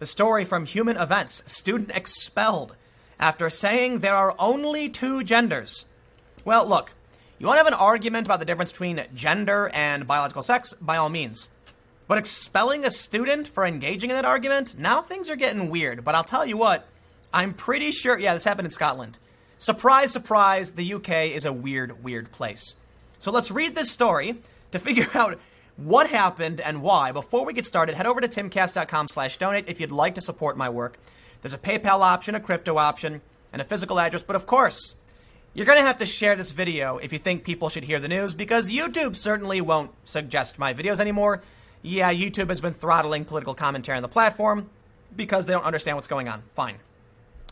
[0.00, 2.74] The story from Human Events student expelled
[3.20, 5.86] after saying there are only two genders.
[6.44, 6.94] Well, look,
[7.44, 10.72] you want to have an argument about the difference between gender and biological sex?
[10.72, 11.50] By all means.
[12.08, 14.78] But expelling a student for engaging in that argument?
[14.78, 16.04] Now things are getting weird.
[16.04, 16.88] But I'll tell you what,
[17.34, 18.18] I'm pretty sure.
[18.18, 19.18] Yeah, this happened in Scotland.
[19.58, 22.76] Surprise, surprise, the UK is a weird, weird place.
[23.18, 24.36] So let's read this story
[24.70, 25.38] to figure out
[25.76, 27.12] what happened and why.
[27.12, 30.56] Before we get started, head over to timcast.com slash donate if you'd like to support
[30.56, 30.98] my work.
[31.42, 33.20] There's a PayPal option, a crypto option,
[33.52, 34.22] and a physical address.
[34.22, 34.96] But of course,
[35.54, 38.08] you're going to have to share this video if you think people should hear the
[38.08, 41.42] news because YouTube certainly won't suggest my videos anymore.
[41.82, 44.68] Yeah, YouTube has been throttling political commentary on the platform.
[45.16, 46.42] because they don't understand what's going on.
[46.42, 46.76] Fine.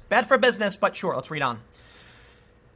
[0.09, 1.61] Bad for business, but sure, let's read on.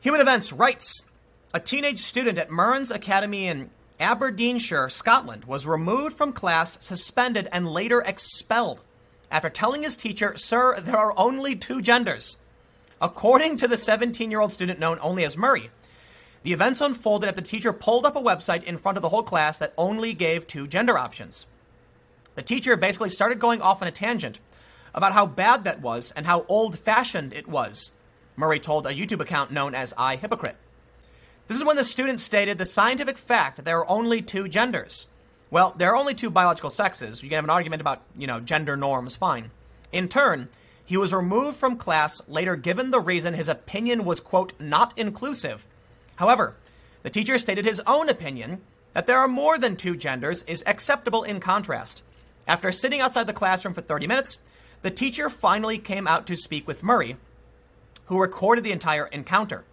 [0.00, 1.04] Human Events writes
[1.52, 7.66] A teenage student at Mearns Academy in Aberdeenshire, Scotland, was removed from class, suspended, and
[7.68, 8.80] later expelled
[9.30, 12.38] after telling his teacher, Sir, there are only two genders.
[13.00, 15.70] According to the 17 year old student known only as Murray,
[16.42, 19.22] the events unfolded after the teacher pulled up a website in front of the whole
[19.22, 21.46] class that only gave two gender options.
[22.36, 24.40] The teacher basically started going off on a tangent
[24.94, 27.92] about how bad that was and how old fashioned it was,
[28.36, 30.54] Murray told a YouTube account known as iHypocrite.
[31.48, 35.08] This is when the student stated the scientific fact that there are only two genders.
[35.50, 37.22] Well, there are only two biological sexes.
[37.22, 39.50] You can have an argument about, you know, gender norms, fine.
[39.92, 40.48] In turn,
[40.86, 45.66] he was removed from class, later given the reason his opinion was, quote, not inclusive.
[46.16, 46.54] However,
[47.02, 48.60] the teacher stated his own opinion
[48.94, 52.04] that there are more than two genders is acceptable in contrast.
[52.46, 54.38] After sitting outside the classroom for 30 minutes,
[54.82, 57.16] the teacher finally came out to speak with Murray,
[58.06, 59.64] who recorded the entire encounter.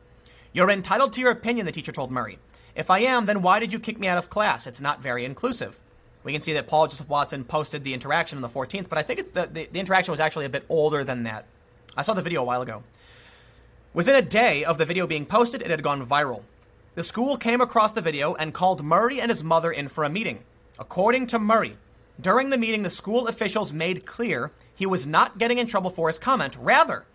[0.51, 2.39] You're entitled to your opinion, the teacher told Murray.
[2.75, 4.65] If I am, then why did you kick me out of class?
[4.65, 5.79] It's not very inclusive.
[6.23, 9.03] We can see that Paul Joseph Watson posted the interaction on the 14th, but I
[9.03, 11.45] think it's the, the, the interaction was actually a bit older than that.
[11.97, 12.83] I saw the video a while ago.
[13.93, 16.43] Within a day of the video being posted, it had gone viral.
[16.95, 20.09] The school came across the video and called Murray and his mother in for a
[20.09, 20.39] meeting.
[20.79, 21.77] According to Murray,
[22.19, 26.07] during the meeting, the school officials made clear he was not getting in trouble for
[26.07, 27.05] his comment, rather,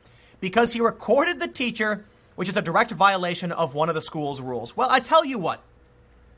[0.40, 2.04] because he recorded the teacher
[2.38, 4.76] which is a direct violation of one of the school's rules.
[4.76, 5.60] Well, I tell you what,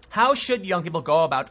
[0.08, 1.50] how should young people go about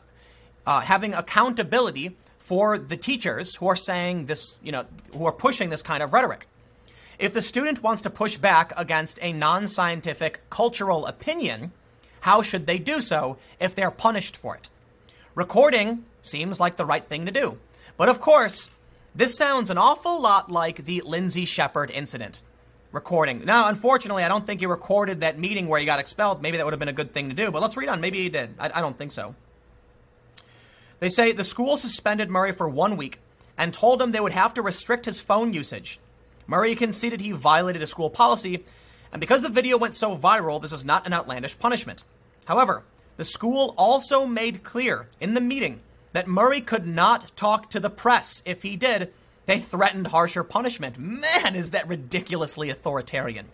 [0.69, 5.71] uh, having accountability for the teachers who are saying this, you know, who are pushing
[5.71, 6.47] this kind of rhetoric?
[7.17, 11.71] If the student wants to push back against a non scientific cultural opinion,
[12.21, 14.69] how should they do so if they're punished for it?
[15.33, 17.57] Recording seems like the right thing to do.
[17.97, 18.69] But of course,
[19.15, 22.43] this sounds an awful lot like the Lindsay Shepherd incident
[22.91, 23.43] recording.
[23.43, 26.43] Now, unfortunately, I don't think he recorded that meeting where he got expelled.
[26.43, 28.01] Maybe that would have been a good thing to do, but let's read on.
[28.01, 28.53] Maybe he did.
[28.59, 29.33] I, I don't think so.
[30.99, 33.19] They say the school suspended Murray for one week
[33.57, 35.99] and told him they would have to restrict his phone usage.
[36.47, 38.63] Murray conceded he violated a school policy,
[39.11, 42.03] and because the video went so viral, this was not an outlandish punishment.
[42.45, 42.83] However,
[43.17, 45.81] the school also made clear in the meeting
[46.13, 48.41] that Murray could not talk to the press.
[48.45, 49.11] If he did,
[49.45, 50.97] they threatened harsher punishment.
[50.97, 53.47] Man, is that ridiculously authoritarian.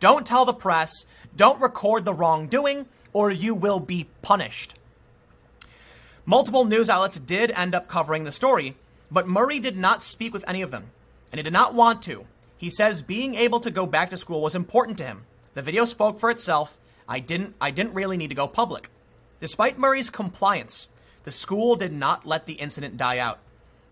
[0.00, 4.76] Don't tell the press, don't record the wrongdoing, or you will be punished.
[6.28, 8.74] Multiple news outlets did end up covering the story,
[9.12, 10.90] but Murray did not speak with any of them,
[11.30, 12.26] and he did not want to.
[12.56, 15.22] He says being able to go back to school was important to him.
[15.54, 16.78] The video spoke for itself.
[17.08, 18.90] I didn't I didn't really need to go public.
[19.38, 20.88] Despite Murray's compliance,
[21.22, 23.38] the school did not let the incident die out.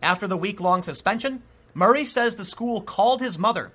[0.02, 1.40] After the week long suspension,
[1.73, 3.70] Murray says the school called his mother.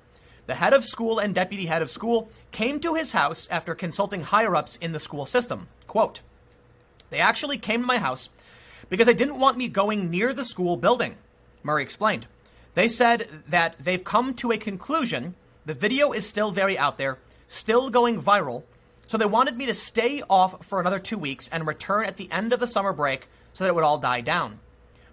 [0.48, 4.24] The head of school and deputy head of school came to his house after consulting
[4.24, 5.68] higher ups in the school system.
[5.88, 6.22] Quote,
[7.10, 8.28] They actually came to my house
[8.90, 11.16] because they didn't want me going near the school building,
[11.64, 12.28] Murray explained.
[12.74, 15.36] They said that they've come to a conclusion.
[15.66, 18.64] The video is still very out there, still going viral.
[19.08, 22.32] So they wanted me to stay off for another two weeks and return at the
[22.32, 24.60] end of the summer break so that it would all die down.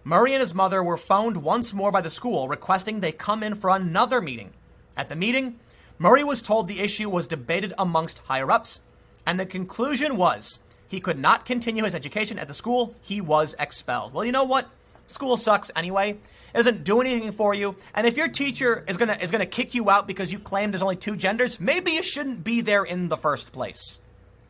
[0.05, 3.55] Murray and his mother were phoned once more by the school requesting they come in
[3.55, 4.53] for another meeting.
[4.97, 5.59] At the meeting,
[5.99, 8.83] Murray was told the issue was debated amongst higher ups,
[9.27, 12.95] and the conclusion was he could not continue his education at the school.
[13.03, 14.13] He was expelled.
[14.13, 14.69] Well, you know what?
[15.07, 16.11] School sucks anyway.
[16.11, 17.77] It doesn't do anything for you.
[17.95, 20.83] And if your teacher is gonna is gonna kick you out because you claim there's
[20.83, 24.01] only two genders, maybe you shouldn't be there in the first place.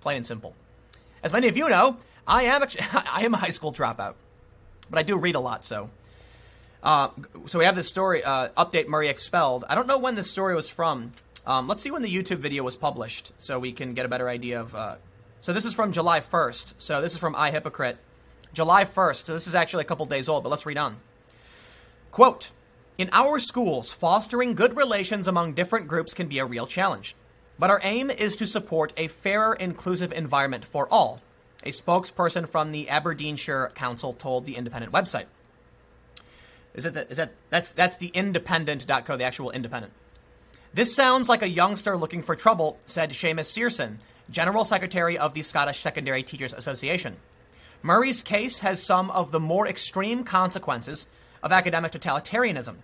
[0.00, 0.54] Plain and simple.
[1.22, 2.68] As many of you know, I am a,
[3.12, 4.14] I am a high school dropout
[4.90, 5.90] but I do read a lot, so.
[6.82, 7.08] Uh,
[7.46, 9.64] so we have this story, uh, update Murray expelled.
[9.68, 11.12] I don't know when this story was from.
[11.46, 14.28] Um, let's see when the YouTube video was published so we can get a better
[14.28, 14.74] idea of.
[14.74, 14.96] Uh,
[15.46, 16.74] so this is from July 1st.
[16.78, 17.98] So this is from iHypocrite.
[18.52, 19.26] July 1st.
[19.26, 20.96] So this is actually a couple days old, but let's read on.
[22.10, 22.50] Quote
[22.98, 27.14] In our schools, fostering good relations among different groups can be a real challenge.
[27.60, 31.20] But our aim is to support a fairer, inclusive environment for all,
[31.62, 35.26] a spokesperson from the Aberdeenshire Council told the Independent website.
[36.74, 39.92] Is that, is that that's that's the independent.co, the actual independent.
[40.74, 44.00] This sounds like a youngster looking for trouble, said Seamus Searson,
[44.30, 47.16] General Secretary of the Scottish Secondary Teachers Association.
[47.82, 51.08] Murray's case has some of the more extreme consequences
[51.42, 52.76] of academic totalitarianism.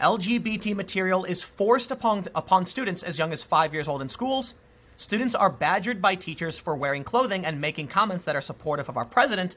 [0.00, 4.54] LGBT material is forced upon, upon students as young as five years old in schools,
[4.96, 8.96] Students are badgered by teachers for wearing clothing and making comments that are supportive of
[8.96, 9.54] our president.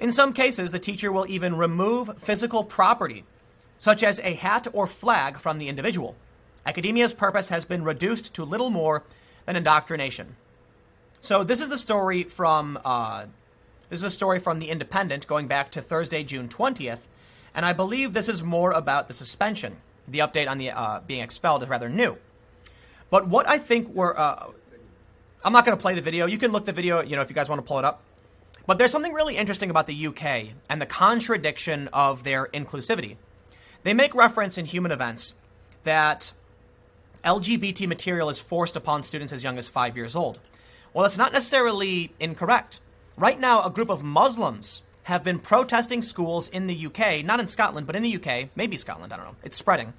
[0.00, 3.24] In some cases, the teacher will even remove physical property
[3.78, 6.16] such as a hat or flag from the individual.
[6.66, 9.04] Academia's purpose has been reduced to little more
[9.46, 10.36] than indoctrination.
[11.24, 13.24] So this is the story from uh,
[13.88, 16.98] this is a story from the Independent going back to Thursday, June 20th,
[17.54, 19.78] and I believe this is more about the suspension.
[20.06, 22.18] The update on the uh, being expelled is rather new.
[23.08, 24.48] But what I think we're, uh,
[25.42, 26.26] I'm not going to play the video.
[26.26, 28.02] You can look the video, you know, if you guys want to pull it up.
[28.66, 33.16] But there's something really interesting about the UK and the contradiction of their inclusivity.
[33.82, 35.36] They make reference in human events
[35.84, 36.34] that
[37.24, 40.40] LGBT material is forced upon students as young as five years old.
[40.94, 42.80] Well, that's not necessarily incorrect.
[43.16, 47.48] Right now, a group of Muslims have been protesting schools in the UK, not in
[47.48, 49.92] Scotland, but in the UK, maybe Scotland, I don't know, it's spreading,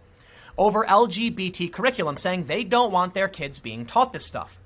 [0.57, 4.61] over LGBT curriculum, saying they don't want their kids being taught this stuff.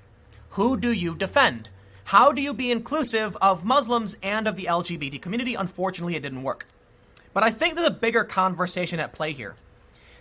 [0.50, 1.68] Who do you defend?
[2.04, 5.56] How do you be inclusive of Muslims and of the LGBT community?
[5.56, 6.66] Unfortunately, it didn't work.
[7.34, 9.56] But I think there's a bigger conversation at play here.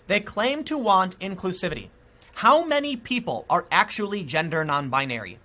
[0.08, 1.90] They claim to want inclusivity.
[2.36, 5.38] How many people are actually gender non binary?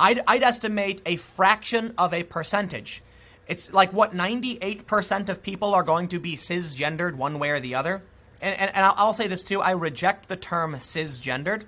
[0.00, 3.02] I'd, I'd, estimate a fraction of a percentage.
[3.46, 7.74] It's like what 98% of people are going to be cisgendered one way or the
[7.74, 8.02] other.
[8.40, 11.64] And, and, and I'll, I'll say this too I reject the term cisgendered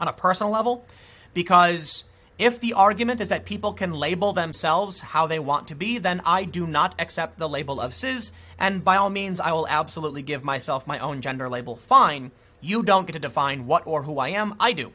[0.00, 0.86] on a personal level
[1.34, 2.04] because
[2.38, 6.22] if the argument is that people can label themselves how they want to be, then
[6.24, 10.22] I do not accept the label of cis, and by all means, I will absolutely
[10.22, 11.76] give myself my own gender label.
[11.76, 12.32] Fine.
[12.60, 14.92] You don't get to define what or who I am, I do.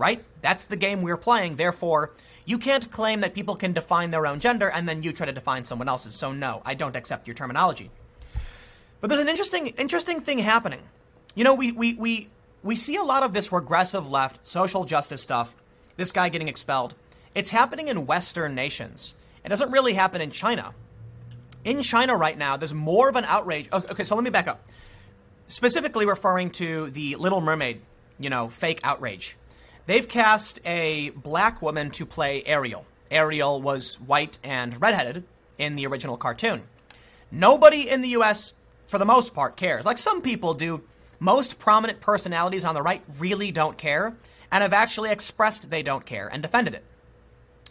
[0.00, 0.24] Right?
[0.40, 1.56] That's the game we're playing.
[1.56, 2.12] Therefore,
[2.46, 5.32] you can't claim that people can define their own gender and then you try to
[5.32, 6.14] define someone else's.
[6.14, 7.90] So no, I don't accept your terminology.
[9.02, 10.80] But there's an interesting interesting thing happening.
[11.34, 12.28] You know, we we we
[12.62, 15.54] we see a lot of this regressive left social justice stuff
[15.98, 16.94] this guy getting expelled.
[17.34, 19.14] It's happening in Western nations.
[19.44, 20.74] It doesn't really happen in China.
[21.62, 23.68] In China right now, there's more of an outrage.
[23.70, 24.66] Okay, so let me back up.
[25.46, 27.82] Specifically referring to the Little Mermaid,
[28.18, 29.36] you know, fake outrage.
[29.90, 32.86] They've cast a black woman to play Ariel.
[33.10, 35.24] Ariel was white and redheaded
[35.58, 36.62] in the original cartoon.
[37.32, 38.54] Nobody in the US,
[38.86, 39.84] for the most part, cares.
[39.84, 40.84] Like some people do.
[41.18, 44.14] Most prominent personalities on the right really don't care
[44.52, 46.84] and have actually expressed they don't care and defended it.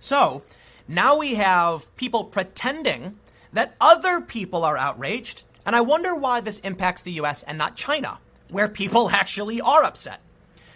[0.02, 0.44] So
[0.90, 3.18] now we have people pretending
[3.54, 7.78] that other people are outraged, and I wonder why this impacts the US and not
[7.78, 8.20] China,
[8.50, 10.20] where people actually are upset.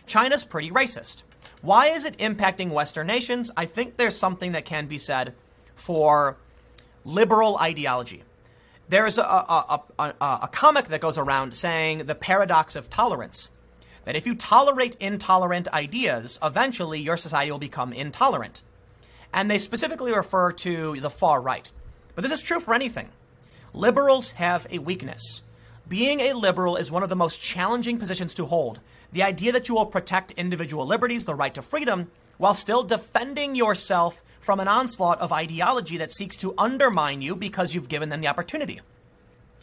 [0.05, 1.23] China's pretty racist.
[1.63, 3.49] Why is it impacting Western nations?
[3.55, 5.33] I think there's something that can be said
[5.75, 6.35] for
[7.05, 8.23] liberal ideology.
[8.89, 13.53] There's a, a, a, a, comic that goes around saying the paradox of tolerance
[14.03, 18.61] that if you tolerate intolerant ideas, eventually your society will become intolerant.
[19.33, 21.71] And they specifically refer to the far right.
[22.13, 23.07] But this is true for anything.
[23.71, 25.43] Liberals have a weakness.
[25.87, 28.81] Being a liberal is one of the most challenging positions to hold.
[29.13, 33.55] The idea that you will protect individual liberties, the right to freedom, while still defending
[33.55, 38.21] yourself from an onslaught of ideology that seeks to undermine you because you've given them
[38.21, 38.81] the opportunity.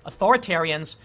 [0.06, 0.97] Authoritarians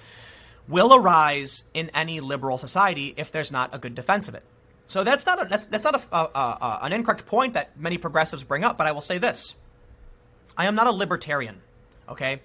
[0.67, 4.43] will arise in any liberal society if there's not a good defense of it.
[4.88, 7.97] So that's not a, that's, that's not a, a, a, an incorrect point that many
[7.97, 9.55] progressives bring up, but I will say this.
[10.57, 11.61] I am not a libertarian,
[12.07, 12.41] okay?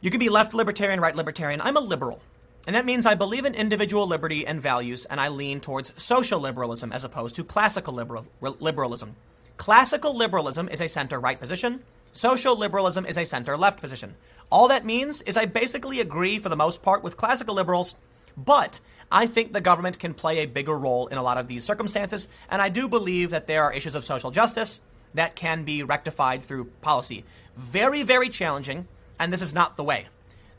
[0.00, 1.60] You can be left libertarian, right libertarian.
[1.60, 2.20] I'm a liberal.
[2.66, 6.40] And that means I believe in individual liberty and values, and I lean towards social
[6.40, 9.14] liberalism as opposed to classical liberal, liberalism.
[9.56, 11.82] Classical liberalism is a center right position.
[12.10, 14.16] Social liberalism is a center left position.
[14.50, 17.96] All that means is I basically agree for the most part with classical liberals,
[18.36, 18.80] but
[19.12, 22.26] I think the government can play a bigger role in a lot of these circumstances,
[22.50, 24.80] and I do believe that there are issues of social justice
[25.14, 27.24] that can be rectified through policy.
[27.54, 28.88] Very, very challenging,
[29.20, 30.08] and this is not the way.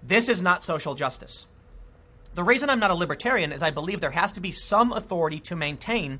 [0.01, 1.47] This is not social justice.
[2.37, 5.39] The reason I'm not a libertarian is I believe there has to be some authority
[5.39, 6.19] to maintain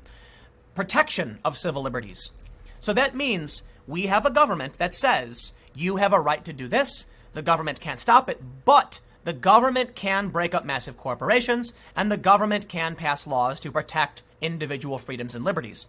[0.74, 2.32] protection of civil liberties.
[2.80, 6.66] So that means we have a government that says you have a right to do
[6.66, 12.10] this, the government can't stop it, but the government can break up massive corporations and
[12.10, 15.86] the government can pass laws to protect individual freedoms and liberties.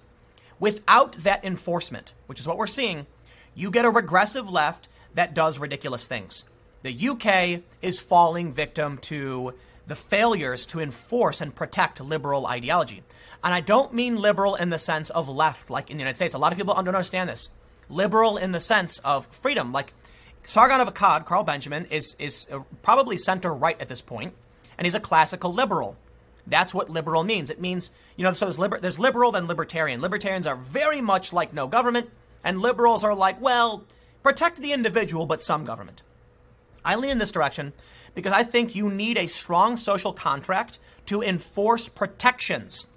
[0.59, 3.07] Without that enforcement, which is what we're seeing,
[3.55, 6.45] you get a regressive left that does ridiculous things.
[6.83, 9.55] The UK is falling victim to
[9.89, 13.03] the failures to enforce and protect liberal ideology.
[13.43, 16.35] And I don't mean liberal in the sense of left, like in the United States.
[16.35, 17.49] A lot of people don't understand this.
[17.89, 19.93] Liberal in the sense of freedom, like
[20.43, 24.33] Sargon of Akkad, Carl Benjamin, is, is uh, probably center right at this point,
[24.77, 25.97] and he's a classical liberal.
[26.45, 27.49] That's what liberal means.
[27.49, 30.01] It means, you know, so there's, liber- there's liberal, then libertarian.
[30.01, 32.09] Libertarians are very much like no government,
[32.43, 33.85] and liberals are like, well,
[34.21, 36.03] protect the individual, but some government.
[36.85, 37.73] I lean in this direction
[38.15, 42.87] because I think you need a strong social contract to enforce protections.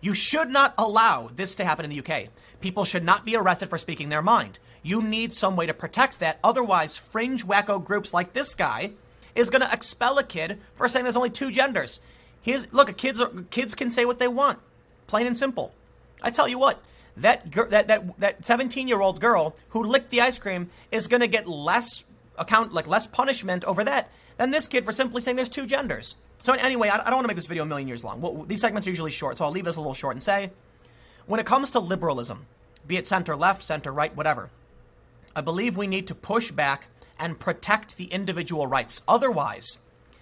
[0.00, 2.28] You should not allow this to happen in the UK.
[2.60, 4.58] People should not be arrested for speaking their mind.
[4.82, 6.38] You need some way to protect that.
[6.42, 8.92] Otherwise, fringe wacko groups like this guy
[9.34, 12.00] is going to expel a kid for saying there's only two genders.
[12.42, 14.58] Here's, look, kids, are, kids can say what they want,
[15.06, 15.74] plain and simple.
[16.22, 16.82] I tell you what,
[17.16, 21.20] that that that that 17 year old girl who licked the ice cream is going
[21.20, 22.04] to get less
[22.38, 24.10] account like less punishment over that
[24.40, 26.16] than this kid for simply saying there's two genders.
[26.40, 28.22] So anyway, I, I don't want to make this video a million years long.
[28.22, 30.50] Well, these segments are usually short, so I'll leave this a little short and say,
[31.26, 32.46] when it comes to liberalism,
[32.86, 34.48] be it center left, center right, whatever,
[35.36, 36.88] I believe we need to push back
[37.18, 39.02] and protect the individual rights.
[39.06, 39.80] Otherwise,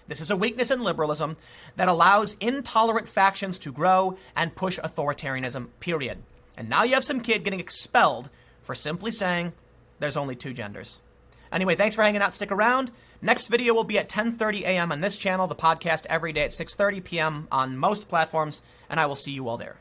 [0.09, 1.36] this is a weakness in liberalism
[1.77, 6.19] that allows intolerant factions to grow and push authoritarianism, period.
[6.57, 8.31] And now you have some kid getting expelled
[8.65, 9.53] for simply saying
[10.01, 11.03] there's only two genders.
[11.51, 12.35] Anyway, thanks for hanging out.
[12.35, 12.91] Stick around.
[13.20, 14.93] Next video will be at 10:30 a.m.
[14.93, 17.49] on this channel, the podcast every day at 6:30 p.m.
[17.51, 19.79] on most platforms, and I will see you all there.